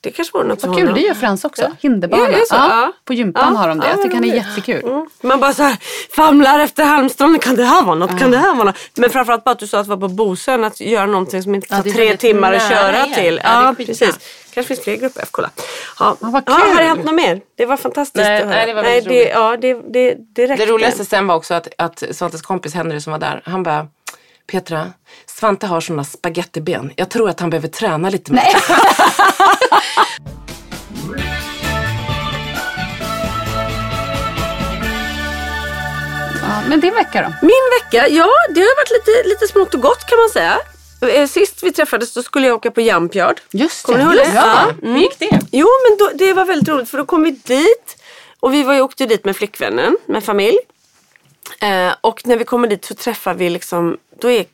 Det 0.00 0.10
kanske 0.10 0.32
vore 0.38 0.46
något 0.48 0.60
för 0.60 0.68
Vad 0.68 0.76
kul, 0.78 0.94
det 0.94 1.00
gör 1.00 1.14
Frans 1.14 1.44
också. 1.44 1.62
Ja, 1.62 1.70
Hinderbana. 1.80 2.26
så? 2.48 2.54
Ja. 2.54 2.92
På 3.04 3.14
gympan 3.14 3.52
Ja. 3.54 3.58
har 3.60 3.68
de 3.68 3.80
det. 3.80 3.86
Ja, 3.86 3.90
Jag 3.92 4.02
tycker 4.02 4.14
han 4.14 4.24
är 4.24 4.34
jättekul. 4.34 4.84
Mm. 4.84 5.06
Man 5.22 5.40
bara 5.40 5.52
så 5.54 5.62
här 5.62 5.76
famlar 6.16 6.58
efter 6.58 6.84
halmstrån. 6.84 7.38
Kan 7.38 7.56
det 7.56 7.64
här 7.64 7.82
vara 7.82 7.94
något? 7.94 8.18
Kan 8.18 8.30
det 8.30 8.38
här 8.38 8.54
vara 8.54 8.64
något? 8.64 8.76
Men 8.96 9.10
framförallt 9.10 9.44
bara 9.44 9.50
att 9.50 9.58
du 9.58 9.66
sa 9.66 9.78
att 9.78 9.84
det 9.86 9.90
var 9.90 9.96
på 9.96 10.08
Bosön. 10.08 10.64
Att 10.64 10.80
göra 10.80 11.06
någonting 11.06 11.42
som 11.42 11.54
inte 11.54 11.66
Ja, 11.70 11.76
tar 11.82 11.90
tre 11.90 12.16
timmar 12.16 12.52
att 12.52 12.68
köra 12.68 13.06
till. 13.06 13.40
Ja, 13.44 13.62
Ja, 13.64 13.74
precis. 13.86 14.18
kanske 14.54 14.62
finns 14.74 14.80
fler 14.84 14.96
grupper 14.96 15.20
F. 15.22 15.28
Kolla. 15.30 15.50
Ja. 15.98 16.16
Ja, 16.20 16.28
vad 16.30 16.42
Ja, 16.46 16.54
kul. 16.54 16.68
har 16.72 16.76
det 16.82 16.88
hänt 16.88 17.04
något 17.04 17.14
mer? 17.14 17.40
Det 17.56 17.66
var 17.66 17.76
fantastiskt 17.76 18.24
Nej, 18.24 18.36
att 18.36 18.46
höra. 18.46 18.56
nej, 18.56 18.66
det 18.66 18.74
var 18.74 18.82
nej, 18.82 19.00
det, 19.00 19.08
roligt. 19.10 19.28
ja, 19.34 19.56
det, 19.60 19.74
det, 19.74 20.14
det 20.34 20.46
räckte. 20.46 20.66
Det 20.66 20.72
roligaste 20.72 21.04
sen 21.04 21.26
var 21.26 21.34
också 21.34 21.54
att, 21.54 21.68
att 21.78 22.02
Svantes 22.10 22.42
kompis 22.42 22.74
Henry 22.74 23.00
som 23.00 23.10
var 23.10 23.18
där, 23.20 23.42
han 23.44 23.62
bara 23.62 23.86
Petra, 24.46 24.92
Svante 25.26 25.66
har 25.66 25.80
såna 25.80 26.04
spagettiben. 26.04 26.92
Jag 26.96 27.10
tror 27.10 27.30
att 27.30 27.40
han 27.40 27.50
behöver 27.50 27.68
träna 27.68 28.10
lite 28.10 28.32
mer. 28.32 28.42
Ja, 36.42 36.62
men 36.68 36.80
din 36.80 36.94
vecka 36.94 37.22
då? 37.22 37.46
Min 37.46 37.64
vecka, 37.80 38.08
ja 38.08 38.28
det 38.54 38.60
har 38.60 38.76
varit 38.76 38.90
lite, 38.90 39.28
lite 39.28 39.46
smått 39.48 39.74
och 39.74 39.80
gott 39.80 40.06
kan 40.06 40.18
man 40.18 40.28
säga. 40.28 40.58
Eh, 41.20 41.26
Sist 41.28 41.62
vi 41.62 41.72
träffades 41.72 42.14
då 42.14 42.22
skulle 42.22 42.46
jag 42.46 42.54
åka 42.56 42.70
på 42.70 42.80
Jump 42.80 43.14
Yard. 43.16 43.40
Just 43.50 43.82
Kommer 43.86 43.98
det. 43.98 44.04
ni 44.04 44.10
ihåg 44.16 44.26
det? 44.26 44.32
Ja. 44.34 44.66
Ja. 44.82 44.88
Hur 44.88 44.98
gick 44.98 45.18
det? 45.18 45.38
Jo 45.52 45.66
men 45.88 45.98
då, 45.98 46.10
det 46.14 46.32
var 46.32 46.44
väldigt 46.44 46.68
roligt 46.68 46.90
för 46.90 46.98
då 46.98 47.04
kom 47.04 47.22
vi 47.22 47.30
dit 47.30 47.96
och 48.40 48.54
vi 48.54 48.62
var 48.62 48.74
ju, 48.74 48.80
åkte 48.80 49.06
dit 49.06 49.24
med 49.24 49.36
flickvännen, 49.36 49.96
med 50.06 50.24
familj. 50.24 50.58
Eh, 51.60 51.94
och 52.00 52.26
när 52.26 52.36
vi 52.36 52.44
kommer 52.44 52.68
dit 52.68 52.84
så 52.84 52.94
träffar 52.94 53.34
vi 53.34 53.50
liksom, 53.50 53.98
då 54.20 54.30
är 54.30 54.44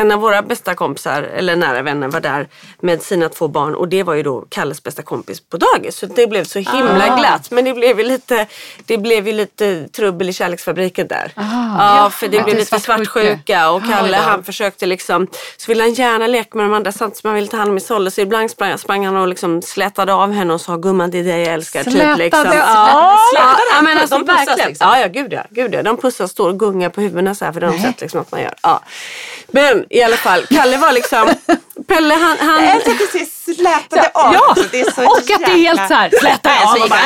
en 0.00 0.12
av 0.12 0.20
våra 0.20 0.42
bästa 0.42 0.74
kompisar, 0.74 1.22
eller 1.22 1.56
nära 1.56 1.82
vänner, 1.82 2.08
var 2.08 2.20
där 2.20 2.48
med 2.80 3.02
sina 3.02 3.28
två 3.28 3.48
barn 3.48 3.74
och 3.74 3.88
det 3.88 4.02
var 4.02 4.14
ju 4.14 4.22
då 4.22 4.44
Kalles 4.48 4.82
bästa 4.82 5.02
kompis 5.02 5.40
på 5.40 5.56
dagis. 5.56 5.96
Så 5.96 6.06
det 6.06 6.26
blev 6.26 6.44
så 6.44 6.58
himla 6.58 7.16
glatt. 7.18 7.50
Men 7.50 7.64
det 7.64 7.74
blev 7.74 7.98
ju 7.98 8.04
lite, 8.04 8.46
det 8.86 8.98
blev 8.98 9.26
ju 9.26 9.32
lite 9.32 9.88
trubbel 9.88 10.28
i 10.28 10.32
kärleksfabriken 10.32 11.06
där. 11.08 11.32
Ja, 11.78 12.10
för 12.12 12.28
det 12.28 12.32
Lite 12.32 12.44
blev 12.44 12.56
lite 12.56 12.80
svartsjuka. 12.80 13.70
och 13.70 13.82
Kalle 13.82 14.16
ja. 14.16 14.22
han 14.22 14.44
försökte 14.44 14.86
liksom, 14.86 15.26
så 15.56 15.70
ville 15.70 15.82
han 15.82 15.92
gärna 15.92 16.26
leka 16.26 16.58
med 16.58 16.66
de 16.66 16.74
andra 16.74 16.92
samtidigt 16.92 17.20
som 17.20 17.28
han 17.28 17.34
ville 17.34 17.48
ta 17.48 17.56
hand 17.56 17.70
om 17.70 17.76
Isolde. 17.76 18.10
Så 18.10 18.20
ibland 18.20 18.50
sprang, 18.50 18.78
sprang 18.78 19.06
han 19.06 19.16
och 19.16 19.28
liksom 19.28 19.62
slätade 19.62 20.14
av 20.14 20.32
henne 20.32 20.54
och 20.54 20.60
sa 20.60 20.76
gumman 20.76 21.10
det 21.10 21.18
är 21.18 21.24
dig 21.24 21.40
jag 21.40 21.54
älskar. 21.54 21.82
Slätade 21.82 22.14
typ, 22.14 22.18
liksom. 22.18 22.40
av- 22.40 22.54
ja, 22.54 23.18
Slätade 23.32 23.60
ja, 23.74 23.82
men 23.82 23.98
alltså 23.98 24.18
De 24.18 24.26
pussas 24.26 24.66
liksom? 24.66 24.88
Ja, 24.88 24.98
ja 25.00 25.06
gud 25.08 25.32
ja, 25.32 25.42
gud 25.50 25.74
ja. 25.74 25.82
De 25.82 25.96
pussas, 25.96 26.30
står 26.30 26.48
och 26.48 26.58
gungar 26.58 26.88
på 26.88 27.00
huvudena 27.00 27.34
så 27.34 27.44
här 27.44 27.52
för 27.52 27.60
det 27.60 27.66
har 27.66 27.74
de 27.74 27.80
sett 27.80 28.00
liksom 28.00 28.20
att 28.20 28.32
man 28.32 28.40
gör. 28.40 28.54
Ja. 28.62 28.82
Men 29.52 29.84
i 29.90 30.02
alla 30.02 30.16
fall, 30.16 30.46
Kalle 30.50 30.76
var 30.76 30.92
liksom, 30.92 31.28
Pelle 31.86 32.14
han, 32.14 32.36
han 32.38 32.64
att 32.64 32.84
du 32.84 33.26
slätade 33.54 34.10
av. 34.14 34.34
Ja, 34.34 34.56
det 34.72 34.80
är 34.80 34.90
så 34.90 35.06
och 35.10 35.18
att 35.18 35.26
det 35.26 35.34
är 35.52 35.56
helt 35.56 35.88
så 35.88 35.94
här, 35.94 36.10
släta 36.20 36.50
av 36.64 36.82
och 36.82 36.88
bara, 36.88 36.98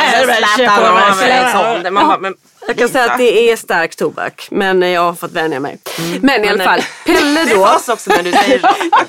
Man 1.91 2.09
bara, 2.09 2.19
men 2.19 2.35
Jag 2.67 2.79
kan 2.79 2.89
säga 2.89 3.05
att 3.13 3.19
det 3.19 3.51
är 3.51 3.57
stark 3.57 3.97
tobak, 3.97 4.49
men 4.51 4.83
jag 4.83 5.01
har 5.01 5.15
fått 5.15 5.33
vänja 5.33 5.61
mig. 5.61 5.79
Men 6.21 6.45
i 6.45 6.49
alla 6.49 6.57
Men, 6.57 6.67
fall, 6.67 6.83
Pelle 7.07 7.45
det 7.45 7.55
då. 7.55 7.61
var 7.61 7.75
också 7.75 8.11
när 8.11 8.23
du 8.23 8.33
säger 8.33 8.61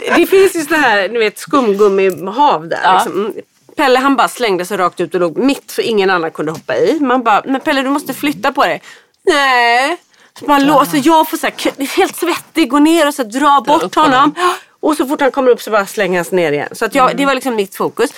det 0.15 0.25
finns 0.25 0.55
ju 0.55 0.61
såna 0.61 0.77
här 0.77 1.09
ni 1.09 1.19
vet, 1.19 1.39
skumgummihav 1.39 2.67
där. 2.67 2.93
Liksom. 2.93 3.11
Mm. 3.11 3.33
Pelle 3.75 3.99
han 3.99 4.15
bara 4.15 4.27
slängde 4.27 4.65
sig 4.65 4.77
rakt 4.77 4.99
ut 4.99 5.13
och 5.13 5.19
låg 5.19 5.37
mitt 5.37 5.71
för 5.71 5.81
ingen 5.81 6.09
annan 6.09 6.31
kunde 6.31 6.51
hoppa 6.51 6.75
i. 6.75 6.99
Man 6.99 7.23
bara, 7.23 7.41
men 7.45 7.61
Pelle 7.61 7.81
du 7.81 7.89
måste 7.89 8.13
flytta 8.13 8.51
på 8.51 8.63
dig. 8.63 8.81
Nej. 9.25 9.97
Så 10.39 10.45
man 10.45 10.65
låser, 10.65 11.01
jag 11.03 11.29
får 11.29 11.37
så 11.37 11.47
här, 11.47 11.95
helt 11.97 12.15
svettig, 12.15 12.69
gå 12.69 12.79
ner 12.79 13.07
och 13.07 13.13
så 13.13 13.23
dra 13.23 13.63
bort 13.67 13.95
honom. 13.95 14.13
honom. 14.13 14.35
Och 14.79 14.97
så 14.97 15.07
fort 15.07 15.21
han 15.21 15.31
kommer 15.31 15.51
upp 15.51 15.61
så 15.61 15.71
bara 15.71 15.85
slänger 15.85 16.17
han 16.17 16.25
sig 16.25 16.35
ner 16.35 16.51
igen. 16.51 16.69
Så 16.71 16.85
att 16.85 16.95
jag, 16.95 17.17
det 17.17 17.25
var 17.25 17.33
liksom 17.33 17.55
mitt 17.55 17.75
fokus. 17.75 18.09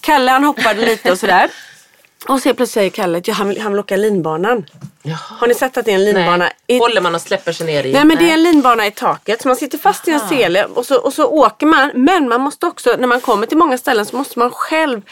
Kalle 0.00 0.30
han 0.30 0.44
hoppade 0.44 0.86
lite 0.86 1.12
och 1.12 1.18
sådär. 1.18 1.50
Och 2.28 2.42
så 2.42 2.42
plötsligt 2.42 2.70
säger 2.70 2.90
Kalle 2.90 3.18
att 3.18 3.28
ja, 3.28 3.34
han, 3.34 3.48
vill, 3.48 3.60
han 3.60 3.72
vill 3.72 3.80
åka 3.80 3.96
linbanan. 3.96 4.66
Har 5.14 5.46
ni 5.46 5.54
sett 5.54 5.76
att 5.76 5.84
det 5.84 5.90
är 5.90 5.94
en 5.94 6.04
linbana? 6.04 6.36
Nej. 6.36 6.52
I, 6.66 6.78
Håller 6.78 7.00
man 7.00 7.14
och 7.14 7.20
släpper 7.20 7.52
sig 7.52 7.66
ner 7.66 7.86
i? 7.86 7.92
Nej 7.92 8.04
men 8.04 8.18
det 8.18 8.30
är 8.30 8.34
en 8.34 8.42
linbana 8.42 8.86
i 8.86 8.90
taket 8.90 9.42
så 9.42 9.48
man 9.48 9.56
sitter 9.56 9.78
fast 9.78 10.08
i 10.08 10.10
en 10.12 10.20
sele 10.28 10.64
och 10.64 10.86
så, 10.86 10.96
och 11.00 11.12
så 11.12 11.24
åker 11.26 11.66
man. 11.66 11.90
Men 11.94 12.28
man 12.28 12.40
måste 12.40 12.66
också, 12.66 12.96
när 12.98 13.06
man 13.06 13.20
kommer 13.20 13.46
till 13.46 13.58
många 13.58 13.78
ställen 13.78 14.06
så 14.06 14.16
måste 14.16 14.38
man 14.38 14.50
själv 14.50 15.02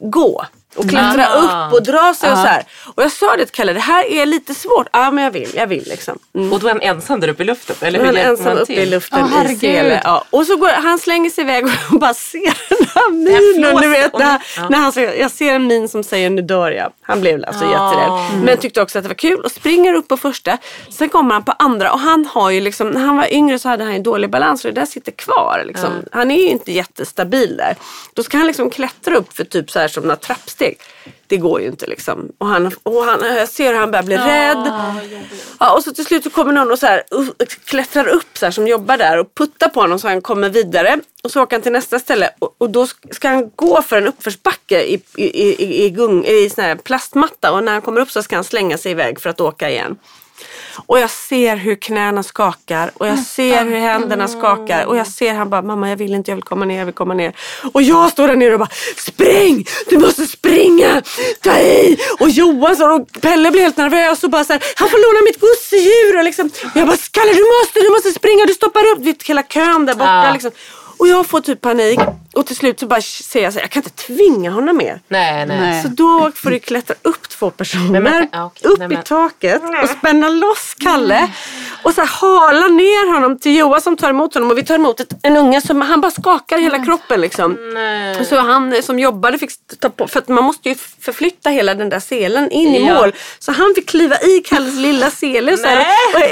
gå. 0.00 0.46
Och 0.76 0.88
klättra 0.90 1.26
Ah. 1.26 1.66
upp 1.68 1.74
och 1.74 1.82
dra 1.82 2.14
sig 2.14 2.30
och 2.32 2.38
så 2.38 2.44
här. 2.44 2.64
Och 2.94 3.02
jag 3.02 3.12
sa 3.12 3.36
det 3.36 3.44
till 3.44 3.54
Kalle, 3.54 3.72
det 3.72 3.80
här 3.80 4.04
är 4.04 4.26
lite 4.26 4.54
svårt. 4.54 4.86
Ja 4.92 5.10
men 5.10 5.24
jag 5.24 5.30
vill, 5.30 5.50
jag 5.54 5.66
vill 5.66 5.84
liksom. 5.88 6.18
Mm. 6.34 6.52
Och 6.52 6.60
då 6.60 6.66
är 6.66 6.72
han 6.72 6.80
ensam 6.80 7.20
där 7.20 7.28
uppe 7.28 7.42
i 7.42 7.46
luften? 7.46 7.76
Eller 7.80 7.98
är 7.98 8.04
hur 8.04 8.06
han 8.06 8.16
hjälper 8.16 8.30
ensam 8.30 8.58
uppe 8.58 8.72
i 8.72 8.86
luften 8.86 9.18
Åh, 9.22 9.28
i 9.32 9.34
herregud. 9.36 9.60
sele. 9.60 10.00
Ja. 10.04 10.24
Och 10.30 10.46
så 10.46 10.56
går, 10.56 10.68
han 10.68 10.98
slänger 10.98 11.30
sig 11.30 11.44
iväg 11.44 11.64
och 11.66 11.72
bara 12.00 12.14
ser 12.14 12.58
den 12.68 12.86
här 12.94 13.10
minen. 13.10 13.76
Du 13.82 13.88
vet, 13.88 14.18
när, 14.18 14.42
ja. 14.56 14.68
när 14.68 14.78
han, 14.78 14.92
säger- 14.92 15.14
jag 15.20 15.30
ser 15.30 15.52
en 15.52 15.66
min 15.66 15.88
som 15.88 16.04
säger 16.04 16.30
nu 16.30 16.42
dör 16.42 16.70
jag. 16.70 16.92
Han 17.02 17.20
blev 17.20 17.44
alltså 17.46 17.64
Ah. 17.64 17.68
jätterädd. 17.70 18.44
Men 18.44 18.58
tyckte 18.58 18.82
också 18.82 18.98
att 18.98 19.04
det 19.04 19.08
var 19.08 19.14
kul 19.14 19.41
och 19.42 19.52
springer 19.52 19.94
upp 19.94 20.08
på 20.08 20.16
första. 20.16 20.58
Sen 20.90 21.08
kommer 21.08 21.34
han 21.34 21.44
på 21.44 21.52
andra 21.52 21.92
och 21.92 21.98
han 21.98 22.26
har 22.26 22.50
ju 22.50 22.60
liksom, 22.60 22.90
när 22.90 23.00
han 23.00 23.16
var 23.16 23.32
yngre 23.32 23.58
så 23.58 23.68
hade 23.68 23.84
han 23.84 23.92
ju 23.92 24.02
dålig 24.02 24.30
balans 24.30 24.64
och 24.64 24.74
det 24.74 24.80
där 24.80 24.86
sitter 24.86 25.12
kvar. 25.12 25.62
Liksom. 25.66 25.90
Han 26.12 26.30
är 26.30 26.42
ju 26.42 26.48
inte 26.48 26.72
jättestabil 26.72 27.56
där. 27.56 27.76
Då 28.14 28.22
ska 28.22 28.36
han 28.36 28.46
liksom 28.46 28.70
klättra 28.70 29.16
upp 29.16 29.32
för 29.32 29.44
typ 29.44 29.70
så 29.70 29.78
här 29.78 29.88
som 29.88 30.02
några 30.02 30.16
trappsteg. 30.16 30.78
Det 31.26 31.36
går 31.36 31.60
ju 31.60 31.66
inte 31.66 31.86
liksom. 31.86 32.32
Och, 32.38 32.46
han, 32.46 32.72
och 32.82 33.04
han, 33.04 33.36
jag 33.36 33.48
ser 33.48 33.72
hur 33.72 33.78
han 33.78 33.90
börjar 33.90 34.02
bli 34.02 34.16
rädd. 34.16 34.72
Ja, 35.60 35.74
och 35.74 35.84
så 35.84 35.92
till 35.92 36.04
slut 36.04 36.24
så 36.24 36.30
kommer 36.30 36.52
någon 36.52 36.70
och 36.70 36.78
så 36.78 36.86
här, 36.86 37.02
uh, 37.14 37.28
klättrar 37.64 38.08
upp 38.08 38.38
så 38.38 38.46
här, 38.46 38.50
som 38.50 38.68
jobbar 38.68 38.96
där 38.96 39.18
och 39.18 39.34
puttar 39.34 39.68
på 39.68 39.80
honom 39.80 39.98
så 39.98 40.08
han 40.08 40.22
kommer 40.22 40.48
vidare. 40.48 41.00
Och 41.22 41.30
så 41.30 41.42
åker 41.42 41.56
han 41.56 41.62
till 41.62 41.72
nästa 41.72 41.98
ställe 41.98 42.30
och, 42.38 42.54
och 42.58 42.70
då 42.70 42.86
ska 43.10 43.28
han 43.28 43.50
gå 43.56 43.82
för 43.82 43.96
en 43.96 44.06
uppförsbacke 44.06 44.82
i, 44.82 45.02
i, 45.16 45.24
i, 45.24 45.84
i, 45.84 45.90
gung, 45.90 46.24
i 46.24 46.50
sån 46.50 46.64
här 46.64 46.74
plastmatta 46.74 47.52
och 47.52 47.64
när 47.64 47.72
han 47.72 47.82
kommer 47.82 48.00
upp 48.00 48.10
så 48.10 48.22
ska 48.22 48.34
han 48.34 48.44
slänga 48.44 48.78
sig 48.78 48.92
iväg 48.92 49.20
för 49.20 49.30
att 49.30 49.40
åka 49.40 49.70
igen. 49.70 49.96
Och 50.86 50.98
jag 50.98 51.10
ser 51.10 51.56
hur 51.56 51.74
knäna 51.74 52.22
skakar 52.22 52.90
och 52.94 53.06
jag 53.06 53.18
ser 53.18 53.64
hur 53.64 53.78
händerna 53.78 54.28
skakar 54.28 54.84
och 54.86 54.96
jag 54.96 55.06
ser 55.06 55.34
han 55.34 55.50
bara 55.50 55.62
mamma 55.62 55.88
jag 55.88 55.96
vill 55.96 56.14
inte, 56.14 56.30
jag 56.30 56.36
vill 56.36 56.44
komma 56.44 56.64
ner, 56.64 56.78
jag 56.78 56.86
vill 56.86 56.94
komma 56.94 57.14
ner. 57.14 57.32
Och 57.72 57.82
jag 57.82 58.10
står 58.10 58.28
där 58.28 58.36
nere 58.36 58.52
och 58.52 58.58
bara 58.58 58.68
spring! 58.96 59.66
Du 59.88 59.98
måste 59.98 60.26
springa! 60.26 61.02
Ta 61.42 61.58
i! 61.58 61.98
Och 62.20 62.28
Johan 62.28 62.76
står 62.76 62.90
och 63.00 63.08
Pelle 63.20 63.50
blir 63.50 63.62
helt 63.62 63.76
nervös 63.76 64.24
och 64.24 64.30
bara 64.30 64.44
så 64.44 64.52
här, 64.52 64.62
han 64.76 64.88
får 64.88 64.98
låna 64.98 65.24
mitt 65.24 65.40
gosedjur 65.40 66.18
och 66.18 66.24
liksom. 66.24 66.46
Och 66.46 66.76
jag 66.76 66.86
bara 66.86 66.96
Kalle 67.10 67.32
du 67.32 67.44
måste, 67.60 67.80
du 67.80 67.90
måste 67.90 68.10
springa, 68.12 68.46
du 68.46 68.54
stoppar 68.54 68.80
upp 68.92 68.98
vet, 68.98 69.22
hela 69.22 69.42
kön 69.42 69.86
där 69.86 69.94
borta 69.94 70.24
Ja. 70.26 70.32
liksom. 70.32 70.50
Och 71.02 71.08
jag 71.08 71.26
får 71.26 71.40
typ 71.40 71.60
panik 71.60 72.00
och 72.32 72.46
till 72.46 72.56
slut 72.56 72.80
så 72.80 72.86
bara 72.86 73.00
säger 73.02 73.46
jag 73.46 73.52
så 73.52 73.58
här, 73.58 73.64
jag 73.64 73.70
kan 73.70 73.82
inte 73.82 74.02
tvinga 74.04 74.50
honom 74.50 74.76
mer. 74.76 75.00
Nej, 75.08 75.46
nej. 75.46 75.82
Så 75.82 75.88
då 75.88 76.30
får 76.34 76.50
du 76.50 76.58
klättra 76.58 76.94
upp 77.02 77.28
två 77.28 77.50
personer, 77.50 78.00
Men 78.00 78.28
ja, 78.32 78.44
okej. 78.44 78.70
upp 78.70 78.78
Nej, 78.78 78.86
i 78.86 78.94
men- 78.94 79.02
taket 79.02 79.62
och 79.82 79.88
spänna 79.88 80.28
loss 80.28 80.74
Kalle. 80.80 81.30
Och 81.82 81.94
så 81.94 82.00
här 82.00 82.08
hala 82.08 82.66
ner 82.68 83.12
honom 83.14 83.38
till 83.38 83.56
Johan 83.58 83.80
som 83.80 83.96
tar 83.96 84.10
emot 84.10 84.34
honom. 84.34 84.50
Och 84.50 84.58
vi 84.58 84.64
tar 84.64 84.74
emot 84.74 85.00
ett, 85.00 85.12
en 85.22 85.36
unge 85.36 85.60
som 85.60 85.80
han 85.80 86.00
bara 86.00 86.10
skakar 86.10 86.58
hela 86.58 86.84
kroppen 86.84 87.20
liksom. 87.20 87.56
Nej. 87.74 88.24
Så 88.24 88.36
han 88.40 88.82
som 88.82 88.98
jobbade 88.98 89.38
fick 89.38 89.50
ta 89.80 89.90
på, 89.90 90.08
för 90.08 90.18
att 90.18 90.28
man 90.28 90.44
måste 90.44 90.68
ju 90.68 90.74
förflytta 91.00 91.50
hela 91.50 91.74
den 91.74 91.88
där 91.88 92.00
selen 92.00 92.50
in 92.50 92.74
i 92.74 92.86
Ja. 92.88 92.94
mål. 92.94 93.12
Så 93.38 93.52
han 93.52 93.72
fick 93.74 93.88
kliva 93.88 94.16
i 94.20 94.38
Kalles 94.44 94.74
lilla 94.78 95.10
sele 95.10 95.56
så 95.56 95.66
här, 95.66 95.84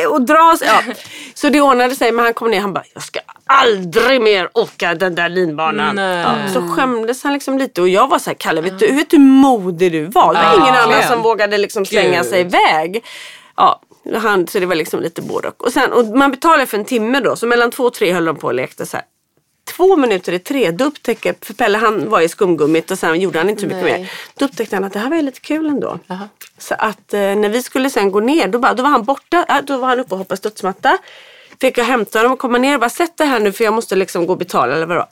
och, 0.06 0.12
och 0.14 0.22
dra. 0.22 0.56
Ja. 0.66 0.82
Så 1.34 1.48
det 1.48 1.60
ordnade 1.60 1.94
sig 1.96 2.12
men 2.12 2.24
han 2.24 2.34
kom 2.34 2.50
ner 2.50 2.60
han 2.60 2.72
bara, 2.72 2.84
jag 2.94 3.02
ska 3.02 3.20
aldrig 3.46 4.20
mer 4.20 4.48
åka 4.60 4.94
den 4.94 5.14
där 5.14 5.28
linbanan. 5.28 5.96
Ja, 5.96 6.34
så 6.54 6.62
skämdes 6.68 7.22
han 7.22 7.32
liksom 7.32 7.58
lite 7.58 7.82
och 7.82 7.88
jag 7.88 8.08
var 8.08 8.18
så 8.18 8.30
här, 8.30 8.34
Kalle 8.34 8.60
vet 8.60 8.78
du, 8.78 8.92
vet 8.92 9.10
du 9.10 9.16
hur 9.16 9.24
modig 9.24 9.92
du 9.92 10.04
var? 10.04 10.34
Det 10.34 10.40
var 10.40 10.54
ingen 10.62 10.74
annan 10.74 11.02
som 11.02 11.22
vågade 11.22 11.58
liksom 11.58 11.86
slänga 11.86 12.22
Gud. 12.22 12.30
sig 12.30 12.40
iväg. 12.40 13.04
Ja, 13.56 13.80
han, 14.14 14.46
så 14.46 14.58
det 14.58 14.66
var 14.66 14.74
liksom 14.74 15.00
lite 15.00 15.22
både 15.22 15.48
och. 15.48 15.64
Och, 15.64 15.72
sen, 15.72 15.92
och 15.92 16.04
man 16.04 16.30
betalar 16.30 16.66
för 16.66 16.78
en 16.78 16.84
timme 16.84 17.20
då, 17.20 17.36
så 17.36 17.46
mellan 17.46 17.70
två 17.70 17.84
och 17.84 17.94
tre 17.94 18.12
höll 18.12 18.24
de 18.24 18.36
på 18.36 18.46
och 18.46 18.54
lekte 18.54 18.86
så 18.86 18.96
här. 18.96 19.06
Två 19.76 19.96
minuter 19.96 20.32
i 20.32 20.38
tre, 20.38 20.70
då 20.70 20.84
upptäcker, 20.84 21.34
för 21.40 21.54
Pelle 21.54 21.78
han 21.78 22.10
var 22.10 22.20
i 22.20 22.28
skumgummit 22.28 22.90
och 22.90 22.98
sen 22.98 23.20
gjorde 23.20 23.38
han 23.38 23.50
inte 23.50 23.60
så 23.60 23.66
mycket 23.66 23.84
Nej. 23.84 24.00
mer. 24.00 24.10
Då 24.38 24.44
upptäckte 24.44 24.76
han 24.76 24.84
att 24.84 24.92
det 24.92 24.98
här 24.98 25.08
var 25.08 25.16
ju 25.16 25.22
lite 25.22 25.40
kul 25.40 25.66
ändå. 25.66 25.98
Så 26.58 26.74
att 26.78 27.14
eh, 27.14 27.20
när 27.20 27.48
vi 27.48 27.62
skulle 27.62 27.90
sen 27.90 28.12
gå 28.12 28.20
ner, 28.20 28.48
då, 28.48 28.58
bara, 28.58 28.74
då 28.74 28.82
var 28.82 28.90
han 28.90 29.04
borta. 29.04 29.62
Då 29.64 29.76
var 29.76 29.88
han 29.88 30.00
uppe 30.00 30.14
och 30.14 30.18
hoppade 30.18 30.36
studsmatta. 30.36 30.98
Fick 31.60 31.78
jag 31.78 31.84
hämta 31.84 32.18
honom 32.18 32.32
och 32.32 32.38
komma 32.38 32.58
ner 32.58 32.74
och 32.74 32.80
bara 32.80 32.90
sätt 32.90 33.16
dig 33.16 33.26
här 33.26 33.40
nu 33.40 33.52
för 33.52 33.64
jag 33.64 33.74
måste 33.74 33.96
liksom 33.96 34.26
gå 34.26 34.32
och 34.32 34.38
betala 34.38 34.74
eller 34.74 34.86
vadå. 34.86 35.06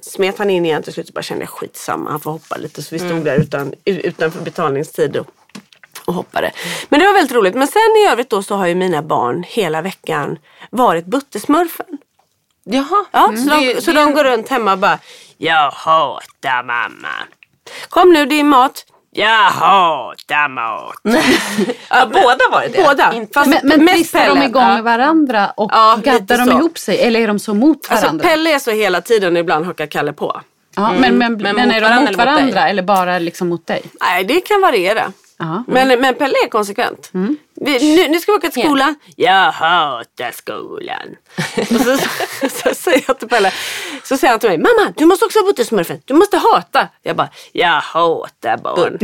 Smet 0.00 0.38
han 0.38 0.50
in 0.50 0.66
igen 0.66 0.82
till 0.82 0.92
slut 0.92 1.08
och 1.08 1.14
bara 1.14 1.22
kände 1.22 1.42
jag 1.42 1.50
skitsamma, 1.50 2.10
han 2.10 2.20
får 2.20 2.30
hoppa 2.30 2.56
lite. 2.56 2.82
Så 2.82 2.94
vi 2.94 2.98
stod 2.98 3.24
där 3.24 3.36
utan, 3.40 3.74
utanför 3.84 4.40
betalningstid 4.40 5.16
och, 5.16 5.26
och 6.04 6.14
hoppade. 6.14 6.50
Men 6.88 7.00
det 7.00 7.06
var 7.06 7.12
väldigt 7.12 7.32
roligt. 7.36 7.54
Men 7.54 7.68
sen 7.68 7.82
i 8.04 8.10
övrigt 8.10 8.30
då 8.30 8.42
så 8.42 8.54
har 8.56 8.66
ju 8.66 8.74
mina 8.74 9.02
barn 9.02 9.44
hela 9.48 9.82
veckan 9.82 10.38
varit 10.70 11.04
buttesmurfen. 11.06 11.86
Jaha. 12.64 13.04
Ja, 13.10 13.28
Mm. 13.28 13.44
så, 13.44 13.50
de, 13.50 13.66
Det- 13.74 13.80
så 13.84 13.90
det- 13.90 13.96
de 13.96 14.12
går 14.14 14.24
runt 14.24 14.48
hemma 14.48 14.72
och 14.72 14.78
bara 14.78 14.98
Jag 15.38 15.70
hatar 15.70 16.62
mamma. 16.62 17.08
Kom 17.88 18.12
nu, 18.12 18.26
det 18.26 18.34
är 18.40 18.44
mat. 18.44 18.86
Jag 19.16 19.44
hatar 19.50 20.48
mat. 20.48 20.94
Ja, 21.90 22.06
båda 22.06 22.38
var 22.50 22.60
det 22.62 22.68
det? 22.68 22.82
Båda. 22.84 23.12
Fast 23.34 23.48
Men, 23.50 23.60
men 23.62 23.86
de 24.12 24.42
igång 24.42 24.76
Ja. 24.76 24.82
varandra 24.82 25.50
och 25.56 25.70
Ja, 25.74 25.98
gaddar 26.04 26.38
de 26.38 26.44
så. 26.44 26.50
ihop 26.50 26.78
sig? 26.78 26.98
Eller 27.02 27.20
är 27.20 27.26
de 27.26 27.38
så 27.38 27.54
mot 27.54 27.76
Alltså 27.90 28.06
varandra? 28.06 28.28
Pelle 28.28 28.54
är 28.54 28.58
så 28.58 28.70
hela 28.70 29.00
tiden 29.00 29.32
och 29.36 29.40
ibland 29.40 29.66
hakar 29.66 29.86
Kalle 29.86 30.12
på. 30.12 30.40
ja, 30.76 30.92
men, 30.92 31.18
men, 31.18 31.36
men, 31.36 31.56
Men 31.56 31.70
är 31.70 31.74
mot 31.74 31.74
de 31.74 31.80
varandra 31.80 32.00
mot 32.00 32.08
eller 32.08 32.18
mot 32.18 32.26
varandra 32.26 32.68
eller 32.68 32.82
bara 32.82 33.18
liksom 33.18 33.48
mot 33.48 33.66
dig? 33.66 33.82
Nej, 34.00 34.24
det 34.24 34.40
kan 34.40 34.60
variera. 34.60 35.12
Ja. 35.44 35.64
Men, 35.66 36.00
men 36.00 36.14
Pelle 36.14 36.34
är 36.44 36.48
konsekvent. 36.48 37.10
Mm. 37.14 37.36
Vi, 37.54 37.96
nu, 37.96 38.08
nu 38.08 38.20
ska 38.20 38.32
vi 38.32 38.38
åka 38.38 38.50
till 38.50 38.62
skolan. 38.62 38.94
Jag 39.16 39.52
hatar 39.52 40.30
skolan. 40.30 41.16
och 41.56 41.80
så, 41.80 41.98
så, 42.68 42.74
säger 42.74 43.04
jag 43.06 43.18
till 43.18 43.28
Pelle. 43.28 43.52
Så 44.04 44.16
säger 44.16 44.30
han 44.30 44.40
till 44.40 44.48
mig. 44.48 44.58
Mamma, 44.58 44.92
du 44.96 45.04
måste 45.04 45.24
också 45.24 45.38
vara 45.38 45.46
buttesmurfen. 45.46 46.00
Du 46.04 46.14
måste 46.14 46.36
hata. 46.36 46.88
Jag 47.02 47.16
bara, 47.16 47.28
jag 47.52 47.80
hatar 47.80 48.56
barn. 48.56 48.98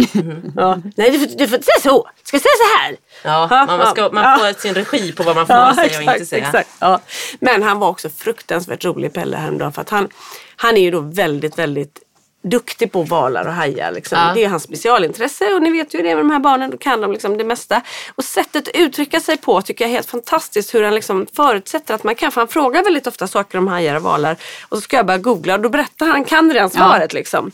ja. 0.56 0.78
Nej, 0.96 1.10
du 1.10 1.18
får, 1.18 1.38
du 1.38 1.48
får 1.48 1.56
inte 1.56 1.66
säga 1.66 1.92
så. 1.92 2.08
Du 2.22 2.26
ska 2.26 2.38
säga 2.38 2.52
så 2.58 2.78
här. 2.78 2.96
Ja, 3.22 3.48
Ja, 3.50 3.66
man, 3.66 3.86
ska, 3.86 4.10
man 4.12 4.24
ja. 4.24 4.36
får 4.38 4.60
sin 4.60 4.74
regi 4.74 5.12
på 5.12 5.22
vad 5.22 5.36
man 5.36 5.46
får 5.46 5.74
säga 5.74 5.98
och 5.98 6.02
inte 6.02 6.26
säga. 6.26 6.46
Exakt, 6.46 6.70
ja. 6.78 7.00
Men 7.40 7.62
han 7.62 7.78
var 7.78 7.88
också 7.88 8.08
fruktansvärt 8.10 8.84
rolig 8.84 9.12
Pelle 9.12 9.36
häromdagen. 9.36 9.72
För 9.72 9.80
att 9.82 9.90
han, 9.90 10.08
han 10.56 10.76
är 10.76 10.80
ju 10.80 10.90
då 10.90 11.00
väldigt, 11.00 11.58
väldigt 11.58 11.98
duktig 12.42 12.92
på 12.92 13.02
valar 13.02 13.46
och 13.46 13.52
hajar. 13.52 13.92
Liksom. 13.92 14.18
Ja. 14.18 14.34
Det 14.34 14.44
är 14.44 14.48
hans 14.48 14.62
specialintresse 14.62 15.54
och 15.54 15.62
ni 15.62 15.70
vet 15.70 15.94
ju 15.94 15.98
hur 15.98 16.04
det 16.04 16.10
är 16.10 16.14
med 16.14 16.24
de 16.24 16.30
här 16.30 16.38
barnen. 16.38 16.70
Då 16.70 16.76
kan 16.76 17.00
de 17.00 17.12
liksom 17.12 17.38
det 17.38 17.44
mesta. 17.44 17.82
Och 18.14 18.24
sättet 18.24 18.68
att 18.68 18.74
uttrycka 18.74 19.20
sig 19.20 19.36
på 19.36 19.62
tycker 19.62 19.84
jag 19.84 19.90
är 19.90 19.94
helt 19.94 20.10
fantastiskt. 20.10 20.74
Hur 20.74 20.82
han 20.82 20.94
liksom 20.94 21.26
förutsätter 21.36 21.94
att 21.94 22.04
man 22.04 22.14
kan. 22.14 22.32
För 22.32 22.40
han 22.40 22.48
frågar 22.48 22.84
väldigt 22.84 23.06
ofta 23.06 23.26
saker 23.26 23.58
om 23.58 23.68
hajar 23.68 23.96
och 23.96 24.02
valar. 24.02 24.36
Och 24.68 24.76
så 24.76 24.80
ska 24.80 24.96
jag 24.96 25.06
börja 25.06 25.18
googla 25.18 25.54
och 25.54 25.60
då 25.60 25.68
berättar 25.68 26.06
han, 26.06 26.14
han 26.14 26.24
kan 26.24 26.52
redan 26.52 26.70
svaret 26.70 27.12
liksom. 27.12 27.50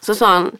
Så 0.00 0.14
sa 0.14 0.26
han, 0.26 0.56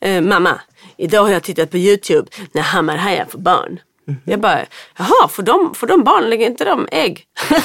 eh, 0.00 0.20
mamma, 0.20 0.60
idag 0.96 1.22
har 1.22 1.30
jag 1.30 1.42
tittat 1.42 1.70
på 1.70 1.76
Youtube 1.76 2.30
när 2.52 2.62
hammarhajar 2.62 3.26
får 3.30 3.38
barn. 3.38 3.80
Jag 4.24 4.40
bara, 4.40 4.60
jaha, 4.98 5.28
får 5.28 5.42
de, 5.42 5.74
får 5.74 5.86
de 5.86 6.04
barn? 6.04 6.30
Lägger 6.30 6.46
inte 6.46 6.64
de 6.64 6.88
ägg? 6.92 7.24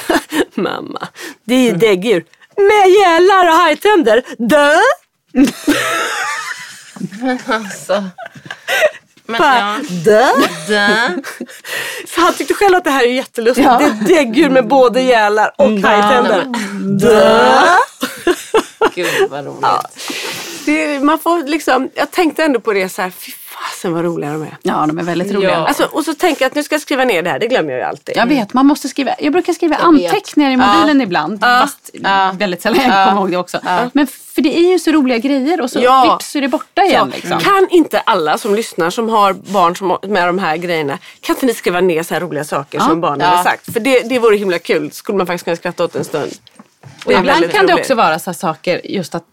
mamma, 0.53 1.07
det 1.43 1.55
är 1.55 1.71
ju 1.71 1.71
däggdjur. 1.71 2.25
Med 2.57 2.89
gälar 2.89 3.47
och 3.47 3.53
hajtänder. 3.53 4.23
Dö! 4.37 4.75
Alltså. 7.47 8.03
Men, 9.27 9.39
Bara, 9.39 9.57
ja. 9.59 9.75
Dö! 9.89 10.29
Dö. 10.67 11.09
Så 12.15 12.21
han 12.21 12.33
tyckte 12.33 12.53
själv 12.53 12.75
att 12.75 12.83
det 12.83 12.89
här 12.89 13.03
är 13.03 13.07
jättelustigt. 13.13 13.67
Ja. 13.67 13.77
Det 13.77 13.85
är 13.85 14.15
däggdjur 14.15 14.49
med 14.49 14.67
både 14.67 15.01
gälar 15.01 15.53
och 15.57 15.71
hajtänder. 15.71 16.45
Dö! 16.99 17.61
Gud 18.95 19.29
vad 19.29 19.45
roligt. 19.45 19.65
Det, 20.65 20.99
man 21.03 21.19
får 21.19 21.43
liksom, 21.43 21.89
jag 21.95 22.11
tänkte 22.11 22.43
ändå 22.43 22.59
på 22.59 22.73
det 22.73 22.89
så 22.89 23.01
här, 23.01 23.09
fy 23.09 23.31
fasen 23.31 23.93
vad 23.93 24.03
roliga 24.05 24.31
de 24.33 24.41
är. 24.41 24.57
Ja, 24.61 24.85
de 24.87 24.99
är 24.99 25.03
väldigt 25.03 25.31
roliga. 25.33 25.51
Ja. 25.51 25.67
Alltså, 25.67 25.83
och 25.91 26.05
så 26.05 26.13
tänker 26.13 26.41
jag 26.41 26.49
att 26.49 26.55
nu 26.55 26.63
ska 26.63 26.75
jag 26.75 26.81
skriva 26.81 27.03
ner 27.03 27.21
det 27.23 27.29
här, 27.29 27.39
det 27.39 27.47
glömmer 27.47 27.71
jag 27.71 27.79
ju 27.79 27.85
alltid. 27.85 28.17
Jag 28.17 28.25
vet, 28.27 28.53
man 28.53 28.65
måste 28.65 28.89
skriva. 28.89 29.11
Jag 29.19 29.33
brukar 29.33 29.53
skriva 29.53 29.75
vet. 29.75 29.85
anteckningar 29.85 30.51
i 30.51 30.57
mobilen 30.57 31.01
ibland. 31.01 31.39
Fast 31.39 31.89
väldigt 32.33 32.61
sällan 32.61 32.81
jag 32.89 33.07
kommer 33.09 33.21
ihåg 33.21 33.31
det 33.31 33.37
också. 33.37 33.59
Men 33.93 34.07
för 34.07 34.41
det 34.41 34.57
är 34.57 34.71
ju 34.71 34.79
så 34.79 34.91
roliga 34.91 35.17
grejer 35.17 35.61
och 35.61 35.71
så 35.71 35.79
Ja. 35.79 36.17
vips 36.19 36.35
är 36.35 36.41
det 36.41 36.47
borta 36.47 36.83
igen. 36.83 37.11
Liksom. 37.15 37.39
Kan 37.39 37.67
inte 37.71 37.99
alla 37.99 38.37
som 38.37 38.55
lyssnar 38.55 38.89
som 38.89 39.09
har 39.09 39.33
barn 39.33 39.75
som, 39.75 39.97
med 40.07 40.27
de 40.27 40.39
här 40.39 40.57
grejerna, 40.57 40.97
kan 41.21 41.35
inte 41.35 41.45
ni 41.45 41.53
skriva 41.53 41.81
ner 41.81 42.03
så 42.03 42.13
här 42.13 42.21
roliga 42.21 42.43
saker 42.43 42.79
som 42.79 43.01
barnen 43.01 43.19
Ja. 43.29 43.35
har 43.35 43.43
sagt? 43.43 43.73
För 43.73 43.79
det, 43.79 43.99
det 44.09 44.19
vore 44.19 44.37
himla 44.37 44.59
kul, 44.59 44.91
skulle 44.91 45.17
man 45.17 45.27
faktiskt 45.27 45.43
kunna 45.45 45.55
skratta 45.57 45.83
åt 45.83 45.95
en 45.95 46.03
stund. 46.05 46.31
Och 47.05 47.11
ibland 47.11 47.51
kan 47.51 47.65
det 47.65 47.73
också 47.73 47.95
vara 47.95 48.19
så 48.19 48.29
här 48.29 48.35
saker 48.35 48.81
just 48.83 49.15
att 49.15 49.23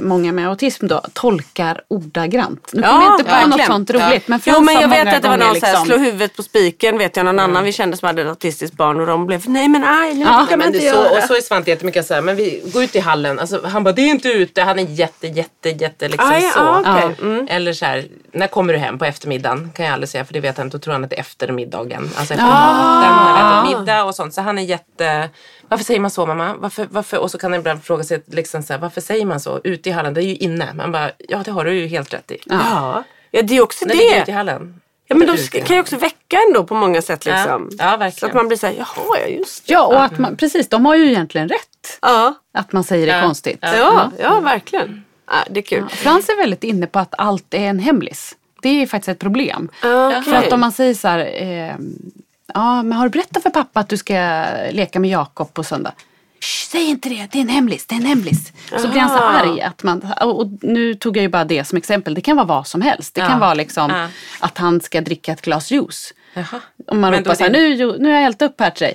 många 0.00 0.32
med 0.32 0.48
autism 0.48 0.86
då 0.86 1.00
tolkar 1.12 1.80
ordagrant. 1.88 2.70
Nu 2.72 2.82
Ja, 2.82 2.88
kommer 2.88 3.04
jag 3.04 3.12
inte 3.14 3.24
på 3.24 3.30
verkligen. 3.30 3.50
något 3.50 3.66
sånt 3.66 3.90
roligt. 3.90 4.28
Men 4.28 4.40
Jo 4.44 4.60
men 4.60 4.74
jag 4.74 4.88
vet 4.88 5.14
att 5.16 5.22
det 5.22 5.28
var 5.28 5.36
någon 5.36 5.54
så 5.60 5.66
här, 5.66 5.72
liksom- 5.72 5.86
slå 5.86 5.96
huvudet 5.98 6.36
på 6.36 6.42
spiken 6.42 6.98
vet 6.98 7.16
jag 7.16 7.26
någon 7.26 7.38
annan 7.38 7.64
vi 7.64 7.72
kände 7.72 7.96
som 7.96 8.06
hade 8.06 8.22
ett 8.22 8.28
autistiskt 8.28 8.76
barn 8.76 9.00
och 9.00 9.06
de 9.06 9.26
blev 9.26 9.48
nej 9.48 9.68
men 9.68 9.84
aj 9.84 10.14
nu 10.14 10.20
Ja. 10.20 10.26
kan 10.26 10.36
Nej, 10.36 10.48
man 10.50 10.58
men 10.58 10.72
det 10.72 10.78
inte 10.78 10.90
så, 10.90 10.96
göra. 11.04 11.10
och 11.18 11.22
så 11.28 11.34
är 11.36 11.40
Svante 11.40 11.70
jättemycket 11.70 12.06
så 12.06 12.14
här, 12.14 12.20
men 12.22 12.36
vi 12.36 12.62
går 12.72 12.82
ut 12.84 12.96
i 12.96 13.00
hallen. 13.00 13.38
Alltså, 13.38 13.60
han 13.66 13.84
bara, 13.84 13.92
det 13.92 14.02
är 14.02 14.10
inte 14.10 14.28
ute. 14.28 14.62
Han 14.62 14.78
är 14.78 14.82
jätte, 14.90 15.26
jätte, 15.26 15.68
jätte 15.68 16.08
liksom 16.08 16.30
Aj, 16.30 16.42
så. 16.54 16.60
ah, 16.60 16.80
okej. 16.80 17.16
Mm. 17.22 17.46
Eller 17.50 17.72
så 17.72 17.84
här, 17.84 18.04
när 18.32 18.46
kommer 18.46 18.72
du 18.72 18.78
hem 18.78 18.98
på 18.98 19.04
eftermiddagen? 19.04 19.70
Kan 19.74 19.84
jag 19.86 19.92
aldrig 19.94 20.08
säga 20.08 20.24
för 20.24 20.32
det 20.32 20.40
vet 20.40 20.56
han 20.56 20.66
inte. 20.66 20.76
Då 20.76 20.80
tror 20.80 20.92
han 20.92 21.04
att 21.04 21.10
det 21.10 21.16
är 21.16 21.20
efter 21.20 21.52
middagen. 21.52 22.10
Alltså 22.18 22.34
efter 22.34 22.46
Ah. 22.46 22.72
maten, 22.72 23.12
han 23.12 23.52
har 23.52 23.64
ätit 23.66 23.78
middag 23.78 24.04
och 24.04 24.14
sånt. 24.14 24.34
Så 24.34 24.40
han 24.40 24.58
är 24.58 24.62
jätte, 24.62 25.28
varför 25.74 25.84
säger 25.84 26.00
man 26.00 26.10
så 26.10 26.26
mamma? 26.26 26.54
Varför, 26.58 26.88
varför? 26.90 27.18
Och 27.18 27.30
så 27.30 27.38
kan 27.38 27.52
han 27.52 27.60
ibland 27.60 27.84
fråga 27.84 28.04
sig, 28.04 28.22
liksom 28.26 28.62
så 28.62 28.72
här, 28.72 28.80
varför 28.80 29.00
säger 29.00 29.26
man 29.26 29.40
så? 29.40 29.60
Ute 29.64 29.88
i 29.88 29.92
hallen, 29.92 30.14
det 30.14 30.20
är 30.22 30.26
ju 30.26 30.36
inne. 30.36 30.72
Man 30.74 30.92
bara, 30.92 31.10
ja 31.28 31.42
det 31.44 31.50
har 31.50 31.64
du 31.64 31.74
ju 31.74 31.86
helt 31.86 32.14
rätt 32.14 32.30
i. 32.30 32.38
Ja. 32.46 33.04
ja 33.30 33.42
det 33.42 33.56
är 33.56 33.60
också 33.62 33.84
När 33.86 33.94
ligger 33.94 34.10
ute 34.10 34.16
i 34.16 34.24
det. 34.26 34.32
hallen. 34.32 34.80
Ja 35.06 35.16
men 35.16 35.26
de 35.28 35.36
ska, 35.38 35.60
kan 35.64 35.76
ju 35.76 35.80
också 35.82 35.96
väcka 35.96 36.36
ändå 36.48 36.64
på 36.64 36.74
många 36.74 37.02
sätt 37.02 37.24
liksom. 37.24 37.68
Ja, 37.78 37.90
ja, 37.90 37.96
verkligen. 37.96 38.12
Så 38.20 38.26
att 38.26 38.34
man 38.34 38.48
blir 38.48 38.58
såhär, 38.58 38.74
jaha 38.78 39.18
ja 39.20 39.26
just 39.26 39.66
det. 39.66 39.72
Ja, 39.72 39.86
och 39.86 40.04
att 40.04 40.18
man, 40.18 40.36
precis, 40.36 40.68
de 40.68 40.86
har 40.86 40.94
ju 40.94 41.06
egentligen 41.10 41.48
rätt. 41.48 41.98
Ja, 42.02 42.34
Att 42.54 42.72
man 42.72 42.84
säger 42.84 43.06
det 43.06 43.12
Ja. 43.12 43.22
konstigt. 43.22 43.58
ja, 43.60 44.10
ja 44.18 44.40
verkligen. 44.40 45.04
Ja, 45.26 45.34
det 45.50 45.60
är 45.60 45.62
kul. 45.62 45.88
Frans 45.88 46.28
är 46.28 46.36
väldigt 46.36 46.64
inne 46.64 46.86
på 46.86 46.98
att 46.98 47.14
allt 47.18 47.54
är 47.54 47.58
en 47.58 47.78
hemlis. 47.78 48.36
Det 48.62 48.68
är 48.82 48.86
faktiskt 48.86 49.08
ett 49.08 49.18
problem. 49.18 49.68
Ja, 49.82 50.08
okej. 50.08 50.22
För 50.22 50.34
att 50.34 50.52
om 50.52 50.60
man 50.60 50.72
säger 50.72 50.94
så 50.94 51.08
här, 51.08 51.42
eh, 51.42 51.74
ja 52.54 52.82
men 52.82 52.92
har 52.98 53.04
du 53.04 53.10
berättat 53.10 53.42
för 53.42 53.50
pappa 53.50 53.80
att 53.80 53.88
du 53.88 53.96
ska 53.96 54.44
leka 54.70 55.00
med 55.00 55.10
Jakob 55.10 55.54
på 55.54 55.64
söndag? 55.64 55.92
Säg 56.70 56.84
inte 56.90 57.08
det, 57.08 57.28
det 57.32 57.38
är 57.38 57.42
en 57.42 57.48
hemlis, 57.48 57.86
det 57.86 57.94
är 57.94 57.96
en 57.96 58.04
hemlis. 58.06 58.52
Så 58.78 58.88
blir 58.88 59.00
han 59.00 59.18
så 59.18 59.24
arg 59.24 59.60
att 59.62 59.82
man, 59.82 60.12
och 60.22 60.46
nu 60.62 60.94
tog 60.94 61.16
jag 61.16 61.22
ju 61.22 61.28
bara 61.28 61.44
det 61.44 61.64
som 61.64 61.78
exempel, 61.78 62.14
det 62.14 62.20
kan 62.20 62.36
vara 62.36 62.46
vad 62.46 62.66
som 62.66 62.80
helst. 62.82 63.14
Det 63.14 63.20
kan 63.20 63.30
Ja. 63.30 63.38
vara 63.38 63.54
liksom 63.54 63.90
Ja. 63.90 64.08
att 64.40 64.58
han 64.58 64.80
ska 64.80 65.00
dricka 65.00 65.32
ett 65.32 65.42
glas 65.42 65.70
juice. 65.70 66.12
Jaha. 66.34 66.60
Om 66.88 67.00
man 67.00 67.10
Men 67.10 67.20
ropar 67.20 67.34
så 67.34 67.42
här, 67.42 67.50
det- 67.50 67.58
nu, 67.58 67.96
nu 67.98 68.08
har 68.08 68.14
jag 68.14 68.22
hällt 68.22 68.42
upp 68.42 68.60
här 68.60 68.70
till 68.70 68.82
dig. 68.84 68.94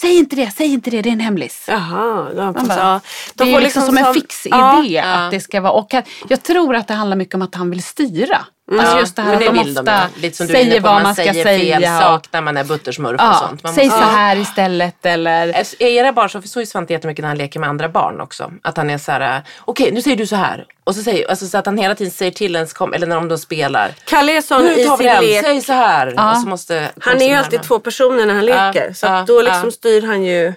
Säg 0.00 0.18
inte 0.18 0.36
det, 0.36 0.50
säg 0.50 0.66
inte 0.66 0.90
det, 0.90 1.02
det 1.02 1.08
är 1.08 1.12
en 1.12 1.20
hemlis. 1.20 1.64
Jaha, 1.68 2.28
de 2.34 2.54
får, 2.54 2.66
bara, 2.66 2.78
ja, 2.78 3.00
det 3.34 3.44
de 3.44 3.50
är 3.50 3.54
får 3.54 3.60
liksom 3.60 3.82
som 3.82 3.98
en 3.98 4.14
fix 4.14 4.46
idé 4.46 4.56
Ja, 4.56 5.02
att 5.04 5.30
det 5.30 5.40
ska 5.40 5.60
vara. 5.60 5.72
Och 5.72 5.94
jag 6.28 6.42
tror 6.42 6.74
att 6.76 6.88
det 6.88 6.94
handlar 6.94 7.16
mycket 7.16 7.34
om 7.34 7.42
att 7.42 7.54
han 7.54 7.70
vill 7.70 7.82
styra. 7.82 8.38
Alltså 8.72 8.98
just 8.98 9.16
det 9.16 9.22
här 9.22 9.30
Men 9.30 9.38
det 9.38 9.48
att 9.48 9.54
de 9.54 9.62
de 9.64 9.80
ofta 9.80 9.92
ja. 9.92 10.00
Lite 10.22 10.36
som 10.36 10.46
du 10.46 10.52
säger 10.52 10.80
på, 10.80 10.86
vad 10.86 10.94
man, 10.94 11.02
man 11.02 11.14
ska 11.14 11.22
säger 11.24 11.44
fel 11.44 11.82
säga. 11.82 12.00
sak 12.00 12.20
och, 12.20 12.28
när 12.32 12.40
man 12.40 12.56
är 12.56 12.64
buttersmurf 12.64 13.20
och 13.20 13.26
ja, 13.26 13.34
sånt. 13.48 13.62
Man 13.62 13.72
säg 13.74 13.86
måste- 13.88 14.02
så 14.02 14.08
här 14.08 14.36
istället 14.36 15.06
eller... 15.06 15.48
Är 15.48 15.82
era 15.82 16.12
barn 16.12 16.30
så, 16.30 16.40
för 16.40 16.48
så 16.48 16.60
är 16.60 16.64
Svante 16.64 16.92
jättemycket 16.92 17.22
när 17.22 17.28
han 17.28 17.38
leker 17.38 17.60
med 17.60 17.68
andra 17.68 17.88
barn 17.88 18.20
också. 18.20 18.52
Att 18.62 18.76
han 18.76 18.90
är 18.90 18.98
så 18.98 19.12
här, 19.12 19.42
okej 19.64 19.92
nu 19.92 20.02
säger 20.02 20.16
du 20.16 20.26
så 20.26 20.36
här. 20.36 20.64
Och 20.84 20.94
så, 20.94 21.02
säger, 21.02 21.30
alltså, 21.30 21.46
så 21.46 21.58
att 21.58 21.66
han 21.66 21.78
hela 21.78 21.94
tiden 21.94 22.10
säger 22.10 22.32
till 22.32 22.54
ens 22.54 22.72
kom, 22.72 22.94
eller 22.94 23.06
när 23.06 23.16
de 23.16 23.28
då 23.28 23.38
spelar. 23.38 23.90
Kalle 24.04 24.36
är 24.36 24.42
sån 24.42 24.62
Nu 24.64 24.72
i 24.72 24.84
sin 24.84 24.96
den, 24.98 25.24
lek. 25.24 25.44
säg 25.44 25.60
så 25.60 25.72
här. 25.72 26.06
Och 26.30 26.36
så 26.36 26.48
måste 26.48 26.90
Han 27.00 27.22
är 27.22 27.28
ju 27.28 27.34
alltid 27.34 27.62
två 27.62 27.78
personer 27.78 28.26
när 28.26 28.34
han 28.34 28.46
Ja, 28.46 28.66
leker. 28.72 28.92
Så 28.92 29.06
ja, 29.06 29.24
då 29.26 29.42
liksom 29.42 29.64
ja. 29.64 29.70
styr 29.70 30.06
han 30.06 30.22
ju 30.24 30.54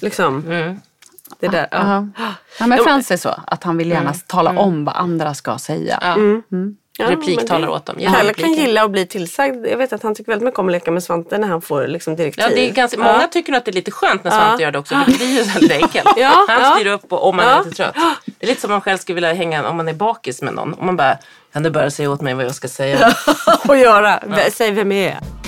liksom. 0.00 0.44
Det 1.40 1.48
där. 1.48 1.68
Ja. 1.70 2.06
Ja. 2.18 2.34
Ja, 2.58 2.66
men 2.66 2.78
Frans 2.84 3.10
är 3.10 3.16
så 3.16 3.40
att 3.46 3.64
han 3.64 3.76
vill 3.76 3.90
gärna 3.90 4.14
tala 4.26 4.50
om 4.60 4.84
vad 4.84 4.96
andra 4.96 5.34
ska 5.34 5.58
säga. 5.58 5.98
Ja. 6.02 6.16
Ja, 7.00 7.10
Replik 7.10 7.46
talar 7.46 7.68
åt 7.68 7.86
dem. 7.86 7.96
Kalle 8.14 8.34
kan 8.34 8.52
gilla 8.52 8.82
att 8.82 8.90
bli 8.90 9.06
tillsagd. 9.06 9.66
Jag 9.66 9.76
vet 9.76 9.92
att 9.92 10.02
han 10.02 10.14
tycker 10.14 10.32
väldigt 10.32 10.44
mycket 10.44 10.58
om 10.58 10.66
att 10.66 10.72
leka 10.72 10.90
med 10.90 11.02
Svante 11.02 11.38
när 11.38 11.48
han 11.48 11.62
får 11.62 11.86
liksom 11.86 12.16
direktiv. 12.16 12.44
Ja, 12.48 12.54
det 12.54 12.68
är 12.68 12.72
ganska, 12.72 12.98
Många 12.98 13.26
tycker 13.28 13.52
nog 13.52 13.58
att 13.58 13.64
det 13.64 13.70
är 13.70 13.74
lite 13.74 13.90
skönt 13.90 14.24
när 14.24 14.30
Svante 14.30 14.62
gör 14.62 14.70
det 14.72 14.78
också. 14.78 14.94
För 14.94 15.10
det 15.10 15.16
blir 15.18 15.26
ju 15.26 15.42
väldigt 15.42 15.72
enkelt. 15.82 16.08
Han 16.48 16.76
styr 16.76 16.86
upp 16.86 17.12
och, 17.12 17.28
om 17.28 17.36
man 17.36 17.44
är 17.44 17.64
lite 17.64 17.76
trött. 17.76 17.94
Det 18.38 18.46
är 18.46 18.48
lite 18.48 18.60
som 18.60 18.70
om 18.70 18.74
man 18.74 18.80
själv 18.80 18.98
skulle 18.98 19.14
vilja 19.14 19.32
hänga 19.32 19.68
om 19.68 19.76
man 19.76 19.88
är 19.88 19.92
bakis 19.94 20.42
med 20.42 20.54
någon. 20.54 20.74
Om 20.74 20.86
man 20.86 20.96
bara, 20.96 21.18
kan 21.52 21.62
du 21.62 21.70
bara 21.70 21.90
säga 21.90 22.10
åt 22.10 22.20
mig 22.20 22.34
vad 22.34 22.44
jag 22.44 22.54
ska 22.54 22.68
säga? 22.68 23.14
att 23.68 23.78
göra. 23.78 24.20
Säg 24.52 24.70
vem 24.70 24.92
jag 24.92 25.06
är. 25.06 25.39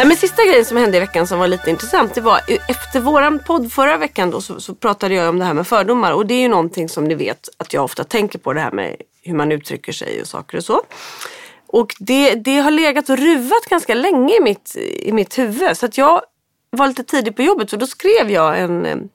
Ja, 0.00 0.06
men 0.06 0.16
sista 0.16 0.44
grejen 0.44 0.64
som 0.64 0.76
hände 0.76 0.96
i 0.96 1.00
veckan 1.00 1.26
som 1.26 1.38
var 1.38 1.48
lite 1.48 1.70
intressant. 1.70 2.14
Det 2.14 2.20
var 2.20 2.40
efter 2.68 3.00
våran 3.00 3.38
podd 3.38 3.72
förra 3.72 3.96
veckan 3.96 4.30
då, 4.30 4.40
så, 4.40 4.60
så 4.60 4.74
pratade 4.74 5.14
jag 5.14 5.28
om 5.28 5.38
det 5.38 5.44
här 5.44 5.54
med 5.54 5.66
fördomar. 5.66 6.12
Och 6.12 6.26
det 6.26 6.34
är 6.34 6.40
ju 6.40 6.48
någonting 6.48 6.88
som 6.88 7.04
ni 7.04 7.14
vet 7.14 7.48
att 7.56 7.72
jag 7.72 7.84
ofta 7.84 8.04
tänker 8.04 8.38
på 8.38 8.52
det 8.52 8.60
här 8.60 8.70
med 8.70 8.96
hur 9.22 9.34
man 9.34 9.52
uttrycker 9.52 9.92
sig 9.92 10.20
och 10.20 10.26
saker 10.26 10.58
och 10.58 10.64
så. 10.64 10.82
Och 11.66 11.94
det, 11.98 12.34
det 12.34 12.58
har 12.58 12.70
legat 12.70 13.08
och 13.08 13.18
ruvat 13.18 13.66
ganska 13.70 13.94
länge 13.94 14.36
i 14.36 14.40
mitt, 14.40 14.76
i 14.76 15.12
mitt 15.12 15.38
huvud. 15.38 15.76
Så 15.76 15.86
att 15.86 15.98
jag 15.98 16.22
var 16.70 16.86
lite 16.86 17.04
tidig 17.04 17.36
på 17.36 17.42
jobbet 17.42 17.72
och 17.72 17.78
då 17.78 17.86
skrev 17.86 18.30
jag 18.30 18.60
en 18.60 19.08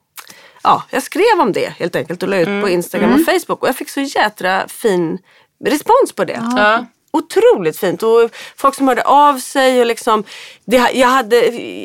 Ja, 0.64 0.84
jag 0.90 1.04
skrev 1.04 1.40
om 1.42 1.52
det 1.52 1.70
helt 1.70 1.96
enkelt 1.96 2.24
och 2.24 2.30
la 2.30 2.38
ut 2.38 2.64
på 2.64 2.70
Instagram 2.70 3.14
och 3.14 3.26
Facebook 3.26 3.62
och 3.62 3.68
jag 3.68 3.76
fick 3.76 3.90
så 3.90 4.02
jädra 4.02 4.68
fin 4.68 5.18
respons 5.66 6.12
på 6.16 6.26
det. 6.26 6.44
Ja. 6.56 6.86
Otroligt 7.16 7.80
fint 7.80 8.04
och 8.04 8.30
folk 8.58 8.76
som 8.76 8.88
hörde 8.88 9.02
av 9.04 9.40
sig 9.40 9.80
och 9.80 9.86
liksom 9.86 10.24
det, 10.66 10.78
jag, 10.94 11.08
hade, 11.08 11.36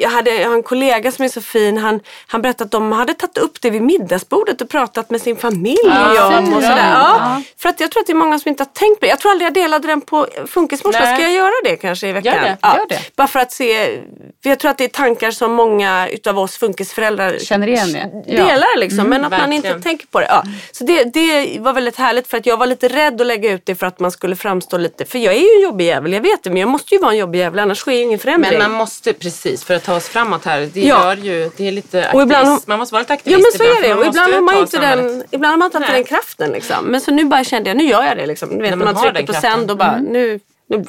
jag 0.00 0.08
hade 0.10 0.30
jag 0.34 0.48
har 0.48 0.54
en 0.56 0.62
kollega 0.62 1.12
som 1.12 1.24
är 1.24 1.28
så 1.28 1.40
fin. 1.40 1.78
Han, 1.78 2.00
han 2.26 2.42
berättade 2.42 2.64
att 2.64 2.70
de 2.70 2.92
hade 2.92 3.14
tagit 3.14 3.38
upp 3.38 3.60
det 3.60 3.70
vid 3.70 3.82
middagsbordet 3.82 4.60
och 4.60 4.68
pratat 4.68 5.10
med 5.10 5.20
sin 5.22 5.36
familj 5.36 5.78
om 6.20 6.54
och 6.54 6.62
sådär. 6.62 6.90
Ja, 6.94 7.42
För 7.58 7.68
att 7.68 7.80
jag 7.80 7.90
tror 7.90 8.00
att 8.00 8.06
det 8.06 8.12
är 8.12 8.14
många 8.14 8.38
som 8.38 8.48
inte 8.48 8.62
har 8.62 8.70
tänkt 8.72 9.00
på 9.00 9.06
det. 9.06 9.10
Jag 9.10 9.20
tror 9.20 9.32
aldrig 9.32 9.46
jag 9.46 9.54
delade 9.54 9.88
den 9.88 10.00
på 10.00 10.26
Funkismorsan. 10.46 11.02
Ska 11.02 11.20
jag 11.22 11.32
göra 11.32 11.50
det 11.64 11.76
kanske 11.76 12.08
i 12.08 12.12
veckan? 12.12 12.34
Gör 12.34 12.42
det, 12.42 12.56
Ja. 12.62 12.76
gör 12.78 12.86
det. 12.88 13.00
Bara 13.16 13.28
för 13.28 13.40
att 13.40 13.52
se. 13.52 13.98
För 14.42 14.50
jag 14.50 14.58
tror 14.58 14.70
att 14.70 14.78
det 14.78 14.84
är 14.84 14.88
tankar 14.88 15.30
som 15.30 15.52
många 15.52 16.08
utav 16.08 16.38
oss 16.38 16.56
funkisföräldrar 16.56 17.38
Känner 17.38 17.66
igen 17.66 17.92
det. 17.92 18.10
Ja. 18.26 18.44
delar 18.46 18.78
liksom, 18.78 19.06
men 19.08 19.24
att 19.24 19.30
man 19.30 19.40
verkligen. 19.40 19.52
inte 19.52 19.80
tänker 19.88 20.06
på 20.06 20.20
det. 20.20 20.26
Ja. 20.28 20.42
Så 20.72 20.84
det, 20.84 21.04
det 21.04 21.56
var 21.60 21.72
väldigt 21.72 21.96
härligt 21.96 22.26
för 22.26 22.36
att 22.36 22.46
jag 22.46 22.56
var 22.56 22.66
lite 22.66 22.88
rädd 22.88 23.20
att 23.20 23.26
lägga 23.26 23.52
ut 23.52 23.66
det 23.66 23.74
för 23.74 23.86
att 23.86 24.00
man 24.00 24.10
skulle 24.10 24.36
framstå 24.36 24.76
lite, 24.78 25.04
för 25.04 25.18
jag 25.22 25.34
är 25.34 25.38
ju 25.38 25.56
en 25.56 25.62
jobbig 25.62 25.84
jävel, 25.84 26.12
jag 26.12 26.20
vet 26.20 26.42
det, 26.42 26.50
men 26.50 26.56
jag 26.60 26.68
måste 26.68 26.94
ju 26.94 27.00
vara 27.00 27.12
en 27.12 27.18
jobbig 27.18 27.38
jävel 27.38 27.58
annars 27.58 27.78
sker 27.78 27.92
ju 27.92 28.02
ingen 28.02 28.18
förändring. 28.18 28.58
Men 28.58 28.70
man 28.70 28.78
måste, 28.78 29.12
precis, 29.12 29.64
för 29.64 29.74
att 29.74 29.84
ta 29.84 29.96
oss 29.96 30.08
framåt 30.08 30.44
här. 30.44 30.68
Det 30.74 30.80
Ja. 30.80 31.14
ju, 31.14 31.50
det 31.56 31.68
är 31.68 31.72
lite 31.72 31.98
aktivist. 31.98 32.14
Och 32.14 32.22
ibland- 32.22 32.60
man 32.66 32.78
måste 32.78 32.92
vara 32.94 33.00
lite 33.02 33.12
Ja 33.12 33.16
aktivist 33.16 33.58
men 33.60 33.66
så 33.66 33.76
är 33.78 33.88
det 33.88 33.94
och 33.94 34.06
ibland 34.06 34.34
har 34.34 34.40
man 34.40 34.58
inte 34.58 34.78
den, 34.78 35.24
ibland 35.30 35.52
har 35.52 35.56
man 35.58 35.66
inte 35.66 35.78
Nej. 35.78 35.88
den 35.92 36.04
kraften 36.04 36.50
liksom. 36.50 36.84
Men 36.84 37.00
så 37.00 37.10
nu 37.10 37.24
bara 37.24 37.44
kände 37.44 37.70
jag, 37.70 37.76
nu 37.76 37.84
gör 37.84 38.02
jag 38.04 38.16
det 38.16 38.26
liksom. 38.26 38.48
Du 38.48 38.56
vet 38.62 38.70
när 38.70 38.76
man 38.76 38.84
man 38.86 38.96
har 38.96 39.10
trycker 39.10 39.32
på 39.32 39.40
sänd 39.40 39.70
och 39.70 39.76
bara, 39.76 39.96
nu, 39.98 40.40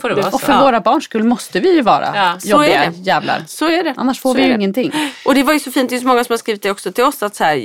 Får 0.01 0.09
det 0.09 0.15
vara 0.15 0.27
Och 0.29 0.41
för 0.41 0.53
Ja. 0.53 0.63
våra 0.63 0.79
barns 0.81 1.03
skull 1.03 1.23
måste 1.23 1.59
vi 1.59 1.75
ju 1.75 1.81
vara 1.81 2.11
Ja, 2.15 2.39
så 2.39 2.47
jobbiga 2.49 2.83
är 2.83 2.89
det. 2.91 2.97
jävlar. 2.97 3.43
Så 3.47 3.65
är 3.69 3.83
det. 3.83 3.93
Annars 3.97 4.19
får 4.21 4.29
Så 4.33 4.37
vi 4.37 4.43
ju 4.47 4.53
ingenting. 4.53 4.93
Och 5.25 5.35
det 5.35 5.43
var 5.43 5.53
ju 5.53 5.59
så 5.59 5.71
fint, 5.71 5.89
det 5.89 5.95
är 5.95 5.99
så 5.99 6.07
många 6.07 6.23
som 6.23 6.33
har 6.33 6.37
skrivit 6.37 6.61
det 6.61 6.71
också 6.71 6.91
till 6.91 7.03
oss, 7.03 7.23
att 7.23 7.35
så 7.35 7.43
här, 7.43 7.55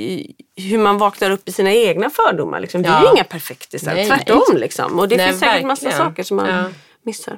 hur 0.55 0.77
man 0.77 0.97
vaknar 0.97 1.31
upp 1.31 1.49
i 1.49 1.51
sina 1.51 1.71
egna 1.73 2.09
fördomar. 2.09 2.59
Liksom. 2.59 2.81
Vi 2.81 2.87
är 2.89 3.01
ju 3.01 3.07
inga 3.15 3.23
perfektisar, 3.23 3.93
Nej, 3.93 4.07
tvärtom. 4.07 4.41
nej. 4.51 4.59
Liksom. 4.59 4.99
Och 4.99 5.07
det 5.07 5.17
Nej, 5.17 5.27
finns 5.27 5.39
säkert 5.39 5.65
massa 5.65 5.85
verkligen. 5.85 6.07
saker 6.09 6.23
som 6.23 6.37
man 6.37 6.49
Ja. 6.49 6.63
missar. 7.05 7.37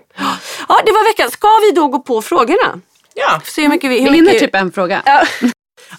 Ja, 0.68 0.80
det 0.86 0.92
var 0.92 1.10
veckan. 1.10 1.32
Ska 1.32 1.48
vi 1.48 1.72
då 1.72 1.88
gå 1.88 2.00
på 2.00 2.22
frågorna? 2.22 2.80
Ja. 3.14 3.42
Se 3.44 3.62
hur 3.62 3.70
mycket 3.70 3.92
vi... 3.92 4.00
Hur 4.02 4.10
Vi 4.10 4.16
hinner 4.16 4.32
mycket... 4.34 4.42
typ 4.42 4.56
en 4.56 4.72
fråga. 4.72 5.02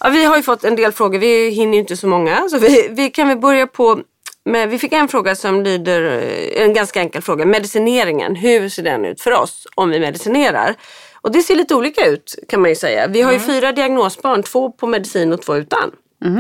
Ja, 0.00 0.08
vi 0.08 0.24
har 0.24 0.36
ju 0.36 0.42
fått 0.42 0.64
en 0.64 0.76
del 0.76 0.92
frågor. 0.92 1.18
Vi 1.18 1.50
hinner 1.50 1.74
ju 1.74 1.80
inte 1.80 1.96
så 1.96 2.06
många. 2.06 2.48
Så 2.50 2.58
vi, 2.58 2.88
vi 2.90 3.10
kan 3.10 3.28
väl 3.28 3.38
börja 3.38 3.66
på 3.66 4.00
med, 4.44 4.68
vi 4.68 4.78
fick 4.78 4.92
en 4.92 5.08
fråga 5.08 5.34
som 5.34 5.62
lyder, 5.62 6.02
eh, 6.02 6.62
en 6.64 6.74
ganska 6.74 7.00
enkel 7.00 7.22
fråga. 7.22 7.46
Medicineringen, 7.46 8.36
hur 8.36 8.68
ser 8.68 8.82
den 8.82 9.04
ut 9.04 9.20
för 9.20 9.32
oss 9.32 9.66
om 9.74 9.90
vi 9.90 10.00
medicinerar? 10.00 10.74
Och 11.22 11.32
det 11.32 11.42
ser 11.42 11.54
lite 11.56 11.74
olika 11.74 12.06
ut 12.06 12.38
kan 12.48 12.60
man 12.60 12.70
ju 12.70 12.76
säga. 12.76 13.06
Vi 13.06 13.22
har 13.22 13.32
ju 13.32 13.38
fyra 13.40 13.72
diagnosbarn, 13.72 14.42
två 14.42 14.70
på 14.72 14.86
medicin 14.86 15.32
och 15.32 15.42
två 15.42 15.56
utan. 15.56 15.90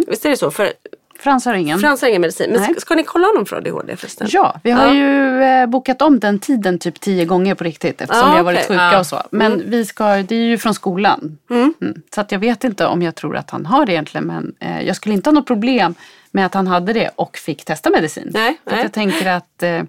Visst 0.06 0.24
är 0.26 0.30
det 0.30 0.36
så? 0.36 0.50
För 0.50 0.72
Frans 1.20 1.44
har 1.44 1.54
ingen. 1.54 1.78
Frans 1.80 2.00
har 2.02 2.08
ingen 2.08 2.20
medicin. 2.20 2.50
Men 2.50 2.60
Nej. 2.60 2.70
ska, 2.70 2.80
ska 2.80 2.94
ni 2.94 3.04
kolla 3.04 3.26
honom 3.26 3.46
för 3.46 3.56
ADHD 3.56 3.96
förresten? 3.96 4.28
Ja, 4.30 4.60
vi 4.64 4.70
har 4.70 4.86
Ja. 4.86 4.94
ju 4.94 5.42
eh, 5.42 5.66
bokat 5.66 6.02
om 6.02 6.20
den 6.20 6.38
tiden 6.38 6.78
typ 6.78 7.00
tio 7.00 7.24
gånger 7.24 7.54
på 7.54 7.64
riktigt 7.64 8.00
eftersom 8.00 8.26
Ja, 8.28 8.30
vi 8.30 8.36
har 8.36 8.44
varit 8.44 8.66
sjuka 8.68 8.74
Ja. 8.92 8.98
och 8.98 9.06
så. 9.06 9.22
Men 9.30 9.70
vi 9.70 9.84
ska, 9.84 10.04
det 10.04 10.34
är 10.34 10.44
ju 10.44 10.58
från 10.58 10.74
skolan. 10.74 11.38
Mm. 11.50 11.74
Så 12.14 12.20
att 12.20 12.32
jag 12.32 12.38
vet 12.38 12.64
inte 12.64 12.86
om 12.86 13.02
jag 13.02 13.14
tror 13.14 13.36
att 13.36 13.50
han 13.50 13.66
har 13.66 13.86
det 13.86 13.92
egentligen 13.92 14.26
men 14.26 14.54
eh, 14.60 14.82
jag 14.82 14.96
skulle 14.96 15.14
inte 15.14 15.30
ha 15.30 15.34
något 15.34 15.46
problem 15.46 15.94
med 16.30 16.46
att 16.46 16.54
han 16.54 16.66
hade 16.66 16.92
det 16.92 17.10
och 17.16 17.36
fick 17.36 17.64
testa 17.64 17.90
medicin. 17.90 18.30
Nej, 18.34 18.60
att 18.64 18.72
nej. 18.72 18.82
jag 18.82 18.92
tänker 18.92 19.26
att 19.30 19.62
eh, 19.62 19.82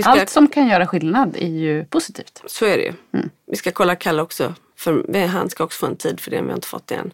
ska- 0.00 0.10
allt 0.10 0.30
som 0.30 0.48
kan 0.48 0.68
göra 0.68 0.86
skillnad 0.86 1.36
är 1.38 1.48
ju 1.48 1.84
positivt. 1.84 2.42
Så 2.46 2.64
är 2.66 2.76
det 2.76 2.82
ju. 2.82 2.92
Vi 3.50 3.56
ska 3.56 3.70
kolla 3.70 3.96
Kalle 3.96 4.22
också. 4.22 4.54
För 4.78 5.26
han 5.26 5.50
ska 5.50 5.64
också 5.64 5.78
få 5.78 5.86
en 5.86 5.96
tid 5.96 6.20
för 6.20 6.30
det, 6.30 6.36
men 6.36 6.44
vi 6.46 6.50
har 6.50 6.56
inte 6.56 6.68
fått 6.68 6.86
det 6.86 6.94
än. 6.94 7.10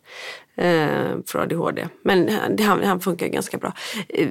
Eh, 0.61 1.16
för 1.26 1.38
ADHD. 1.38 1.88
Men 2.04 2.30
det- 2.56 2.62
han, 2.62 2.82
han 2.84 3.00
funkar 3.00 3.26
ganska 3.26 3.58
bra. 3.58 3.72
Eh, 4.08 4.28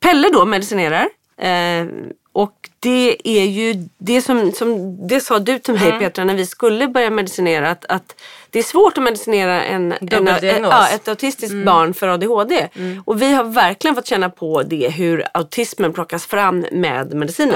Pelle 0.00 0.28
då 0.32 0.44
medicinerar. 0.44 1.08
Eh, 1.38 1.86
och 2.34 2.70
det 2.80 3.28
är 3.28 3.44
ju 3.44 3.88
det 3.98 4.22
som, 4.22 4.52
som 4.52 4.96
det 5.08 5.20
sa 5.20 5.38
du 5.38 5.58
till 5.58 5.74
mig 5.74 5.90
Petra 5.98 6.24
när 6.24 6.34
vi 6.34 6.46
skulle 6.46 6.88
börja 6.88 7.10
medicinera. 7.10 7.70
Att, 7.70 7.84
att 7.84 8.20
det 8.50 8.58
är 8.58 8.62
svårt 8.62 8.98
att 8.98 9.04
medicinera 9.04 9.64
en, 9.64 9.94
en, 10.56 10.62
ja, 10.70 10.88
ett 10.88 11.08
autistiskt 11.08 11.54
barn 11.64 11.94
för 11.94 12.08
ADHD. 12.08 12.68
Och 13.04 13.22
vi 13.22 13.32
har 13.32 13.44
verkligen 13.44 13.94
fått 13.94 14.06
känna 14.06 14.30
på 14.30 14.62
det 14.62 14.88
hur 14.88 15.24
autismen 15.34 15.92
plockas 15.92 16.26
fram 16.26 16.64
med 16.72 17.14
medicinen. 17.14 17.54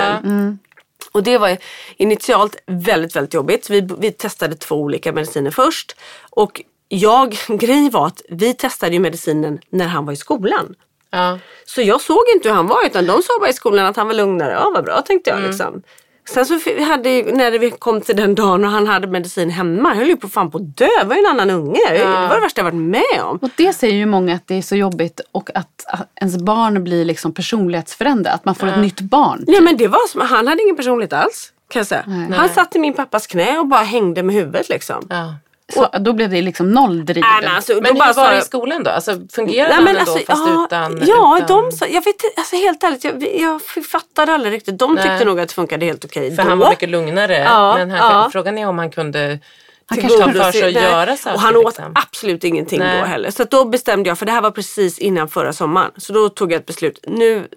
Och 1.13 1.23
det 1.23 1.39
var 1.39 1.57
initialt 1.97 2.57
väldigt, 2.67 3.17
väldigt 3.17 3.35
jobbigt. 3.35 3.71
Vi, 3.71 3.89
vi 3.99 4.13
testade 4.13 4.55
två 4.57 4.75
olika 4.77 5.13
mediciner 5.13 5.51
först. 5.51 5.97
Och 6.31 6.63
jag, 6.89 7.37
grejen 7.49 7.91
var 7.91 8.07
att 8.07 8.23
vi 8.29 8.55
testade 8.55 8.93
ju 8.93 9.01
medicinen 9.01 9.59
när 9.71 9.87
han 9.87 10.07
var 10.07 10.13
i 10.13 10.17
skolan. 10.17 10.75
Ja. 11.11 11.39
Så 11.67 11.83
jag 11.83 12.01
såg 12.01 12.23
inte 12.35 12.49
hur 12.49 12.57
han 12.57 12.67
var 12.67 12.87
utan 12.87 13.07
de 13.07 13.23
sa 13.23 13.33
bara 13.41 13.51
i 13.51 13.53
skolan 13.53 13.87
att 13.87 13.97
han 13.97 14.07
var 14.07 14.15
lugnare. 14.15 14.53
Ja 14.53 14.71
vad 14.75 14.85
bra 14.85 15.03
tänkte 15.03 15.31
jag 15.31 15.43
liksom. 15.43 15.83
Sen 16.29 16.47
så 16.47 16.55
hade 16.83 17.23
när 17.23 17.59
vi 17.59 17.71
kom 17.71 18.01
till 18.01 18.17
den 18.17 18.35
dagen 18.35 18.65
och 18.65 18.71
han 18.71 18.87
hade 18.87 19.07
medicin 19.07 19.51
hemma, 19.51 19.89
jag 19.89 19.97
höll 19.97 20.09
ju 20.09 20.17
på 20.17 20.29
fan 20.29 20.51
på 20.51 20.59
att 20.59 20.77
dö. 20.77 20.89
Det 21.01 21.07
var 21.07 21.15
ju 21.17 21.21
en 21.21 21.27
annan 21.27 21.51
unge. 21.51 21.81
Det 21.91 22.05
var 22.05 22.35
det 22.35 22.41
värsta 22.41 22.61
jag 22.61 22.65
varit 22.65 22.75
med 22.75 23.23
om. 23.23 23.39
Och 23.43 23.51
det 23.57 23.73
säger 23.73 23.95
ju 23.95 24.07
många 24.07 24.35
att 24.35 24.47
det 24.47 24.55
är 24.55 24.63
så 24.63 24.77
jobbigt 24.77 25.21
och 25.33 25.51
att, 25.55 25.85
att 25.87 26.09
ens 26.21 26.37
barn 26.37 26.85
blir 26.85 27.05
liksom 27.05 27.35
personlighetsförändrat. 27.35 28.35
Att 28.35 28.45
man 28.45 28.55
får 28.55 28.67
ett 28.67 28.79
nytt 28.79 29.01
barn. 29.01 29.45
Nej 29.47 29.61
men 29.61 29.77
det 29.77 29.89
var 29.89 30.09
som, 30.09 30.21
han 30.21 30.47
hade 30.49 30.63
ingen 30.63 30.77
personlighet 30.77 31.13
alls. 31.13 31.53
Kan 31.69 31.81
jag 31.81 31.87
säga. 31.87 32.05
Han 32.37 32.49
satt 32.49 32.77
i 32.77 32.79
min 32.79 32.95
pappas 32.95 33.27
knä 33.27 33.59
och 33.59 33.67
bara 33.67 33.83
hängde 33.83 34.23
med 34.23 34.35
huvudet 34.35 34.69
liksom. 34.69 35.07
Ja. 35.11 35.35
Så, 35.75 35.89
då 36.01 36.13
blev 36.13 36.31
det 36.31 36.43
liksom 36.43 36.71
noll 36.71 37.05
driv. 37.05 37.25
Alltså, 37.25 37.73
Men 37.75 37.83
då 37.83 37.89
hur 37.89 37.99
bara 37.99 38.13
var 38.13 38.31
det 38.31 38.39
i 38.39 38.41
skolan 38.41 38.83
då? 38.83 38.91
Alltså, 38.91 39.21
fungerade 39.33 39.75
Nej, 39.75 39.85
men 39.85 39.97
ändå 39.97 40.13
alltså, 40.13 40.27
fast 40.27 40.47
ja, 40.47 40.65
utan... 40.67 41.03
Ja, 41.07 41.39
utan... 41.39 41.71
de 41.71 41.73
sa, 41.73 41.87
jag 41.87 42.01
vet 42.01 42.07
inte, 42.07 42.27
alltså 42.37 42.57
helt 42.57 42.85
ärligt, 42.85 43.05
jag, 43.05 43.41
jag 43.41 43.63
fattade 43.87 44.35
aldrig 44.35 44.53
riktigt. 44.53 44.79
De 44.79 44.97
tyckte 44.97 45.15
Nej. 45.15 45.25
nog 45.25 45.41
att 45.41 45.49
det 45.49 45.55
funkade 45.55 45.87
helt 45.87 46.05
okej 46.05 46.37
För 46.37 46.43
då. 46.43 46.49
han 46.49 46.59
var 46.59 46.71
mycket 46.71 46.89
lugnare. 46.89 47.37
Ja, 47.37 47.75
men 47.77 47.91
han, 47.91 47.99
ja. 47.99 48.29
frågan 48.33 48.59
är 48.59 48.67
om 48.67 48.79
han 48.79 48.91
kunde 48.91 49.39
Han 49.87 49.99
ta 49.99 50.09
kanske 50.09 50.33
för 50.33 50.53
sig 50.53 50.77
att 50.77 50.83
göra 50.83 51.17
saker. 51.17 51.35
Och 51.35 51.41
han 51.41 51.57
åt 51.57 51.65
liksom. 51.65 51.93
absolut 51.95 52.45
ingenting 52.45 52.79
Nej. 52.79 53.01
då 53.01 53.07
heller. 53.07 53.31
Så 53.31 53.43
att 53.43 53.51
då 53.51 53.65
bestämde 53.65 54.09
jag, 54.09 54.19
för 54.19 54.27
det 54.27 54.33
här 54.33 54.41
var 54.41 54.51
precis 54.51 54.99
innan 54.99 55.29
förra 55.29 55.53
sommaren. 55.53 55.91
Så 55.97 56.13
då 56.13 56.29
tog 56.29 56.53
jag 56.53 56.61
ett 56.61 56.67
beslut. 56.67 57.05
Nu, 57.07 57.49